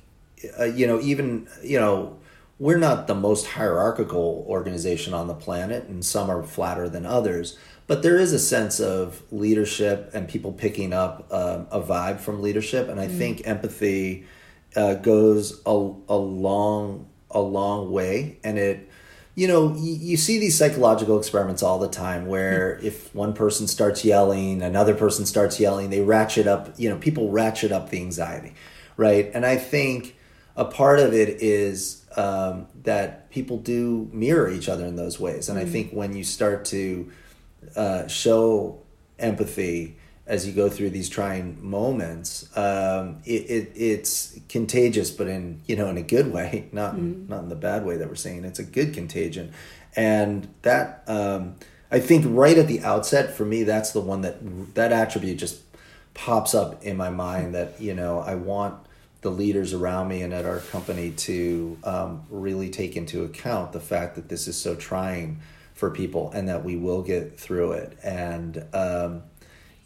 uh, 0.60 0.66
you 0.66 0.86
know, 0.86 1.00
even 1.02 1.48
you 1.64 1.80
know 1.80 2.17
we're 2.60 2.78
not 2.78 3.08
the 3.08 3.16
most 3.16 3.46
hierarchical 3.48 4.46
organization 4.48 5.14
on 5.14 5.28
the 5.28 5.34
planet, 5.34 5.86
and 5.86 6.04
some 6.04 6.30
are 6.30 6.44
flatter 6.44 6.90
than 6.90 7.06
others. 7.06 7.58
But 7.86 8.04
there 8.04 8.18
is 8.18 8.34
a 8.34 8.40
sense 8.40 8.80
of 8.80 9.22
leadership 9.32 10.12
and 10.14 10.28
people 10.28 10.52
picking 10.52 10.92
up 10.92 11.28
uh, 11.32 11.64
a 11.72 11.82
vibe 11.82 12.20
from 12.20 12.42
leadership, 12.42 12.90
and 12.90 13.00
I 13.00 13.08
mm. 13.08 13.18
think 13.18 13.48
empathy 13.48 14.26
uh, 14.76 14.96
goes 14.96 15.62
a, 15.66 15.72
a 15.72 16.18
long 16.18 17.08
a 17.30 17.42
long 17.42 17.92
way, 17.92 18.40
and 18.44 18.58
it 18.58 18.90
you 19.38 19.48
know, 19.48 19.76
you, 19.76 19.94
you, 19.94 20.18
see 20.18 20.40
these 20.40 20.58
psychological 20.58 21.20
experiments 21.20 21.62
all 21.62 21.78
the 21.78 21.88
time 21.88 22.26
where 22.26 22.80
if 22.82 23.14
one 23.14 23.34
person 23.34 23.68
starts 23.68 24.04
yelling, 24.04 24.64
another 24.64 24.96
person 24.96 25.28
starts 25.28 25.60
yelling, 25.60 25.92
they 25.92 26.02
ratchet 26.02 26.48
up, 26.48 26.74
you 26.76 26.90
know, 26.90 26.98
people 26.98 27.30
ratchet 27.30 27.72
up 27.72 27.92
the 27.92 28.02
anxiety, 28.02 28.56
right? 28.98 29.30
And 29.36 29.46
I 29.46 29.58
think 29.58 30.18
a 30.56 30.66
part 30.66 30.98
of 30.98 31.14
it 31.14 31.40
is 31.40 31.97
um, 32.18 32.68
that 32.84 33.30
people 33.30 33.58
do 33.58 34.10
mirror 34.12 34.50
each 34.50 34.68
other 34.68 34.86
in 34.86 34.96
those 34.96 35.20
ways. 35.20 35.48
And 35.48 35.58
mm-hmm. 35.58 35.68
I 35.68 35.72
think 35.72 35.92
when 35.92 36.16
you 36.16 36.24
start 36.24 36.66
to 36.66 37.12
uh, 37.76 38.08
show 38.08 38.82
empathy 39.20 39.98
as 40.26 40.46
you 40.46 40.52
go 40.52 40.68
through 40.68 40.90
these 40.90 41.08
trying 41.08 41.58
moments, 41.66 42.50
um, 42.58 43.20
it, 43.24 43.50
it, 43.50 43.72
it's 43.76 44.38
contagious, 44.50 45.10
but 45.10 45.28
in 45.28 45.62
you 45.68 45.76
know 45.76 45.88
in 45.88 45.98
a 45.98 46.02
good 46.02 46.34
way, 46.34 46.68
not 46.74 46.96
mm-hmm. 46.96 47.00
in, 47.00 47.28
not 47.28 47.44
in 47.44 47.50
the 47.50 47.56
bad 47.56 47.86
way 47.86 47.96
that 47.98 48.10
we're 48.10 48.16
saying. 48.16 48.44
It's 48.44 48.60
a 48.60 48.64
good 48.64 48.94
contagion, 48.94 49.54
and 49.96 50.50
that 50.64 51.04
um, 51.08 51.56
I 51.90 52.00
think 52.00 52.26
right 52.28 52.58
at 52.58 52.68
the 52.68 52.82
outset 52.82 53.36
for 53.36 53.46
me, 53.46 53.64
that's 53.64 53.92
the 53.92 54.02
one 54.02 54.22
that 54.22 54.76
that 54.76 54.92
attribute 54.92 55.38
just 55.38 55.62
pops 56.14 56.54
up 56.54 56.84
in 56.84 56.98
my 56.98 57.10
mind. 57.10 57.56
That 57.56 57.80
you 57.80 57.94
know 57.94 58.20
I 58.20 58.36
want 58.36 58.87
the 59.22 59.32
leaders 59.32 59.74
around 59.74 60.08
me 60.08 60.22
and 60.22 60.34
at 60.34 60.46
our 60.46 60.60
company 60.60 61.12
to 61.12 61.78
um, 61.84 62.24
really 62.30 62.70
take 62.70 62.96
into 62.96 63.24
account 63.24 63.72
the 63.72 63.80
fact 63.80 64.16
that 64.16 64.30
this 64.30 64.48
is 64.48 64.60
so 64.60 64.76
trying 64.76 65.40
for 65.74 65.90
people 65.92 66.32
and 66.32 66.48
that 66.50 66.64
we 66.64 66.76
will 66.76 67.02
get 67.02 67.40
through 67.40 67.72
it. 67.74 67.98
And 68.04 68.64
um, 68.74 69.24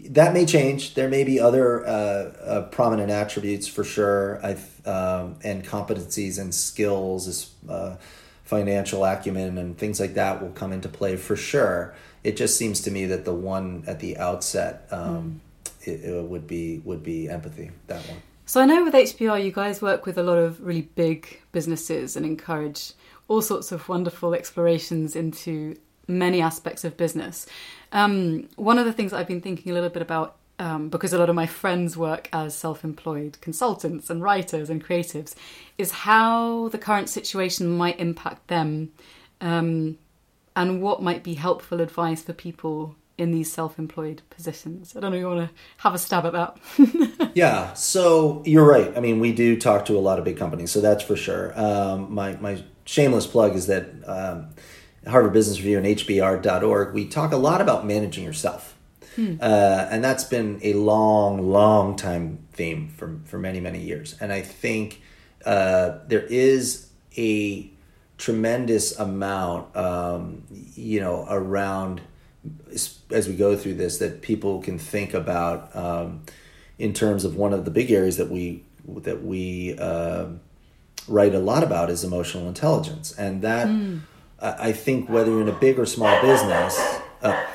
that 0.10 0.34
may 0.34 0.46
change. 0.46 0.96
There 0.96 1.10
may 1.10 1.24
be 1.24 1.40
other 1.40 1.86
uh, 1.86 1.90
uh, 1.90 2.62
prominent 2.70 3.12
attributes 3.12 3.68
for 3.68 3.84
sure, 3.84 4.40
um, 4.86 5.38
and 5.44 5.64
competencies 5.64 6.40
and 6.40 6.54
skills, 6.54 7.52
uh, 7.70 7.98
financial 8.44 9.06
acumen, 9.06 9.58
and 9.58 9.78
things 9.78 10.00
like 10.00 10.16
that 10.16 10.42
will 10.42 10.52
come 10.52 10.74
into 10.74 10.90
play 10.90 11.16
for 11.18 11.36
sure. 11.36 11.94
It 12.24 12.38
just 12.38 12.58
seems 12.58 12.82
to 12.82 12.92
me 12.92 13.06
that 13.08 13.26
the 13.26 13.34
one 13.34 13.84
at 13.88 14.00
the 14.00 14.18
outset 14.18 14.90
mm. 14.90 15.38
it, 15.82 16.04
it 16.04 16.24
would 16.24 16.48
be 16.48 16.82
would 16.84 17.04
be 17.04 17.30
empathy. 17.30 17.72
That 17.88 18.06
one. 18.08 18.22
So 18.52 18.60
I 18.60 18.66
know 18.66 18.84
with 18.84 18.94
HBR, 18.94 19.46
you 19.46 19.54
guys 19.54 19.82
work 19.82 20.06
with 20.06 20.18
a 20.18 20.24
lot 20.24 20.38
of 20.38 20.60
really 20.60 20.82
big 20.82 21.40
businesses 21.54 22.18
and 22.18 22.26
encourage 22.26 22.92
all 23.30 23.42
sorts 23.42 23.72
of 23.72 23.88
wonderful 23.88 24.34
explorations 24.34 25.16
into 25.16 25.78
many 26.06 26.42
aspects 26.42 26.84
of 26.84 26.98
business. 26.98 27.48
Um, 27.94 28.50
one 28.58 28.78
of 28.78 28.84
the 28.84 28.92
things 28.92 29.14
I've 29.14 29.30
been 29.30 29.40
thinking 29.40 29.72
a 29.72 29.74
little 29.74 29.90
bit 29.90 30.02
about, 30.02 30.36
um, 30.60 30.90
because 30.90 31.14
a 31.14 31.18
lot 31.18 31.30
of 31.30 31.36
my 31.36 31.48
friends 31.48 31.96
work 31.96 32.28
as 32.34 32.54
self 32.54 32.84
employed 32.84 33.38
consultants 33.40 34.10
and 34.10 34.22
writers 34.22 34.70
and 34.70 34.84
creatives, 34.84 35.34
is 35.78 35.92
how 35.92 36.68
the 36.74 36.78
current 36.78 37.08
situation 37.08 37.70
might 37.70 38.02
impact 38.02 38.50
them 38.50 38.92
um, 39.40 39.98
and 40.58 40.82
what 40.82 41.02
might 41.02 41.24
be 41.24 41.36
helpful 41.36 41.80
advice 41.80 42.22
for 42.22 42.34
people 42.34 42.98
in 43.22 43.32
these 43.32 43.54
self-employed 43.54 44.24
positions. 44.32 44.96
I 44.96 45.00
don't 45.00 45.12
know 45.12 45.18
if 45.18 45.22
you 45.22 45.28
want 45.28 45.50
to 45.50 45.56
have 45.78 45.94
a 45.94 46.00
stab 46.00 46.26
at 46.26 46.34
that. 46.34 47.32
yeah, 47.36 47.74
so 47.74 48.42
you're 48.46 48.68
right. 48.68 48.92
I 48.98 49.00
mean, 49.00 49.20
we 49.20 49.32
do 49.32 49.60
talk 49.60 49.86
to 49.86 49.98
a 49.98 50.02
lot 50.02 50.18
of 50.18 50.26
big 50.26 50.38
companies, 50.38 50.72
so 50.72 50.82
that's 50.82 51.04
for 51.04 51.16
sure. 51.16 51.54
Um, 51.60 52.14
my 52.14 52.36
my 52.38 52.64
shameless 52.86 53.28
plug 53.28 53.56
is 53.56 53.68
that 53.68 53.86
um, 54.08 54.50
Harvard 55.08 55.34
Business 55.34 55.58
Review 55.60 55.78
and 55.78 55.86
HBR.org, 55.86 56.94
we 56.96 57.08
talk 57.08 57.32
a 57.32 57.38
lot 57.38 57.62
about 57.62 57.86
managing 57.86 58.24
yourself. 58.24 58.76
Hmm. 59.16 59.36
Uh, 59.40 59.88
and 59.92 60.04
that's 60.04 60.24
been 60.24 60.60
a 60.64 60.74
long, 60.74 61.52
long 61.52 61.96
time 61.96 62.40
theme 62.54 62.90
for, 62.90 63.20
for 63.26 63.38
many, 63.38 63.60
many 63.60 63.82
years. 63.82 64.16
And 64.20 64.32
I 64.32 64.42
think 64.42 65.02
uh, 65.46 66.00
there 66.08 66.26
is 66.26 66.90
a 67.18 67.70
tremendous 68.18 68.98
amount, 68.98 69.76
um, 69.76 70.44
you 70.76 71.02
know, 71.02 71.26
around 71.30 72.02
as 73.12 73.28
we 73.28 73.36
go 73.36 73.56
through 73.56 73.76
this 73.76 73.98
that 74.00 74.22
people 74.22 74.62
can 74.62 74.80
think 74.80 75.14
about 75.14 75.76
um, 75.76 76.24
in 76.80 76.94
terms 76.94 77.24
of 77.24 77.36
one 77.36 77.54
of 77.54 77.66
the 77.66 77.72
big 77.72 77.92
areas 77.92 78.18
that 78.18 78.30
we 78.30 78.64
that 78.88 79.24
we 79.24 79.76
uh, 79.78 80.26
write 81.08 81.36
a 81.36 81.40
lot 81.40 81.64
about 81.64 81.90
is 81.90 82.04
emotional 82.04 82.48
intelligence, 82.48 83.12
and 83.18 83.42
that 83.42 83.68
mm. 83.68 84.02
I 84.40 84.72
think 84.72 85.10
whether 85.10 85.30
you're 85.30 85.42
in 85.42 85.50
a 85.50 85.60
big 85.60 85.78
or 85.78 85.86
small 85.86 86.20
business. 86.22 86.80
Uh, 87.22 87.46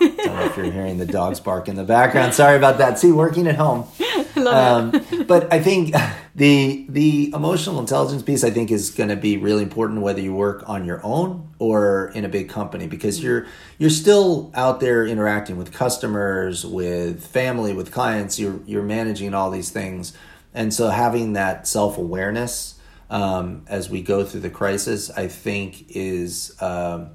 I 0.00 0.08
don't 0.08 0.36
know 0.36 0.44
if 0.44 0.56
you're 0.56 0.70
hearing 0.72 0.98
the 0.98 1.06
dogs 1.06 1.40
bark 1.40 1.68
in 1.68 1.76
the 1.76 1.84
background. 1.84 2.34
Sorry 2.34 2.56
about 2.56 2.78
that. 2.78 2.98
See, 2.98 3.12
working 3.12 3.46
at 3.46 3.56
home. 3.56 3.86
Um, 4.36 4.90
but 5.28 5.52
I 5.52 5.60
think 5.60 5.94
the 6.34 6.84
the 6.88 7.32
emotional 7.32 7.78
intelligence 7.78 8.22
piece 8.22 8.42
I 8.42 8.50
think 8.50 8.72
is 8.72 8.90
going 8.90 9.10
to 9.10 9.16
be 9.16 9.36
really 9.36 9.62
important 9.62 10.00
whether 10.00 10.20
you 10.20 10.34
work 10.34 10.68
on 10.68 10.84
your 10.84 11.00
own 11.04 11.54
or 11.60 12.10
in 12.14 12.24
a 12.24 12.28
big 12.28 12.48
company 12.48 12.88
because 12.88 13.22
you're 13.22 13.46
you're 13.78 13.90
still 13.90 14.50
out 14.54 14.80
there 14.80 15.06
interacting 15.06 15.56
with 15.56 15.72
customers, 15.72 16.66
with 16.66 17.24
family, 17.24 17.72
with 17.72 17.92
clients. 17.92 18.38
You're 18.38 18.58
you're 18.66 18.82
managing 18.82 19.32
all 19.32 19.50
these 19.50 19.70
things, 19.70 20.12
and 20.52 20.74
so 20.74 20.88
having 20.88 21.34
that 21.34 21.68
self 21.68 21.98
awareness 21.98 22.80
um, 23.10 23.64
as 23.68 23.88
we 23.88 24.02
go 24.02 24.24
through 24.24 24.40
the 24.40 24.50
crisis, 24.50 25.10
I 25.10 25.28
think 25.28 25.84
is 25.90 26.60
um, 26.60 27.10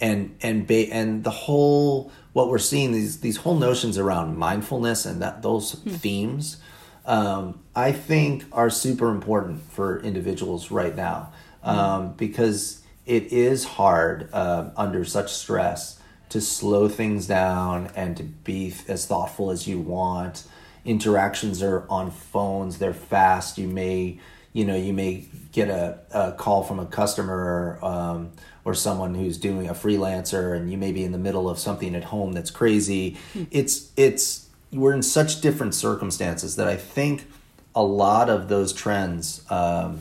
and 0.00 0.34
and 0.40 0.66
ba- 0.66 0.90
and 0.90 1.24
the 1.24 1.30
whole 1.30 2.10
what 2.32 2.48
we're 2.48 2.58
seeing 2.58 2.92
these 2.92 3.20
these 3.20 3.36
whole 3.36 3.56
notions 3.56 3.98
around 3.98 4.38
mindfulness 4.38 5.04
and 5.04 5.20
that 5.20 5.42
those 5.42 5.74
mm. 5.74 5.94
themes 5.94 6.56
um, 7.04 7.60
I 7.74 7.92
think 7.92 8.44
are 8.52 8.70
super 8.70 9.10
important 9.10 9.62
for 9.72 10.00
individuals 10.00 10.70
right 10.70 10.94
now 10.94 11.32
um, 11.62 12.12
because 12.14 12.82
it 13.06 13.32
is 13.32 13.64
hard 13.64 14.28
uh, 14.32 14.70
under 14.76 15.04
such 15.04 15.32
stress 15.32 15.98
to 16.28 16.40
slow 16.40 16.88
things 16.88 17.26
down 17.26 17.90
and 17.94 18.16
to 18.16 18.22
be 18.22 18.74
as 18.88 19.06
thoughtful 19.06 19.50
as 19.50 19.66
you 19.66 19.78
want. 19.78 20.44
Interactions 20.84 21.62
are 21.62 21.86
on 21.90 22.10
phones; 22.10 22.78
they're 22.78 22.94
fast. 22.94 23.58
You 23.58 23.68
may, 23.68 24.18
you 24.52 24.64
know, 24.64 24.76
you 24.76 24.92
may 24.92 25.26
get 25.52 25.68
a, 25.68 25.98
a 26.10 26.32
call 26.32 26.62
from 26.62 26.80
a 26.80 26.86
customer 26.86 27.78
um, 27.82 28.32
or 28.64 28.74
someone 28.74 29.14
who's 29.14 29.38
doing 29.38 29.68
a 29.68 29.74
freelancer, 29.74 30.56
and 30.56 30.70
you 30.70 30.78
may 30.78 30.90
be 30.90 31.04
in 31.04 31.12
the 31.12 31.18
middle 31.18 31.48
of 31.48 31.58
something 31.58 31.94
at 31.94 32.04
home 32.04 32.32
that's 32.32 32.50
crazy. 32.50 33.16
Mm. 33.34 33.48
It's 33.50 33.92
it's 33.96 34.41
we're 34.72 34.94
in 34.94 35.02
such 35.02 35.40
different 35.40 35.74
circumstances 35.74 36.56
that 36.56 36.66
I 36.66 36.76
think 36.76 37.26
a 37.74 37.82
lot 37.82 38.28
of 38.28 38.48
those 38.48 38.72
trends 38.72 39.44
um, 39.50 40.00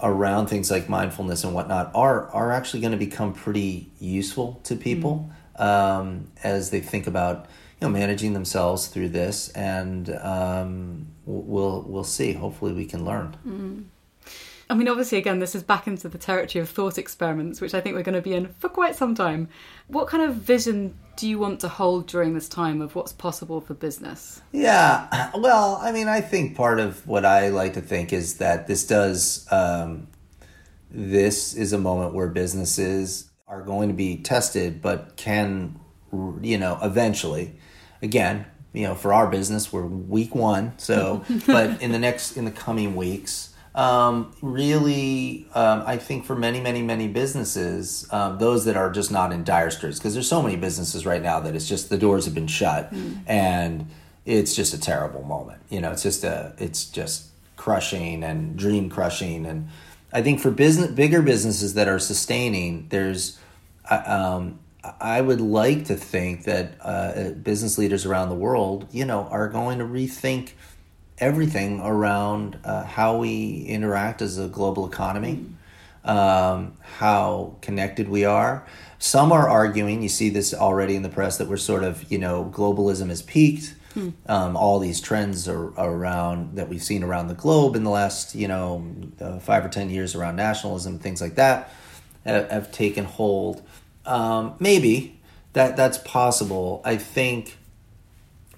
around 0.00 0.48
things 0.48 0.70
like 0.70 0.88
mindfulness 0.88 1.44
and 1.44 1.54
whatnot 1.54 1.90
are 1.94 2.28
are 2.28 2.52
actually 2.52 2.80
going 2.80 2.92
to 2.92 2.98
become 2.98 3.32
pretty 3.32 3.90
useful 3.98 4.60
to 4.64 4.76
people 4.76 5.30
mm-hmm. 5.58 5.62
um, 5.62 6.28
as 6.42 6.70
they 6.70 6.80
think 6.80 7.06
about 7.06 7.46
you 7.80 7.86
know 7.86 7.88
managing 7.88 8.32
themselves 8.32 8.88
through 8.88 9.08
this, 9.08 9.48
and 9.50 10.10
um, 10.20 11.06
we'll 11.24 11.82
we'll 11.86 12.04
see. 12.04 12.32
Hopefully, 12.32 12.72
we 12.72 12.86
can 12.86 13.04
learn. 13.04 13.36
Mm-hmm. 13.46 13.82
I 14.68 14.74
mean, 14.74 14.88
obviously, 14.88 15.18
again, 15.18 15.38
this 15.38 15.54
is 15.54 15.62
back 15.62 15.86
into 15.86 16.08
the 16.08 16.18
territory 16.18 16.60
of 16.60 16.68
thought 16.68 16.98
experiments, 16.98 17.60
which 17.60 17.72
I 17.72 17.80
think 17.80 17.94
we're 17.94 18.02
going 18.02 18.16
to 18.16 18.22
be 18.22 18.34
in 18.34 18.48
for 18.58 18.68
quite 18.68 18.96
some 18.96 19.14
time. 19.14 19.48
What 19.86 20.08
kind 20.08 20.24
of 20.24 20.34
vision 20.34 20.98
do 21.16 21.28
you 21.28 21.38
want 21.38 21.60
to 21.60 21.68
hold 21.68 22.08
during 22.08 22.34
this 22.34 22.48
time 22.48 22.82
of 22.82 22.94
what's 22.96 23.12
possible 23.12 23.60
for 23.60 23.74
business? 23.74 24.42
Yeah, 24.50 25.30
well, 25.36 25.78
I 25.80 25.92
mean, 25.92 26.08
I 26.08 26.20
think 26.20 26.56
part 26.56 26.80
of 26.80 27.06
what 27.06 27.24
I 27.24 27.48
like 27.48 27.74
to 27.74 27.80
think 27.80 28.12
is 28.12 28.38
that 28.38 28.66
this 28.66 28.86
does, 28.86 29.46
um, 29.52 30.08
this 30.90 31.54
is 31.54 31.72
a 31.72 31.78
moment 31.78 32.14
where 32.14 32.28
businesses 32.28 33.30
are 33.46 33.62
going 33.62 33.88
to 33.88 33.94
be 33.94 34.16
tested, 34.16 34.82
but 34.82 35.16
can, 35.16 35.78
you 36.42 36.58
know, 36.58 36.76
eventually, 36.82 37.60
again, 38.02 38.46
you 38.72 38.82
know, 38.82 38.96
for 38.96 39.12
our 39.12 39.28
business, 39.28 39.72
we're 39.72 39.86
week 39.86 40.34
one. 40.34 40.76
So, 40.78 41.24
but 41.46 41.80
in 41.80 41.92
the 41.92 42.00
next, 42.00 42.36
in 42.36 42.44
the 42.44 42.50
coming 42.50 42.96
weeks, 42.96 43.54
um, 43.76 44.32
really, 44.40 45.46
um, 45.54 45.82
I 45.86 45.98
think 45.98 46.24
for 46.24 46.34
many, 46.34 46.60
many, 46.60 46.80
many 46.80 47.08
businesses, 47.08 48.08
um, 48.10 48.38
those 48.38 48.64
that 48.64 48.76
are 48.76 48.90
just 48.90 49.12
not 49.12 49.32
in 49.32 49.44
dire 49.44 49.70
straits, 49.70 49.98
because 49.98 50.14
there's 50.14 50.28
so 50.28 50.42
many 50.42 50.56
businesses 50.56 51.04
right 51.04 51.22
now 51.22 51.40
that 51.40 51.54
it's 51.54 51.68
just 51.68 51.90
the 51.90 51.98
doors 51.98 52.24
have 52.24 52.34
been 52.34 52.46
shut 52.46 52.92
mm. 52.92 53.18
and 53.26 53.86
it's 54.24 54.54
just 54.54 54.72
a 54.72 54.80
terrible 54.80 55.22
moment. 55.24 55.60
You 55.68 55.82
know, 55.82 55.92
it's 55.92 56.02
just 56.02 56.24
a, 56.24 56.54
it's 56.58 56.86
just 56.86 57.26
crushing 57.56 58.24
and 58.24 58.56
dream 58.56 58.88
crushing. 58.88 59.44
And 59.44 59.68
I 60.10 60.22
think 60.22 60.40
for 60.40 60.50
business, 60.50 60.90
bigger 60.90 61.20
businesses 61.20 61.74
that 61.74 61.86
are 61.86 61.98
sustaining, 61.98 62.86
there's, 62.88 63.38
uh, 63.90 64.02
um, 64.06 64.58
I 65.00 65.20
would 65.20 65.42
like 65.42 65.84
to 65.86 65.96
think 65.96 66.44
that 66.44 66.78
uh, 66.80 67.30
business 67.30 67.76
leaders 67.76 68.06
around 68.06 68.30
the 68.30 68.36
world, 68.36 68.88
you 68.90 69.04
know, 69.04 69.24
are 69.24 69.48
going 69.48 69.80
to 69.80 69.84
rethink 69.84 70.52
everything 71.18 71.80
around 71.80 72.58
uh, 72.64 72.84
how 72.84 73.16
we 73.18 73.64
interact 73.66 74.22
as 74.22 74.38
a 74.38 74.48
global 74.48 74.86
economy, 74.86 75.44
um, 76.04 76.76
how 76.80 77.56
connected 77.62 78.08
we 78.08 78.24
are. 78.24 78.66
Some 78.98 79.32
are 79.32 79.48
arguing, 79.48 80.02
you 80.02 80.08
see 80.08 80.30
this 80.30 80.54
already 80.54 80.94
in 80.96 81.02
the 81.02 81.08
press, 81.08 81.38
that 81.38 81.48
we're 81.48 81.56
sort 81.56 81.84
of, 81.84 82.10
you 82.10 82.18
know, 82.18 82.50
globalism 82.54 83.08
has 83.08 83.22
peaked. 83.22 83.74
Hmm. 83.94 84.10
Um, 84.26 84.56
all 84.56 84.78
these 84.78 85.00
trends 85.00 85.48
are, 85.48 85.76
are, 85.78 85.90
around 85.90 86.56
that 86.56 86.68
we've 86.68 86.82
seen 86.82 87.02
around 87.02 87.28
the 87.28 87.34
globe 87.34 87.76
in 87.76 87.84
the 87.84 87.90
last, 87.90 88.34
you 88.34 88.46
know, 88.46 88.86
uh, 89.20 89.38
five 89.38 89.64
or 89.64 89.68
ten 89.68 89.88
years 89.88 90.14
around 90.14 90.36
nationalism, 90.36 90.98
things 90.98 91.20
like 91.20 91.36
that, 91.36 91.70
have, 92.24 92.50
have 92.50 92.72
taken 92.72 93.06
hold. 93.06 93.62
Um, 94.04 94.54
maybe 94.60 95.18
that 95.54 95.76
that's 95.76 95.96
possible. 95.98 96.82
I 96.84 96.96
think 96.96 97.56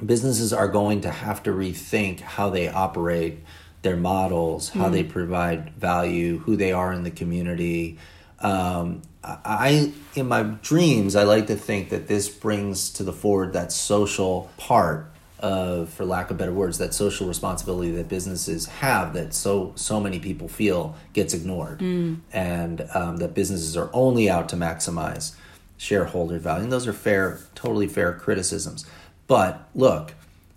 businesses 0.04 0.52
are 0.52 0.68
going 0.68 1.02
to 1.02 1.10
have 1.10 1.42
to 1.44 1.50
rethink 1.50 2.20
how 2.20 2.50
they 2.50 2.68
operate 2.68 3.38
their 3.82 3.96
models, 3.96 4.70
how 4.70 4.88
mm. 4.88 4.92
they 4.92 5.04
provide 5.04 5.70
value, 5.74 6.38
who 6.38 6.56
they 6.56 6.72
are 6.72 6.92
in 6.92 7.04
the 7.04 7.10
community. 7.10 7.98
Um, 8.40 9.02
I, 9.22 9.92
in 10.14 10.28
my 10.28 10.42
dreams, 10.42 11.16
I 11.16 11.24
like 11.24 11.48
to 11.48 11.56
think 11.56 11.90
that 11.90 12.08
this 12.08 12.28
brings 12.28 12.90
to 12.90 13.02
the 13.02 13.12
forward 13.12 13.52
that 13.52 13.72
social 13.72 14.50
part 14.56 15.10
of, 15.40 15.90
for 15.90 16.04
lack 16.04 16.30
of 16.30 16.38
better 16.38 16.52
words, 16.52 16.78
that 16.78 16.94
social 16.94 17.28
responsibility 17.28 17.90
that 17.92 18.08
businesses 18.08 18.66
have 18.66 19.12
that 19.14 19.34
so 19.34 19.72
so 19.76 20.00
many 20.00 20.18
people 20.18 20.48
feel 20.48 20.96
gets 21.12 21.34
ignored, 21.34 21.80
mm. 21.80 22.18
and 22.32 22.86
um, 22.94 23.18
that 23.18 23.34
businesses 23.34 23.76
are 23.76 23.90
only 23.92 24.28
out 24.28 24.48
to 24.48 24.56
maximize 24.56 25.34
shareholder 25.76 26.38
value. 26.38 26.64
And 26.64 26.72
those 26.72 26.86
are 26.86 26.92
fair, 26.92 27.40
totally 27.54 27.86
fair 27.86 28.12
criticisms. 28.12 28.84
But 29.28 29.68
look, 29.74 30.14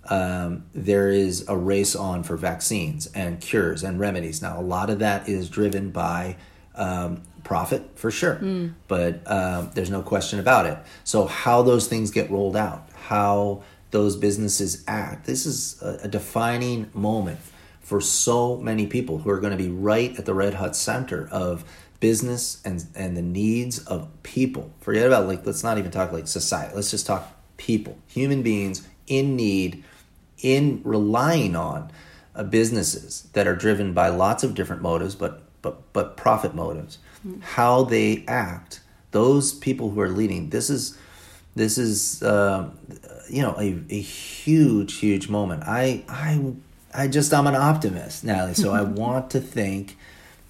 um, 0.10 0.66
there 0.74 1.10
is 1.10 1.48
a 1.48 1.56
race 1.56 1.96
on 1.96 2.24
for 2.24 2.36
vaccines 2.36 3.08
and 3.14 3.40
cures 3.40 3.84
and 3.84 4.00
remedies. 4.00 4.42
Now, 4.42 4.60
a 4.60 4.64
lot 4.64 4.90
of 4.90 5.00
that 5.00 5.30
is 5.30 5.50
driven 5.50 5.92
by 5.92 6.38
um, 6.74 7.22
profit 7.44 7.92
for 7.96 8.10
sure, 8.10 8.36
mm. 8.36 8.74
but 8.88 9.22
um, 9.30 9.70
there's 9.76 9.92
no 9.92 10.02
question 10.02 10.40
about 10.40 10.66
it. 10.66 10.78
So, 11.04 11.28
how 11.28 11.62
those 11.62 11.88
things 11.88 12.10
get 12.10 12.32
rolled 12.32 12.56
out, 12.56 12.90
how 12.96 13.64
those 13.92 14.16
businesses 14.16 14.84
act, 14.88 15.26
this 15.26 15.46
is 15.46 15.82
a, 15.82 16.00
a 16.04 16.08
defining 16.08 16.90
moment 16.94 17.40
for 17.82 18.00
so 18.00 18.56
many 18.58 18.88
people 18.88 19.20
who 19.20 19.30
are 19.30 19.40
going 19.40 19.52
to 19.56 19.62
be 19.62 19.70
right 19.70 20.18
at 20.18 20.26
the 20.26 20.34
red 20.34 20.54
hot 20.54 20.76
center 20.76 21.28
of 21.30 21.66
business 22.00 22.62
and 22.66 22.86
and 22.96 23.16
the 23.16 23.22
needs 23.22 23.80
of 23.80 24.08
people. 24.24 24.74
Forget 24.80 25.06
about 25.06 25.28
like 25.28 25.46
let's 25.46 25.64
not 25.64 25.78
even 25.78 25.92
talk 25.92 26.12
like 26.12 26.28
society. 26.28 26.74
Let's 26.74 26.90
just 26.90 27.06
talk 27.06 27.41
people, 27.62 27.96
human 28.08 28.42
beings 28.42 28.88
in 29.06 29.36
need, 29.36 29.84
in 30.42 30.82
relying 30.84 31.56
on 31.56 31.92
uh, 32.36 32.44
businesses 32.44 33.30
that 33.34 33.48
are 33.48 33.56
driven 33.56 33.94
by 33.94 34.10
lots 34.10 34.44
of 34.44 34.56
different 34.56 34.82
motives, 34.82 35.14
but 35.14 35.44
but 35.62 35.94
but 35.94 36.18
profit 36.18 36.56
motives. 36.56 36.98
Mm-hmm. 37.26 37.42
How 37.42 37.84
they 37.84 38.26
act, 38.28 38.82
those 39.12 39.54
people 39.54 39.92
who 39.92 40.02
are 40.02 40.10
leading. 40.10 40.50
This 40.50 40.72
is 40.72 40.98
this 41.56 41.78
is 41.78 42.24
uh, 42.24 42.72
you 43.30 43.44
know 43.44 43.56
a, 43.60 43.80
a 43.90 44.02
huge 44.02 44.96
huge 44.96 45.30
moment. 45.30 45.64
I 45.64 46.04
I 46.10 46.54
I 46.96 47.08
just 47.08 47.32
I'm 47.32 47.46
an 47.46 47.56
optimist, 47.56 48.24
Nathalie. 48.24 48.56
So 48.56 48.72
I 48.72 48.82
want 49.04 49.30
to 49.32 49.40
think 49.40 49.98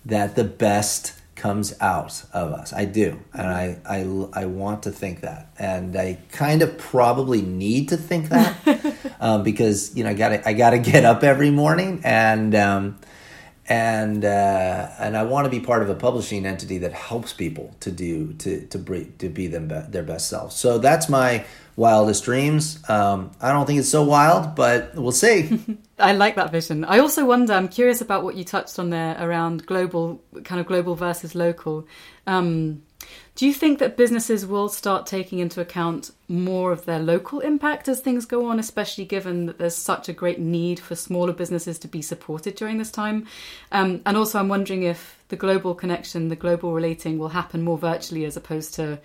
that 0.05 0.37
the 0.37 0.45
best 0.45 1.20
comes 1.41 1.73
out 1.81 2.23
of 2.33 2.53
us. 2.53 2.71
I 2.71 2.85
do, 2.85 3.19
and 3.33 3.47
I, 3.47 3.79
I, 3.83 4.01
I 4.31 4.45
want 4.45 4.83
to 4.83 4.91
think 4.91 5.21
that, 5.21 5.51
and 5.57 5.97
I 5.97 6.19
kind 6.31 6.61
of 6.61 6.77
probably 6.77 7.41
need 7.41 7.89
to 7.89 7.97
think 7.97 8.29
that 8.29 9.15
um, 9.19 9.41
because 9.41 9.97
you 9.97 10.03
know 10.03 10.11
I 10.11 10.13
got 10.13 10.45
I 10.45 10.53
got 10.53 10.69
to 10.69 10.77
get 10.77 11.03
up 11.03 11.23
every 11.23 11.51
morning 11.51 12.01
and. 12.03 12.53
Um, 12.55 12.99
and 13.71 14.25
uh, 14.25 14.89
and 14.99 15.15
I 15.15 15.23
want 15.23 15.45
to 15.45 15.49
be 15.49 15.61
part 15.61 15.81
of 15.81 15.89
a 15.89 15.95
publishing 15.95 16.45
entity 16.45 16.79
that 16.79 16.91
helps 16.91 17.31
people 17.31 17.73
to 17.79 17.89
do 17.89 18.33
to 18.33 18.67
to 18.67 18.77
be, 18.77 19.05
to 19.19 19.29
be 19.29 19.47
them 19.47 19.69
be, 19.69 19.79
their 19.87 20.03
best 20.03 20.27
selves. 20.27 20.57
So 20.57 20.77
that's 20.77 21.07
my 21.07 21.45
wildest 21.77 22.25
dreams. 22.25 22.83
Um, 22.89 23.31
I 23.39 23.53
don't 23.53 23.65
think 23.65 23.79
it's 23.79 23.87
so 23.87 24.03
wild, 24.03 24.55
but 24.55 24.93
we'll 24.95 25.13
see. 25.13 25.57
I 25.99 26.11
like 26.11 26.35
that 26.35 26.51
vision. 26.51 26.83
I 26.83 26.99
also 26.99 27.25
wonder. 27.25 27.53
I'm 27.53 27.69
curious 27.69 28.01
about 28.01 28.25
what 28.25 28.35
you 28.35 28.43
touched 28.43 28.77
on 28.77 28.89
there 28.89 29.15
around 29.17 29.65
global, 29.65 30.21
kind 30.43 30.59
of 30.59 30.67
global 30.67 30.95
versus 30.95 31.33
local. 31.33 31.87
Um, 32.27 32.83
do 33.35 33.47
you 33.47 33.53
think 33.53 33.79
that 33.79 33.95
businesses 33.95 34.45
will 34.45 34.67
start 34.67 35.05
taking 35.05 35.39
into 35.39 35.61
account 35.61 36.11
more 36.27 36.71
of 36.71 36.85
their 36.85 36.99
local 36.99 37.39
impact 37.39 37.87
as 37.87 38.01
things 38.01 38.25
go 38.25 38.45
on, 38.45 38.59
especially 38.59 39.05
given 39.05 39.45
that 39.45 39.57
there's 39.57 39.75
such 39.75 40.09
a 40.09 40.13
great 40.13 40.39
need 40.39 40.79
for 40.79 40.95
smaller 40.95 41.31
businesses 41.31 41.79
to 41.79 41.87
be 41.87 42.01
supported 42.01 42.55
during 42.55 42.77
this 42.77 42.91
time? 42.91 43.25
Um, 43.71 44.01
and 44.05 44.17
also, 44.17 44.37
I'm 44.37 44.49
wondering 44.49 44.83
if 44.83 45.23
the 45.29 45.37
global 45.37 45.73
connection, 45.73 46.27
the 46.27 46.35
global 46.35 46.73
relating, 46.73 47.17
will 47.17 47.29
happen 47.29 47.61
more 47.61 47.77
virtually 47.77 48.25
as 48.25 48.35
opposed 48.35 48.73
to 48.75 48.99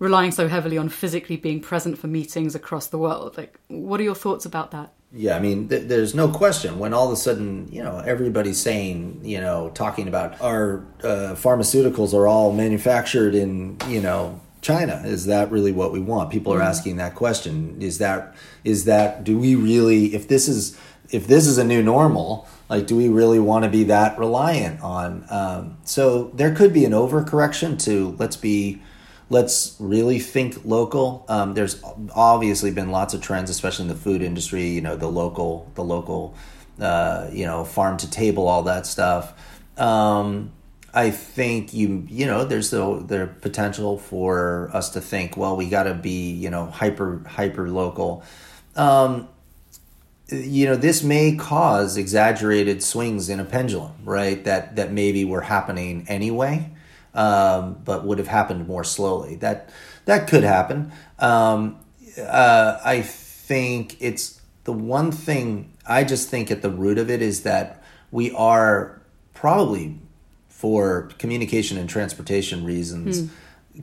relying 0.00 0.32
so 0.32 0.48
heavily 0.48 0.76
on 0.76 0.88
physically 0.88 1.36
being 1.36 1.60
present 1.60 1.96
for 1.96 2.08
meetings 2.08 2.56
across 2.56 2.88
the 2.88 2.98
world. 2.98 3.36
Like, 3.36 3.58
what 3.68 4.00
are 4.00 4.04
your 4.04 4.14
thoughts 4.16 4.46
about 4.46 4.72
that? 4.72 4.92
Yeah, 5.10 5.36
I 5.36 5.40
mean, 5.40 5.68
th- 5.68 5.88
there's 5.88 6.14
no 6.14 6.28
question 6.28 6.78
when 6.78 6.92
all 6.92 7.06
of 7.06 7.12
a 7.12 7.16
sudden, 7.16 7.68
you 7.72 7.82
know, 7.82 7.98
everybody's 7.98 8.60
saying, 8.60 9.20
you 9.24 9.40
know, 9.40 9.70
talking 9.70 10.06
about 10.06 10.38
our 10.40 10.84
uh, 11.02 11.34
pharmaceuticals 11.34 12.12
are 12.12 12.26
all 12.26 12.52
manufactured 12.52 13.34
in, 13.34 13.78
you 13.88 14.02
know, 14.02 14.38
China. 14.60 15.02
Is 15.06 15.26
that 15.26 15.50
really 15.50 15.72
what 15.72 15.92
we 15.92 16.00
want? 16.00 16.30
People 16.30 16.52
are 16.52 16.60
mm. 16.60 16.66
asking 16.66 16.96
that 16.96 17.14
question. 17.14 17.80
Is 17.80 17.98
that 17.98 18.34
is 18.64 18.84
that 18.84 19.24
do 19.24 19.38
we 19.38 19.54
really 19.54 20.14
if 20.14 20.28
this 20.28 20.48
is 20.48 20.78
if 21.10 21.26
this 21.26 21.46
is 21.46 21.58
a 21.58 21.64
new 21.64 21.82
normal, 21.82 22.46
like 22.68 22.86
do 22.86 22.96
we 22.96 23.08
really 23.08 23.38
want 23.38 23.64
to 23.64 23.70
be 23.70 23.84
that 23.84 24.18
reliant 24.18 24.80
on? 24.82 25.24
Um, 25.30 25.78
so 25.84 26.32
there 26.34 26.54
could 26.54 26.72
be 26.72 26.84
an 26.84 26.92
overcorrection 26.92 27.82
to 27.84 28.16
let's 28.18 28.36
be 28.36 28.82
let's 29.30 29.76
really 29.78 30.18
think 30.18 30.64
local. 30.64 31.24
Um, 31.28 31.54
there's 31.54 31.82
obviously 32.14 32.70
been 32.70 32.90
lots 32.90 33.14
of 33.14 33.20
trends, 33.20 33.50
especially 33.50 33.84
in 33.84 33.88
the 33.88 33.94
food 33.94 34.22
industry. 34.22 34.68
You 34.68 34.80
know, 34.80 34.96
the 34.96 35.08
local, 35.08 35.70
the 35.74 35.84
local, 35.84 36.34
uh, 36.80 37.28
you 37.32 37.44
know, 37.44 37.64
farm 37.64 37.96
to 37.98 38.10
table, 38.10 38.48
all 38.48 38.62
that 38.64 38.86
stuff. 38.86 39.34
Um, 39.76 40.52
I 40.94 41.10
think 41.10 41.74
you 41.74 42.06
you 42.08 42.26
know 42.26 42.44
there's 42.44 42.70
the 42.70 43.04
the 43.06 43.28
potential 43.40 43.98
for 43.98 44.70
us 44.72 44.90
to 44.90 45.00
think 45.00 45.36
well 45.36 45.54
we 45.54 45.68
got 45.68 45.82
to 45.82 45.94
be 45.94 46.32
you 46.32 46.50
know 46.50 46.66
hyper 46.66 47.22
hyper 47.26 47.68
local. 47.68 48.24
Um, 48.74 49.28
you 50.28 50.66
know 50.66 50.76
this 50.76 51.02
may 51.02 51.36
cause 51.36 51.96
exaggerated 51.96 52.82
swings 52.82 53.28
in 53.28 53.38
a 53.38 53.44
pendulum, 53.44 53.92
right? 54.04 54.42
That 54.44 54.76
that 54.76 54.90
maybe 54.90 55.24
were 55.24 55.42
happening 55.42 56.06
anyway 56.08 56.70
um, 57.14 57.80
but 57.84 58.04
would 58.04 58.18
have 58.18 58.28
happened 58.28 58.66
more 58.66 58.84
slowly. 58.84 59.36
That 59.36 59.70
that 60.04 60.28
could 60.28 60.44
happen. 60.44 60.92
Um, 61.18 61.78
uh, 62.18 62.78
I 62.84 63.02
think 63.02 63.96
it's 64.00 64.40
the 64.64 64.72
one 64.72 65.12
thing 65.12 65.72
I 65.86 66.04
just 66.04 66.28
think 66.28 66.50
at 66.50 66.62
the 66.62 66.70
root 66.70 66.98
of 66.98 67.10
it 67.10 67.22
is 67.22 67.42
that 67.42 67.82
we 68.10 68.30
are 68.32 69.00
probably 69.34 69.98
for 70.48 71.10
communication 71.18 71.78
and 71.78 71.88
transportation 71.88 72.64
reasons. 72.64 73.20
Hmm. 73.20 73.26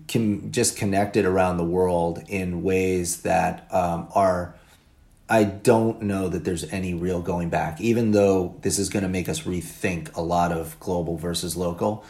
Can 0.07 0.51
just 0.51 0.75
connected 0.75 1.23
around 1.23 1.55
the 1.55 1.63
world 1.63 2.21
in 2.27 2.63
ways 2.63 3.21
that 3.21 3.65
um, 3.71 4.09
are 4.13 4.55
I 5.27 5.43
don't 5.43 6.03
know 6.03 6.27
that 6.29 6.43
there's 6.43 6.65
any 6.71 6.93
real 6.93 7.21
going 7.21 7.49
back, 7.49 7.81
even 7.81 8.11
though 8.11 8.55
this 8.61 8.77
is 8.77 8.89
going 8.89 9.03
to 9.03 9.09
make 9.09 9.27
us 9.27 9.41
rethink 9.41 10.15
a 10.15 10.21
lot 10.21 10.51
of 10.51 10.79
global 10.79 11.17
versus 11.17 11.55
local. 11.55 12.03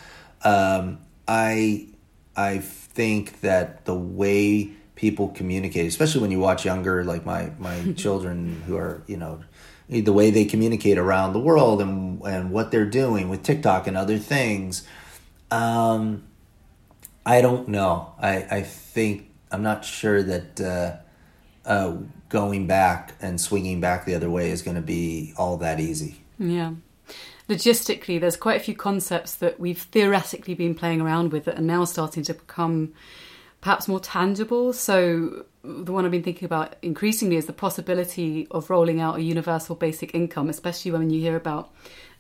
Um, 0.44 1.00
I 1.28 1.88
I 2.36 2.60
think 2.60 3.42
that 3.42 3.86
the 3.86 3.96
way 3.96 4.72
people 4.96 5.30
communicate, 5.30 5.88
especially 5.88 6.22
when 6.22 6.32
you 6.32 6.40
watch 6.40 6.66
younger, 6.66 7.04
like 7.04 7.26
my 7.26 7.52
my 7.60 7.94
children 7.98 8.62
who 8.66 8.78
are 8.78 9.04
you 9.08 9.18
know 9.18 9.44
the 9.88 10.14
way 10.14 10.32
they 10.32 10.46
communicate 10.46 10.98
around 10.98 11.34
the 11.34 11.40
world 11.40 11.82
and 11.82 12.22
and 12.24 12.52
what 12.52 12.72
they're 12.72 12.86
doing 12.86 13.30
with 13.30 13.44
TikTok 13.44 13.88
and 13.88 13.98
other 13.98 14.18
things. 14.18 14.88
Um, 15.52 16.24
I 17.26 17.42
don't 17.42 17.68
know. 17.68 18.14
I 18.20 18.46
I 18.50 18.62
think 18.62 19.30
I'm 19.52 19.64
not 19.64 19.86
sure 19.86 20.22
that. 20.24 20.62
Uh, 20.62 20.98
uh, 21.66 21.98
going 22.30 22.68
back 22.68 23.14
and 23.22 23.40
swinging 23.40 23.80
back 23.80 24.06
the 24.06 24.14
other 24.16 24.30
way 24.30 24.52
is 24.52 24.62
going 24.62 24.76
to 24.76 24.82
be 24.82 25.34
all 25.38 25.58
that 25.58 25.80
easy. 25.80 26.18
Yeah. 26.38 26.74
Logistically, 27.48 28.20
there's 28.20 28.38
quite 28.38 28.60
a 28.60 28.64
few 28.64 28.76
concepts 28.76 29.36
that 29.36 29.60
we've 29.60 29.82
theoretically 29.82 30.56
been 30.56 30.74
playing 30.74 31.02
around 31.02 31.32
with 31.32 31.46
that 31.46 31.60
are 31.60 31.62
now 31.62 31.86
starting 31.86 32.24
to 32.24 32.34
become 32.34 32.94
perhaps 33.62 33.88
more 33.88 34.00
tangible. 34.00 34.74
So, 34.74 35.46
the 35.64 35.92
one 35.92 36.06
I've 36.06 36.12
been 36.12 36.24
thinking 36.24 36.46
about 36.46 36.76
increasingly 36.82 37.36
is 37.36 37.46
the 37.46 37.54
possibility 37.54 38.48
of 38.52 38.70
rolling 38.70 39.00
out 39.00 39.18
a 39.18 39.22
universal 39.22 39.76
basic 39.76 40.14
income, 40.14 40.50
especially 40.50 40.92
when 40.92 41.10
you 41.10 41.20
hear 41.20 41.36
about 41.36 41.72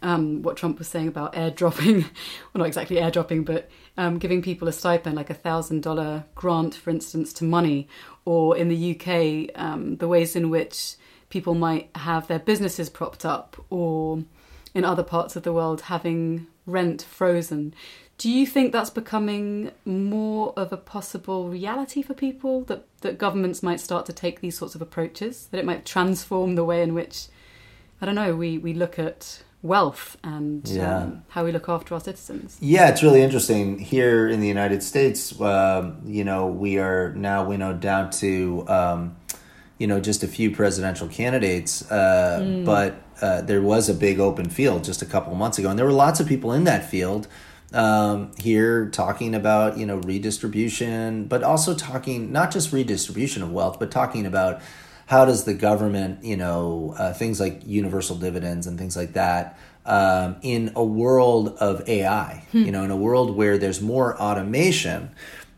um, 0.01 0.41
what 0.41 0.57
Trump 0.57 0.77
was 0.77 0.87
saying 0.87 1.07
about 1.07 1.33
airdropping, 1.33 2.01
well, 2.03 2.11
not 2.55 2.67
exactly 2.67 2.97
airdropping, 2.97 3.45
but 3.45 3.69
um, 3.97 4.19
giving 4.19 4.41
people 4.41 4.67
a 4.67 4.71
stipend, 4.71 5.15
like 5.15 5.29
a 5.29 5.35
thousand 5.35 5.81
dollar 5.81 6.25
grant, 6.35 6.75
for 6.75 6.89
instance, 6.89 7.33
to 7.33 7.43
money, 7.43 7.87
or 8.25 8.55
in 8.57 8.67
the 8.67 8.95
UK, 8.95 9.59
um, 9.59 9.97
the 9.97 10.07
ways 10.07 10.35
in 10.35 10.49
which 10.49 10.95
people 11.29 11.55
might 11.55 11.89
have 11.95 12.27
their 12.27 12.39
businesses 12.39 12.89
propped 12.89 13.25
up, 13.25 13.63
or 13.69 14.23
in 14.75 14.85
other 14.85 15.03
parts 15.03 15.35
of 15.35 15.41
the 15.43 15.53
world, 15.53 15.81
having 15.81 16.45
rent 16.67 17.01
frozen. 17.01 17.73
Do 18.17 18.29
you 18.29 18.45
think 18.45 18.71
that's 18.71 18.89
becoming 18.89 19.71
more 19.85 20.53
of 20.55 20.71
a 20.71 20.77
possible 20.77 21.49
reality 21.49 22.01
for 22.01 22.13
people 22.13 22.61
that, 22.65 22.85
that 23.01 23.17
governments 23.17 23.63
might 23.63 23.79
start 23.79 24.05
to 24.05 24.13
take 24.13 24.39
these 24.41 24.57
sorts 24.57 24.75
of 24.75 24.81
approaches? 24.81 25.47
That 25.47 25.57
it 25.59 25.65
might 25.65 25.85
transform 25.85 26.55
the 26.55 26.63
way 26.63 26.81
in 26.83 26.93
which, 26.93 27.27
I 28.01 28.05
don't 28.05 28.15
know, 28.15 28.35
we, 28.35 28.57
we 28.57 28.73
look 28.73 28.99
at 28.99 29.43
wealth 29.61 30.15
and 30.23 30.65
Yeah. 30.67 30.97
um, 30.97 31.23
how 31.29 31.43
we 31.43 31.51
look 31.51 31.67
after 31.67 31.93
our 31.93 31.99
citizens? 31.99 32.57
Yeah, 32.61 32.89
it's 32.89 33.01
really 33.03 33.21
interesting. 33.21 33.79
Here 33.79 34.29
in 34.29 34.39
the 34.39 34.47
United 34.47 34.83
States, 34.83 35.39
um, 35.41 36.01
you 36.05 36.23
know, 36.23 36.45
we 36.47 36.77
are 36.77 37.13
now 37.15 37.45
winnowed 37.45 37.79
down 37.79 38.11
to, 38.11 38.65
um, 38.69 39.15
you 39.77 39.87
know, 39.87 39.99
just 39.99 40.23
a 40.23 40.27
few 40.27 40.51
presidential 40.51 41.07
candidates. 41.07 41.89
Uh, 41.91 42.39
But 42.65 43.01
uh, 43.21 43.41
there 43.41 43.61
was 43.61 43.89
a 43.89 43.93
big 43.93 44.19
open 44.19 44.49
field 44.49 44.83
just 44.83 45.01
a 45.01 45.05
couple 45.05 45.33
months 45.35 45.57
ago, 45.59 45.69
and 45.69 45.77
there 45.79 45.85
were 45.85 45.91
lots 45.91 46.19
of 46.19 46.27
people 46.27 46.51
in 46.53 46.63
that 46.65 46.89
field 46.89 47.27
um, 47.73 48.31
here 48.37 48.87
talking 48.89 49.35
about, 49.35 49.77
you 49.77 49.85
know, 49.85 49.97
redistribution, 49.97 51.25
but 51.25 51.43
also 51.43 51.73
talking 51.75 52.31
not 52.31 52.51
just 52.51 52.71
redistribution 52.71 53.43
of 53.43 53.51
wealth, 53.51 53.79
but 53.79 53.91
talking 53.91 54.25
about 54.25 54.61
how 55.07 55.25
does 55.25 55.43
the 55.43 55.53
government, 55.53 56.23
you 56.23 56.37
know, 56.37 56.95
uh, 56.97 57.13
things 57.13 57.39
like 57.39 57.61
universal 57.65 58.15
dividends 58.15 58.65
and 58.67 58.77
things 58.79 58.95
like 58.95 59.13
that, 59.13 59.57
um, 59.85 60.35
in 60.41 60.71
a 60.75 60.83
world 60.83 61.49
of 61.59 61.87
AI, 61.87 62.43
you 62.53 62.71
know, 62.71 62.83
in 62.83 62.91
a 62.91 62.95
world 62.95 63.35
where 63.35 63.57
there's 63.57 63.81
more 63.81 64.19
automation, 64.19 65.11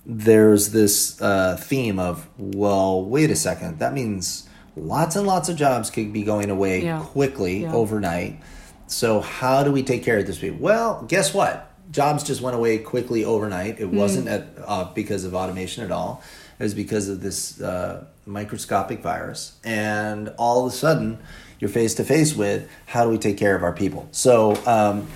there's 0.10 0.72
this 0.72 1.22
uh, 1.22 1.58
theme 1.60 2.00
of, 2.00 2.28
well, 2.38 3.04
wait 3.04 3.30
a 3.30 3.36
second, 3.36 3.80
that 3.80 3.94
means 3.94 4.48
lots 4.78 5.18
and 5.18 5.28
lots 5.28 5.50
of 5.50 5.58
jobs 5.58 5.90
could 5.90 6.14
be 6.14 6.24
going 6.24 6.50
away 6.50 6.82
Yeah. 6.84 7.02
quickly 7.02 7.64
Yeah. 7.64 7.74
overnight. 7.74 8.40
So 8.88 9.20
how 9.20 9.64
do 9.64 9.72
we 9.72 9.84
take 9.84 10.04
care 10.06 10.18
of 10.18 10.26
this 10.26 10.38
people? 10.40 10.60
Well, 10.60 11.04
guess 11.10 11.34
what? 11.34 11.70
Jobs 11.92 12.24
just 12.24 12.42
went 12.42 12.56
away 12.56 12.78
quickly 12.78 13.26
overnight. 13.26 13.80
It 13.80 13.92
wasn't 13.92 14.30
at, 14.30 14.48
uh, 14.66 14.86
because 14.94 15.26
of 15.26 15.36
automation 15.36 15.84
at 15.84 15.92
all. 15.92 16.22
It 16.58 16.64
was 16.64 16.74
because 16.74 17.10
of 17.10 17.22
this 17.22 17.60
uh, 17.62 18.06
microscopic 18.26 19.02
virus, 19.02 19.54
and 19.64 20.34
all 20.38 20.66
of 20.66 20.74
a 20.74 20.76
sudden, 20.76 21.18
you're 21.60 21.70
face 21.70 21.96
to 21.96 22.04
face 22.04 22.36
with 22.36 22.68
how 22.88 23.04
do 23.04 23.10
we 23.10 23.18
take 23.18 23.38
care 23.38 23.56
of 23.56 23.64
our 23.64 23.74
people. 23.74 24.08
So, 24.12 24.58
um, 24.66 25.08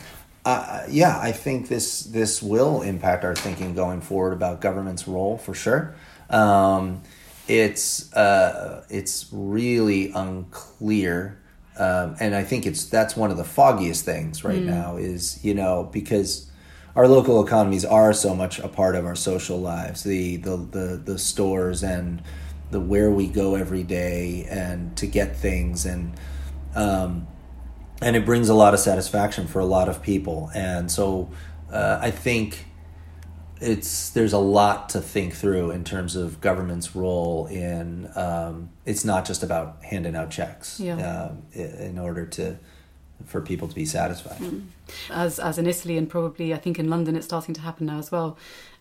uh, 0.45 0.83
yeah, 0.89 1.19
I 1.19 1.31
think 1.31 1.67
this 1.67 2.01
this 2.01 2.41
will 2.41 2.81
impact 2.81 3.23
our 3.23 3.35
thinking 3.35 3.75
going 3.75 4.01
forward 4.01 4.33
about 4.33 4.61
government's 4.61 5.07
role 5.07 5.37
for 5.37 5.53
sure. 5.53 5.95
Um, 6.29 7.03
it's 7.47 8.11
uh, 8.13 8.85
it's 8.89 9.27
really 9.31 10.11
unclear, 10.11 11.39
um, 11.77 12.15
and 12.19 12.33
I 12.33 12.43
think 12.43 12.65
it's 12.65 12.85
that's 12.85 13.15
one 13.15 13.29
of 13.29 13.37
the 13.37 13.43
foggiest 13.43 14.03
things 14.03 14.43
right 14.43 14.61
now 14.63 14.97
is 14.97 15.43
you 15.43 15.53
know 15.53 15.89
because 15.91 16.49
our 16.95 17.07
local 17.07 17.45
economies 17.45 17.85
are 17.85 18.13
so 18.13 18.35
much 18.35 18.59
a 18.59 18.67
part 18.67 18.95
of 18.95 19.05
our 19.05 19.15
social 19.15 19.59
lives 19.59 20.03
the 20.03 20.37
the 20.37 20.57
the, 20.57 21.01
the 21.03 21.19
stores 21.19 21.83
and 21.83 22.21
the 22.71 22.79
where 22.79 23.11
we 23.11 23.27
go 23.27 23.55
every 23.55 23.83
day 23.83 24.47
and 24.49 24.95
to 24.97 25.05
get 25.05 25.35
things 25.35 25.85
and 25.85 26.13
um, 26.75 27.27
and 28.01 28.15
it 28.15 28.25
brings 28.25 28.49
a 28.49 28.53
lot 28.53 28.73
of 28.73 28.79
satisfaction 28.79 29.47
for 29.47 29.59
a 29.59 29.65
lot 29.65 29.87
of 29.89 30.01
people 30.01 30.49
and 30.55 30.91
so 30.91 31.29
uh, 31.71 31.99
I 32.01 32.11
think 32.11 32.65
it's 33.59 34.09
there's 34.09 34.33
a 34.33 34.39
lot 34.39 34.89
to 34.89 34.99
think 35.01 35.33
through 35.35 35.71
in 35.71 35.83
terms 35.83 36.15
of 36.15 36.41
government's 36.41 36.95
role 36.95 37.45
in 37.47 38.09
um, 38.15 38.69
it's 38.85 39.05
not 39.05 39.25
just 39.25 39.43
about 39.43 39.83
handing 39.83 40.15
out 40.15 40.31
checks 40.31 40.79
Yeah. 40.79 40.95
um, 41.29 41.43
in 41.53 41.99
order 41.99 42.25
to 42.25 42.57
for 43.25 43.39
people 43.39 43.67
to 43.67 43.75
be 43.75 43.85
satisfied 43.85 44.41
as 45.11 45.37
as 45.39 45.59
in 45.59 45.67
Italy 45.67 45.95
and 45.97 46.09
probably 46.09 46.53
I 46.53 46.57
think 46.57 46.79
in 46.79 46.89
London 46.89 47.15
it's 47.15 47.25
starting 47.27 47.53
to 47.55 47.61
happen 47.61 47.85
now 47.85 47.99
as 47.99 48.11
well. 48.11 48.37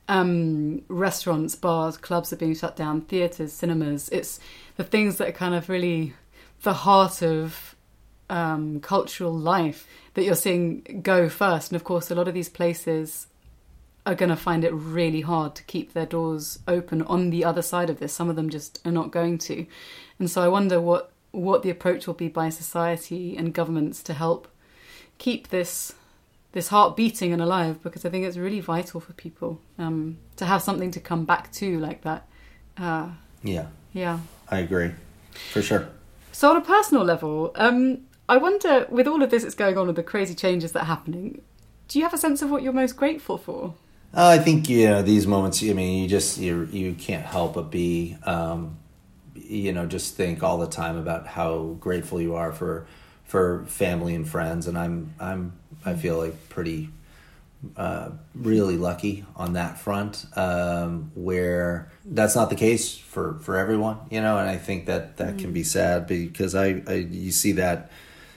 Um, 0.09 0.83
restaurants, 0.89 1.55
bars, 1.55 1.97
clubs 1.97 2.33
are 2.33 2.37
being 2.37 2.57
shut 2.57 2.75
down, 2.75 3.03
theatres, 3.03 3.53
cinemas. 3.53 4.09
It's 4.09 4.41
the 4.77 4.83
things 4.83 5.19
that 5.19 5.29
are 5.29 5.33
kind 5.33 5.55
of 5.55 5.69
really 5.69 6.15
the 6.63 6.73
heart 6.73 7.23
of 7.23 7.77
um, 8.31 8.81
cultural 8.81 9.33
life 9.33 9.87
that 10.15 10.25
you're 10.25 10.35
seeing 10.35 11.01
go 11.03 11.29
first. 11.29 11.71
And 11.71 11.77
of 11.77 11.85
course, 11.85 12.11
a 12.11 12.15
lot 12.15 12.29
of 12.29 12.35
these 12.35 12.49
places 12.49 13.27
are 14.07 14.15
going 14.15 14.31
to 14.31 14.37
find 14.37 14.65
it 14.65 14.73
really 14.73 15.21
hard 15.21 15.55
to 15.57 15.63
keep 15.65 15.93
their 15.93 16.07
doors 16.07 16.59
open 16.67 17.03
on 17.03 17.31
the 17.31 17.45
other 17.45 17.63
side 17.63 17.91
of 17.91 17.99
this. 17.99 18.13
Some 18.13 18.31
of 18.31 18.37
them 18.37 18.49
just 18.49 18.81
are 18.87 18.93
not 18.93 19.11
going 19.11 19.39
to. 19.39 19.67
And 20.19 20.31
so 20.31 20.43
I 20.43 20.49
wonder 20.49 20.81
what 20.81 21.13
what 21.33 21.63
the 21.63 21.71
approach 21.71 22.09
will 22.09 22.15
be 22.15 22.27
by 22.27 22.49
society 22.49 23.37
and 23.37 23.55
governments 23.55 24.03
to 24.03 24.15
help 24.15 24.49
keep 25.19 25.49
this 25.49 25.95
this 26.53 26.69
heart 26.69 26.97
beating 26.97 27.33
and 27.33 27.41
alive 27.41 27.81
because 27.83 28.05
I 28.05 28.11
think 28.11 28.25
it's 28.25 28.37
really 28.37 28.59
vital 28.59 28.99
for 28.99 29.13
people 29.13 29.61
um, 29.79 30.19
to 30.37 30.45
have 30.45 30.63
something 30.63 30.91
to 30.91 30.99
come 30.99 31.25
back 31.25 31.53
to 31.53 31.79
like 31.79 32.03
that. 32.03 32.27
Uh, 32.77 33.11
yeah 33.43 33.67
yeah. 33.93 34.19
I 34.49 34.59
agree 34.59 34.93
for 35.53 35.63
sure 35.63 35.89
So 36.33 36.51
on 36.51 36.57
a 36.57 36.61
personal 36.61 37.05
level, 37.05 37.53
um, 37.55 37.99
I 38.31 38.37
wonder 38.37 38.87
with 38.91 39.09
all 39.09 39.25
of 39.25 39.31
this 39.31 39.43
that's 39.43 39.57
going 39.57 39.77
on 39.77 39.89
and 39.89 39.99
the 39.99 40.05
crazy 40.05 40.37
changes 40.37 40.71
that 40.73 40.83
are 40.83 40.87
happening, 40.87 41.43
do 41.89 41.99
you 41.99 42.05
have 42.05 42.15
a 42.15 42.19
sense 42.19 42.43
of 42.43 42.51
what 42.51 42.63
you're 42.63 42.73
most 42.73 42.97
grateful 42.97 43.37
for? 43.37 43.75
Uh, 44.15 44.29
I 44.29 44.39
think 44.39 44.69
you 44.69 44.87
know 44.89 45.03
these 45.03 45.27
moments. 45.27 45.61
I 45.65 45.73
mean, 45.73 46.01
you 46.01 46.09
just 46.09 46.39
you 46.39 46.69
you 46.71 46.95
can't 46.95 47.27
help 47.27 47.55
but 47.55 47.73
be, 47.73 48.17
um, 48.23 48.79
you 49.35 49.73
know, 49.73 49.85
just 49.85 50.15
think 50.15 50.45
all 50.45 50.59
the 50.59 50.69
time 50.69 50.97
about 50.97 51.27
how 51.27 51.77
grateful 51.81 52.21
you 52.21 52.37
are 52.37 52.53
for 52.53 52.87
for 53.25 53.65
family 53.67 54.15
and 54.15 54.29
friends, 54.29 54.69
and 54.69 54.79
I'm 54.79 55.13
I'm 55.19 55.59
I 55.85 55.95
feel 55.95 56.17
like 56.17 56.49
pretty 56.51 56.91
uh, 57.77 58.11
really 58.37 58.77
lucky 58.77 59.25
on 59.35 59.55
that 59.55 59.77
front, 59.81 60.27
um, 60.37 61.11
where 61.17 61.91
that's 62.05 62.37
not 62.37 62.49
the 62.49 62.57
case 62.57 62.97
for 62.97 63.41
for 63.41 63.57
everyone, 63.57 63.99
you 64.09 64.21
know, 64.21 64.39
and 64.39 64.49
I 64.49 64.57
think 64.57 64.87
that 64.87 65.17
that 65.17 65.39
can 65.39 65.53
be 65.53 65.65
sad 65.65 66.07
because 66.07 66.55
I, 66.55 66.83
I 66.87 66.95
you 67.11 67.33
see 67.33 67.53
that 67.53 67.91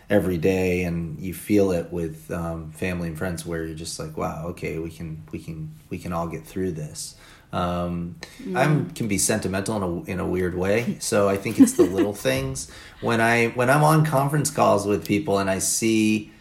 every 0.10 0.38
day 0.38 0.84
and 0.84 1.20
you 1.20 1.34
feel 1.34 1.72
it 1.72 1.92
with 1.92 2.30
um, 2.32 2.72
family 2.72 3.10
and 3.10 3.18
friends 3.18 3.46
where 3.46 3.66
you're 3.66 3.76
just 3.76 4.00
like 4.00 4.18
wow 4.18 4.48
okay 4.48 4.80
we 4.80 4.90
can 4.90 5.24
we 5.32 5.40
can 5.40 5.74
we 5.90 5.98
can 5.98 6.14
all 6.14 6.28
get 6.28 6.46
through 6.46 6.72
this. 6.72 7.16
Um, 7.52 8.16
I'm 8.56 8.90
can 8.92 9.08
be 9.08 9.20
sentimental 9.20 9.78
in 9.78 9.84
a 9.84 10.12
in 10.14 10.20
a 10.20 10.26
weird 10.26 10.56
way 10.56 10.98
so 11.00 11.30
I 11.30 11.38
think 11.38 11.60
it's 11.60 11.74
the 11.74 11.84
little 11.84 12.14
things. 12.30 12.72
When 13.02 13.22
I 13.22 13.48
when 13.50 13.70
I'm 13.70 13.84
on 13.84 14.06
conference 14.06 14.50
calls 14.50 14.86
with 14.86 15.06
people 15.08 15.38
and 15.40 15.50
I 15.50 15.60
see 15.60 16.32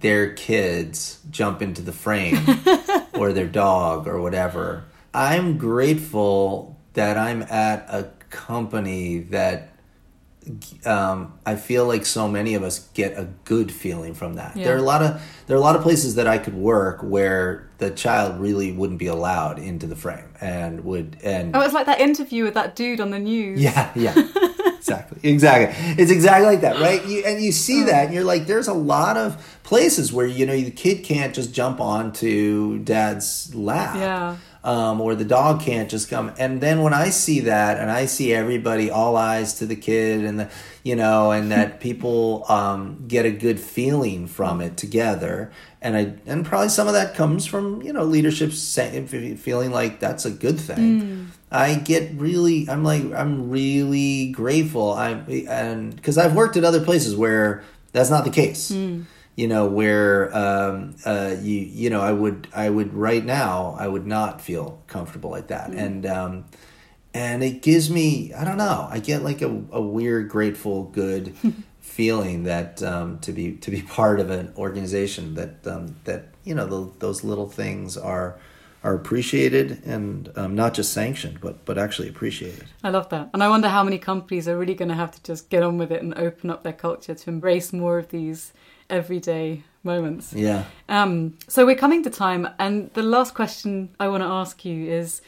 their 0.00 0.32
kids 0.32 1.20
jump 1.30 1.60
into 1.60 1.82
the 1.82 1.92
frame 1.92 2.38
or 3.14 3.34
their 3.34 3.46
dog 3.46 4.08
or 4.08 4.22
whatever 4.22 4.84
I'm 5.14 5.58
grateful 5.58 6.78
that 6.94 7.18
I'm 7.18 7.42
at 7.42 7.84
a 7.88 8.10
company 8.30 9.18
that 9.18 9.71
um, 10.84 11.38
I 11.46 11.56
feel 11.56 11.86
like 11.86 12.04
so 12.06 12.28
many 12.28 12.54
of 12.54 12.62
us 12.62 12.88
get 12.94 13.16
a 13.18 13.28
good 13.44 13.70
feeling 13.72 14.14
from 14.14 14.34
that. 14.34 14.56
Yeah. 14.56 14.64
There 14.64 14.74
are 14.74 14.78
a 14.78 14.82
lot 14.82 15.02
of 15.02 15.22
there 15.46 15.56
are 15.56 15.60
a 15.60 15.62
lot 15.62 15.76
of 15.76 15.82
places 15.82 16.14
that 16.16 16.26
I 16.26 16.38
could 16.38 16.54
work 16.54 17.00
where 17.02 17.68
the 17.78 17.90
child 17.90 18.40
really 18.40 18.72
wouldn't 18.72 18.98
be 18.98 19.06
allowed 19.06 19.58
into 19.58 19.86
the 19.86 19.96
frame 19.96 20.28
and 20.40 20.84
would 20.84 21.16
and 21.22 21.54
Oh, 21.56 21.60
it's 21.60 21.74
like 21.74 21.86
that 21.86 22.00
interview 22.00 22.44
with 22.44 22.54
that 22.54 22.74
dude 22.76 23.00
on 23.00 23.10
the 23.10 23.18
news. 23.18 23.60
yeah 23.60 23.90
yeah 23.94 24.14
exactly 24.76 25.18
exactly 25.28 25.74
it's 26.02 26.10
exactly 26.10 26.46
like 26.46 26.60
that 26.62 26.80
right 26.80 27.04
you, 27.06 27.22
and 27.24 27.40
you 27.42 27.52
see 27.52 27.84
that 27.84 28.06
and 28.06 28.14
you're 28.14 28.24
like 28.24 28.46
there's 28.46 28.68
a 28.68 28.72
lot 28.74 29.16
of 29.16 29.58
places 29.62 30.12
where 30.12 30.26
you 30.26 30.44
know 30.46 30.56
the 30.60 30.70
kid 30.70 31.04
can't 31.04 31.34
just 31.34 31.52
jump 31.54 31.80
onto 31.80 32.78
dad's 32.80 33.54
lap 33.54 33.94
Yeah. 33.96 34.36
Um, 34.64 35.00
or 35.00 35.14
the 35.14 35.24
dog 35.24 35.60
can't 35.60 35.90
just 35.90 36.08
come. 36.08 36.32
And 36.38 36.60
then 36.60 36.82
when 36.82 36.94
I 36.94 37.10
see 37.10 37.40
that, 37.40 37.78
and 37.78 37.90
I 37.90 38.06
see 38.06 38.32
everybody 38.32 38.90
all 38.90 39.16
eyes 39.16 39.54
to 39.54 39.66
the 39.66 39.76
kid, 39.76 40.24
and 40.24 40.40
the 40.40 40.50
you 40.84 40.96
know, 40.96 41.32
and 41.32 41.50
that 41.50 41.80
people 41.80 42.44
um, 42.48 43.04
get 43.08 43.26
a 43.26 43.30
good 43.30 43.58
feeling 43.58 44.26
from 44.26 44.60
it 44.60 44.76
together, 44.76 45.50
and 45.80 45.96
I 45.96 46.14
and 46.26 46.44
probably 46.44 46.68
some 46.68 46.86
of 46.86 46.94
that 46.94 47.14
comes 47.14 47.44
from 47.44 47.82
you 47.82 47.92
know 47.92 48.04
leadership 48.04 48.52
feeling 48.52 49.72
like 49.72 49.98
that's 50.00 50.24
a 50.24 50.30
good 50.30 50.60
thing. 50.60 51.02
Mm. 51.02 51.26
I 51.50 51.74
get 51.74 52.12
really, 52.14 52.66
I'm 52.70 52.82
like, 52.82 53.02
I'm 53.12 53.50
really 53.50 54.30
grateful. 54.30 54.92
I'm 54.92 55.26
and 55.48 55.94
because 55.94 56.16
I've 56.18 56.34
worked 56.34 56.56
at 56.56 56.64
other 56.64 56.82
places 56.82 57.14
where 57.16 57.64
that's 57.92 58.10
not 58.10 58.24
the 58.24 58.30
case. 58.30 58.70
Mm 58.70 59.04
you 59.36 59.48
know 59.48 59.66
where 59.66 60.34
um, 60.36 60.94
uh, 61.04 61.36
you 61.40 61.60
you 61.60 61.90
know 61.90 62.00
I 62.00 62.12
would 62.12 62.48
I 62.54 62.68
would 62.68 62.92
right 62.94 63.24
now 63.24 63.76
I 63.78 63.88
would 63.88 64.06
not 64.06 64.40
feel 64.40 64.82
comfortable 64.86 65.30
like 65.30 65.48
that. 65.48 65.70
Mm 65.70 65.78
and 65.78 66.06
um, 66.06 66.44
and 67.14 67.42
it 67.42 67.60
gives 67.60 67.90
me 67.90 68.32
I 68.32 68.44
don't 68.44 68.56
know 68.56 68.86
I 68.90 68.98
get 68.98 69.22
like 69.22 69.42
a, 69.42 69.62
a 69.70 69.80
weird 69.80 70.28
grateful 70.28 70.84
good 70.84 71.34
feeling 71.80 72.44
that 72.44 72.82
um, 72.82 73.18
to 73.20 73.32
be 73.32 73.52
to 73.56 73.70
be 73.70 73.82
part 73.82 74.20
of 74.20 74.30
an 74.30 74.52
organization 74.56 75.34
that 75.34 75.66
um, 75.66 75.96
that 76.04 76.28
you 76.44 76.54
know 76.54 76.66
the, 76.66 76.90
those 76.98 77.24
little 77.24 77.48
things 77.48 77.96
are 77.96 78.38
are 78.84 78.94
appreciated 78.94 79.80
and 79.84 80.32
um, 80.36 80.54
not 80.54 80.74
just 80.74 80.92
sanctioned, 80.92 81.40
but 81.40 81.64
but 81.64 81.78
actually 81.78 82.08
appreciated. 82.08 82.64
I 82.82 82.90
love 82.90 83.08
that, 83.10 83.30
and 83.32 83.42
I 83.42 83.48
wonder 83.48 83.68
how 83.68 83.84
many 83.84 83.98
companies 83.98 84.48
are 84.48 84.58
really 84.58 84.74
going 84.74 84.88
to 84.88 84.94
have 84.94 85.12
to 85.12 85.22
just 85.22 85.50
get 85.50 85.62
on 85.62 85.78
with 85.78 85.92
it 85.92 86.02
and 86.02 86.14
open 86.14 86.50
up 86.50 86.62
their 86.62 86.72
culture 86.72 87.14
to 87.14 87.30
embrace 87.30 87.72
more 87.72 87.98
of 87.98 88.08
these 88.08 88.52
everyday 88.90 89.62
moments. 89.84 90.32
Yeah. 90.32 90.64
Um, 90.88 91.38
so 91.48 91.66
we're 91.66 91.76
coming 91.76 92.02
to 92.04 92.10
time, 92.10 92.48
and 92.58 92.92
the 92.94 93.02
last 93.02 93.34
question 93.34 93.94
I 93.98 94.08
want 94.08 94.22
to 94.22 94.28
ask 94.28 94.64
you 94.64 94.90
is, 94.90 95.22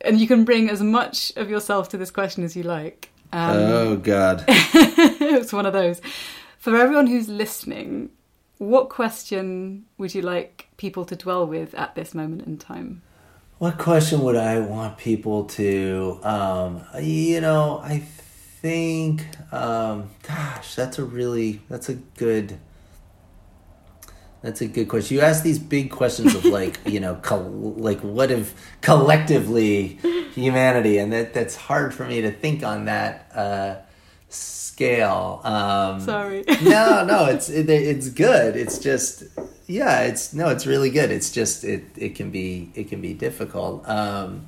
and 0.00 0.20
you 0.20 0.26
can 0.26 0.44
bring 0.44 0.68
as 0.70 0.82
much 0.82 1.32
of 1.36 1.50
yourself 1.50 1.88
to 1.90 1.96
this 1.96 2.10
question 2.10 2.44
as 2.44 2.56
you 2.56 2.62
like. 2.62 3.10
Um, 3.32 3.56
oh 3.56 3.96
God. 3.96 4.44
it's 4.48 5.52
one 5.52 5.66
of 5.66 5.72
those. 5.72 6.00
For 6.58 6.76
everyone 6.76 7.06
who's 7.06 7.28
listening, 7.28 8.10
what 8.58 8.88
question 8.88 9.86
would 9.98 10.14
you 10.14 10.22
like 10.22 10.68
people 10.76 11.04
to 11.06 11.16
dwell 11.16 11.46
with 11.46 11.74
at 11.74 11.94
this 11.94 12.14
moment 12.14 12.46
in 12.46 12.58
time? 12.58 13.02
What 13.58 13.78
question 13.78 14.20
would 14.20 14.36
I 14.36 14.60
want 14.60 14.98
people 14.98 15.44
to, 15.44 16.20
um, 16.22 16.84
you 17.00 17.40
know, 17.40 17.80
I 17.82 18.04
think, 18.64 19.26
um, 19.52 20.08
gosh, 20.26 20.74
that's 20.74 20.98
a 20.98 21.04
really, 21.04 21.60
that's 21.68 21.90
a 21.90 21.94
good, 21.96 22.58
that's 24.40 24.62
a 24.62 24.66
good 24.66 24.88
question. 24.88 25.18
You 25.18 25.22
ask 25.22 25.44
these 25.44 25.58
big 25.58 25.90
questions 25.90 26.34
of 26.34 26.44
like, 26.58 26.78
you 26.86 26.98
know, 26.98 27.16
col- 27.16 27.74
like 27.76 28.00
what 28.00 28.30
if 28.30 28.54
collectively 28.80 29.98
humanity, 30.32 30.96
and 30.96 31.12
that 31.12 31.34
that's 31.34 31.56
hard 31.56 31.92
for 31.92 32.06
me 32.06 32.22
to 32.22 32.30
think 32.30 32.64
on 32.64 32.86
that 32.86 33.30
uh, 33.34 33.76
scale. 34.30 35.42
Um, 35.44 36.00
Sorry. 36.00 36.42
no, 36.62 37.04
no, 37.04 37.26
it's 37.26 37.50
it, 37.50 37.68
it's 37.68 38.08
good. 38.08 38.56
It's 38.56 38.78
just 38.78 39.24
yeah, 39.66 40.04
it's 40.04 40.32
no, 40.32 40.48
it's 40.48 40.64
really 40.64 40.88
good. 40.88 41.10
It's 41.10 41.30
just 41.30 41.64
it 41.64 41.84
it 41.96 42.14
can 42.14 42.30
be 42.30 42.72
it 42.74 42.88
can 42.88 43.02
be 43.02 43.12
difficult. 43.12 43.86
Um, 43.86 44.46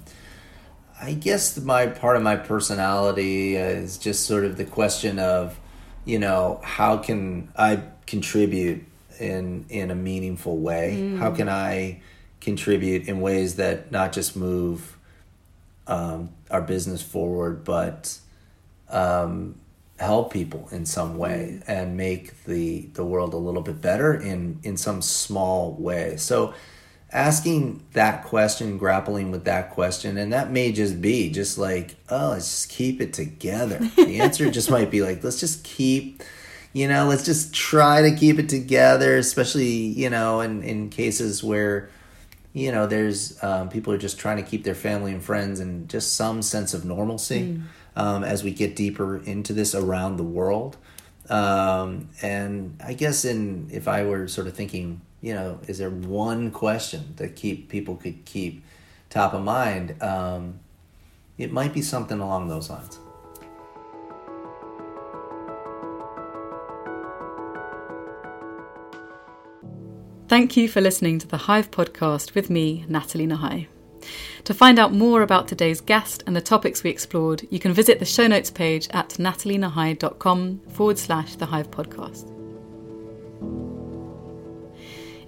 I 1.00 1.12
guess 1.12 1.58
my 1.58 1.86
part 1.86 2.16
of 2.16 2.22
my 2.22 2.36
personality 2.36 3.56
is 3.56 3.98
just 3.98 4.26
sort 4.26 4.44
of 4.44 4.56
the 4.56 4.64
question 4.64 5.18
of, 5.18 5.58
you 6.04 6.18
know, 6.18 6.60
how 6.62 6.96
can 6.98 7.52
I 7.56 7.82
contribute 8.06 8.84
in 9.20 9.66
in 9.68 9.90
a 9.90 9.94
meaningful 9.94 10.58
way? 10.58 10.98
Mm. 10.98 11.18
How 11.18 11.32
can 11.32 11.48
I 11.48 12.00
contribute 12.40 13.08
in 13.08 13.20
ways 13.20 13.56
that 13.56 13.90
not 13.90 14.12
just 14.12 14.36
move 14.36 14.96
um, 15.86 16.30
our 16.50 16.62
business 16.62 17.02
forward, 17.02 17.64
but 17.64 18.18
um, 18.88 19.56
help 19.98 20.32
people 20.32 20.68
in 20.70 20.86
some 20.86 21.18
way 21.18 21.60
mm. 21.60 21.64
and 21.68 21.96
make 21.96 22.44
the 22.44 22.88
the 22.94 23.04
world 23.04 23.34
a 23.34 23.38
little 23.38 23.62
bit 23.62 23.80
better 23.80 24.14
in 24.14 24.60
in 24.62 24.76
some 24.76 25.02
small 25.02 25.72
way. 25.72 26.16
So 26.16 26.54
asking 27.12 27.84
that 27.92 28.24
question, 28.24 28.78
grappling 28.78 29.30
with 29.30 29.44
that 29.44 29.70
question, 29.70 30.18
and 30.18 30.32
that 30.32 30.50
may 30.50 30.72
just 30.72 31.00
be 31.00 31.30
just 31.30 31.56
like, 31.58 31.96
oh, 32.08 32.30
let's 32.30 32.48
just 32.48 32.68
keep 32.70 33.00
it 33.00 33.12
together. 33.12 33.78
The 33.96 34.20
answer 34.20 34.50
just 34.50 34.70
might 34.70 34.90
be 34.90 35.02
like, 35.02 35.22
let's 35.24 35.40
just 35.40 35.64
keep 35.64 36.22
you 36.76 36.86
know 36.86 37.06
let's 37.06 37.24
just 37.24 37.54
try 37.54 38.02
to 38.02 38.14
keep 38.14 38.38
it 38.38 38.50
together 38.50 39.16
especially 39.16 39.66
you 39.66 40.10
know 40.10 40.40
in 40.42 40.62
in 40.62 40.90
cases 40.90 41.42
where 41.42 41.88
you 42.52 42.70
know 42.70 42.86
there's 42.86 43.42
um, 43.42 43.70
people 43.70 43.94
are 43.94 43.98
just 43.98 44.18
trying 44.18 44.36
to 44.36 44.42
keep 44.42 44.62
their 44.62 44.74
family 44.74 45.12
and 45.12 45.24
friends 45.24 45.58
and 45.58 45.88
just 45.88 46.14
some 46.14 46.42
sense 46.42 46.74
of 46.74 46.84
normalcy 46.84 47.40
mm. 47.40 47.62
um, 47.96 48.22
as 48.22 48.44
we 48.44 48.50
get 48.50 48.76
deeper 48.76 49.16
into 49.24 49.54
this 49.54 49.74
around 49.74 50.18
the 50.18 50.22
world 50.22 50.76
um, 51.30 52.10
and 52.20 52.78
i 52.84 52.92
guess 52.92 53.24
in 53.24 53.68
if 53.72 53.88
i 53.88 54.04
were 54.04 54.28
sort 54.28 54.46
of 54.46 54.52
thinking 54.52 55.00
you 55.26 55.34
know 55.34 55.58
is 55.66 55.78
there 55.78 55.90
one 55.90 56.52
question 56.52 57.12
that 57.16 57.34
keep 57.34 57.68
people 57.68 57.96
could 57.96 58.24
keep 58.24 58.62
top 59.10 59.34
of 59.34 59.42
mind 59.42 60.00
um, 60.00 60.60
it 61.36 61.50
might 61.52 61.74
be 61.74 61.82
something 61.82 62.20
along 62.20 62.48
those 62.48 62.70
lines 62.70 63.00
Thank 70.28 70.56
you 70.56 70.68
for 70.68 70.80
listening 70.80 71.20
to 71.20 71.28
the 71.28 71.36
Hive 71.36 71.70
podcast 71.70 72.34
with 72.34 72.50
me, 72.50 72.84
Nathalie 72.88 73.28
Nahai. 73.28 73.68
To 74.42 74.52
find 74.52 74.76
out 74.76 74.92
more 74.92 75.22
about 75.22 75.46
today's 75.46 75.80
guest 75.80 76.24
and 76.26 76.34
the 76.34 76.40
topics 76.40 76.82
we 76.82 76.90
explored, 76.90 77.46
you 77.48 77.60
can 77.60 77.72
visit 77.72 78.00
the 78.00 78.04
show 78.04 78.26
notes 78.26 78.50
page 78.50 78.88
at 78.90 79.10
nathalienahai.com 79.10 80.62
forward 80.68 80.98
slash 80.98 81.36
the 81.36 81.46
Hive 81.46 81.70
podcast. 81.70 82.35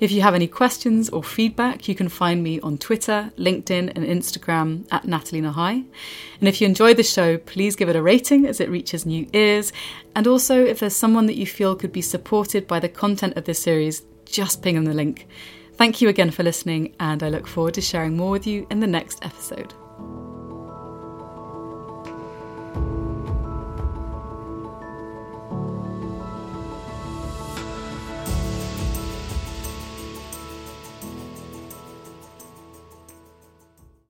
If 0.01 0.12
you 0.12 0.22
have 0.22 0.34
any 0.34 0.46
questions 0.46 1.09
or 1.09 1.24
feedback, 1.24 1.88
you 1.88 1.94
can 1.96 2.09
find 2.09 2.42
me 2.42 2.61
on 2.61 2.78
Twitter, 2.78 3.32
LinkedIn, 3.36 3.92
and 3.96 4.05
Instagram 4.05 4.86
at 4.92 5.05
Nathalie 5.05 5.42
Nahai. 5.42 5.84
And 6.38 6.49
if 6.49 6.61
you 6.61 6.68
enjoyed 6.68 6.96
the 6.96 7.03
show, 7.03 7.36
please 7.36 7.74
give 7.74 7.88
it 7.88 7.96
a 7.96 8.03
rating 8.03 8.46
as 8.46 8.61
it 8.61 8.70
reaches 8.70 9.05
new 9.05 9.28
ears. 9.32 9.72
And 10.14 10.28
also, 10.28 10.64
if 10.64 10.78
there's 10.78 10.94
someone 10.94 11.26
that 11.26 11.36
you 11.36 11.46
feel 11.46 11.74
could 11.74 11.92
be 11.92 12.03
supported 12.03 12.68
by 12.68 12.78
the 12.78 12.88
content 12.88 13.36
of 13.36 13.44
this 13.44 13.61
series, 13.61 14.03
just 14.24 14.62
ping 14.62 14.76
them 14.76 14.84
the 14.84 14.94
link. 14.94 15.26
Thank 15.74 16.01
you 16.01 16.09
again 16.09 16.30
for 16.30 16.44
listening, 16.44 16.94
and 17.01 17.22
I 17.22 17.28
look 17.28 17.46
forward 17.46 17.74
to 17.74 17.80
sharing 17.80 18.16
more 18.16 18.30
with 18.30 18.46
you 18.46 18.66
in 18.70 18.78
the 18.78 18.86
next 18.86 19.24
episode. 19.24 19.74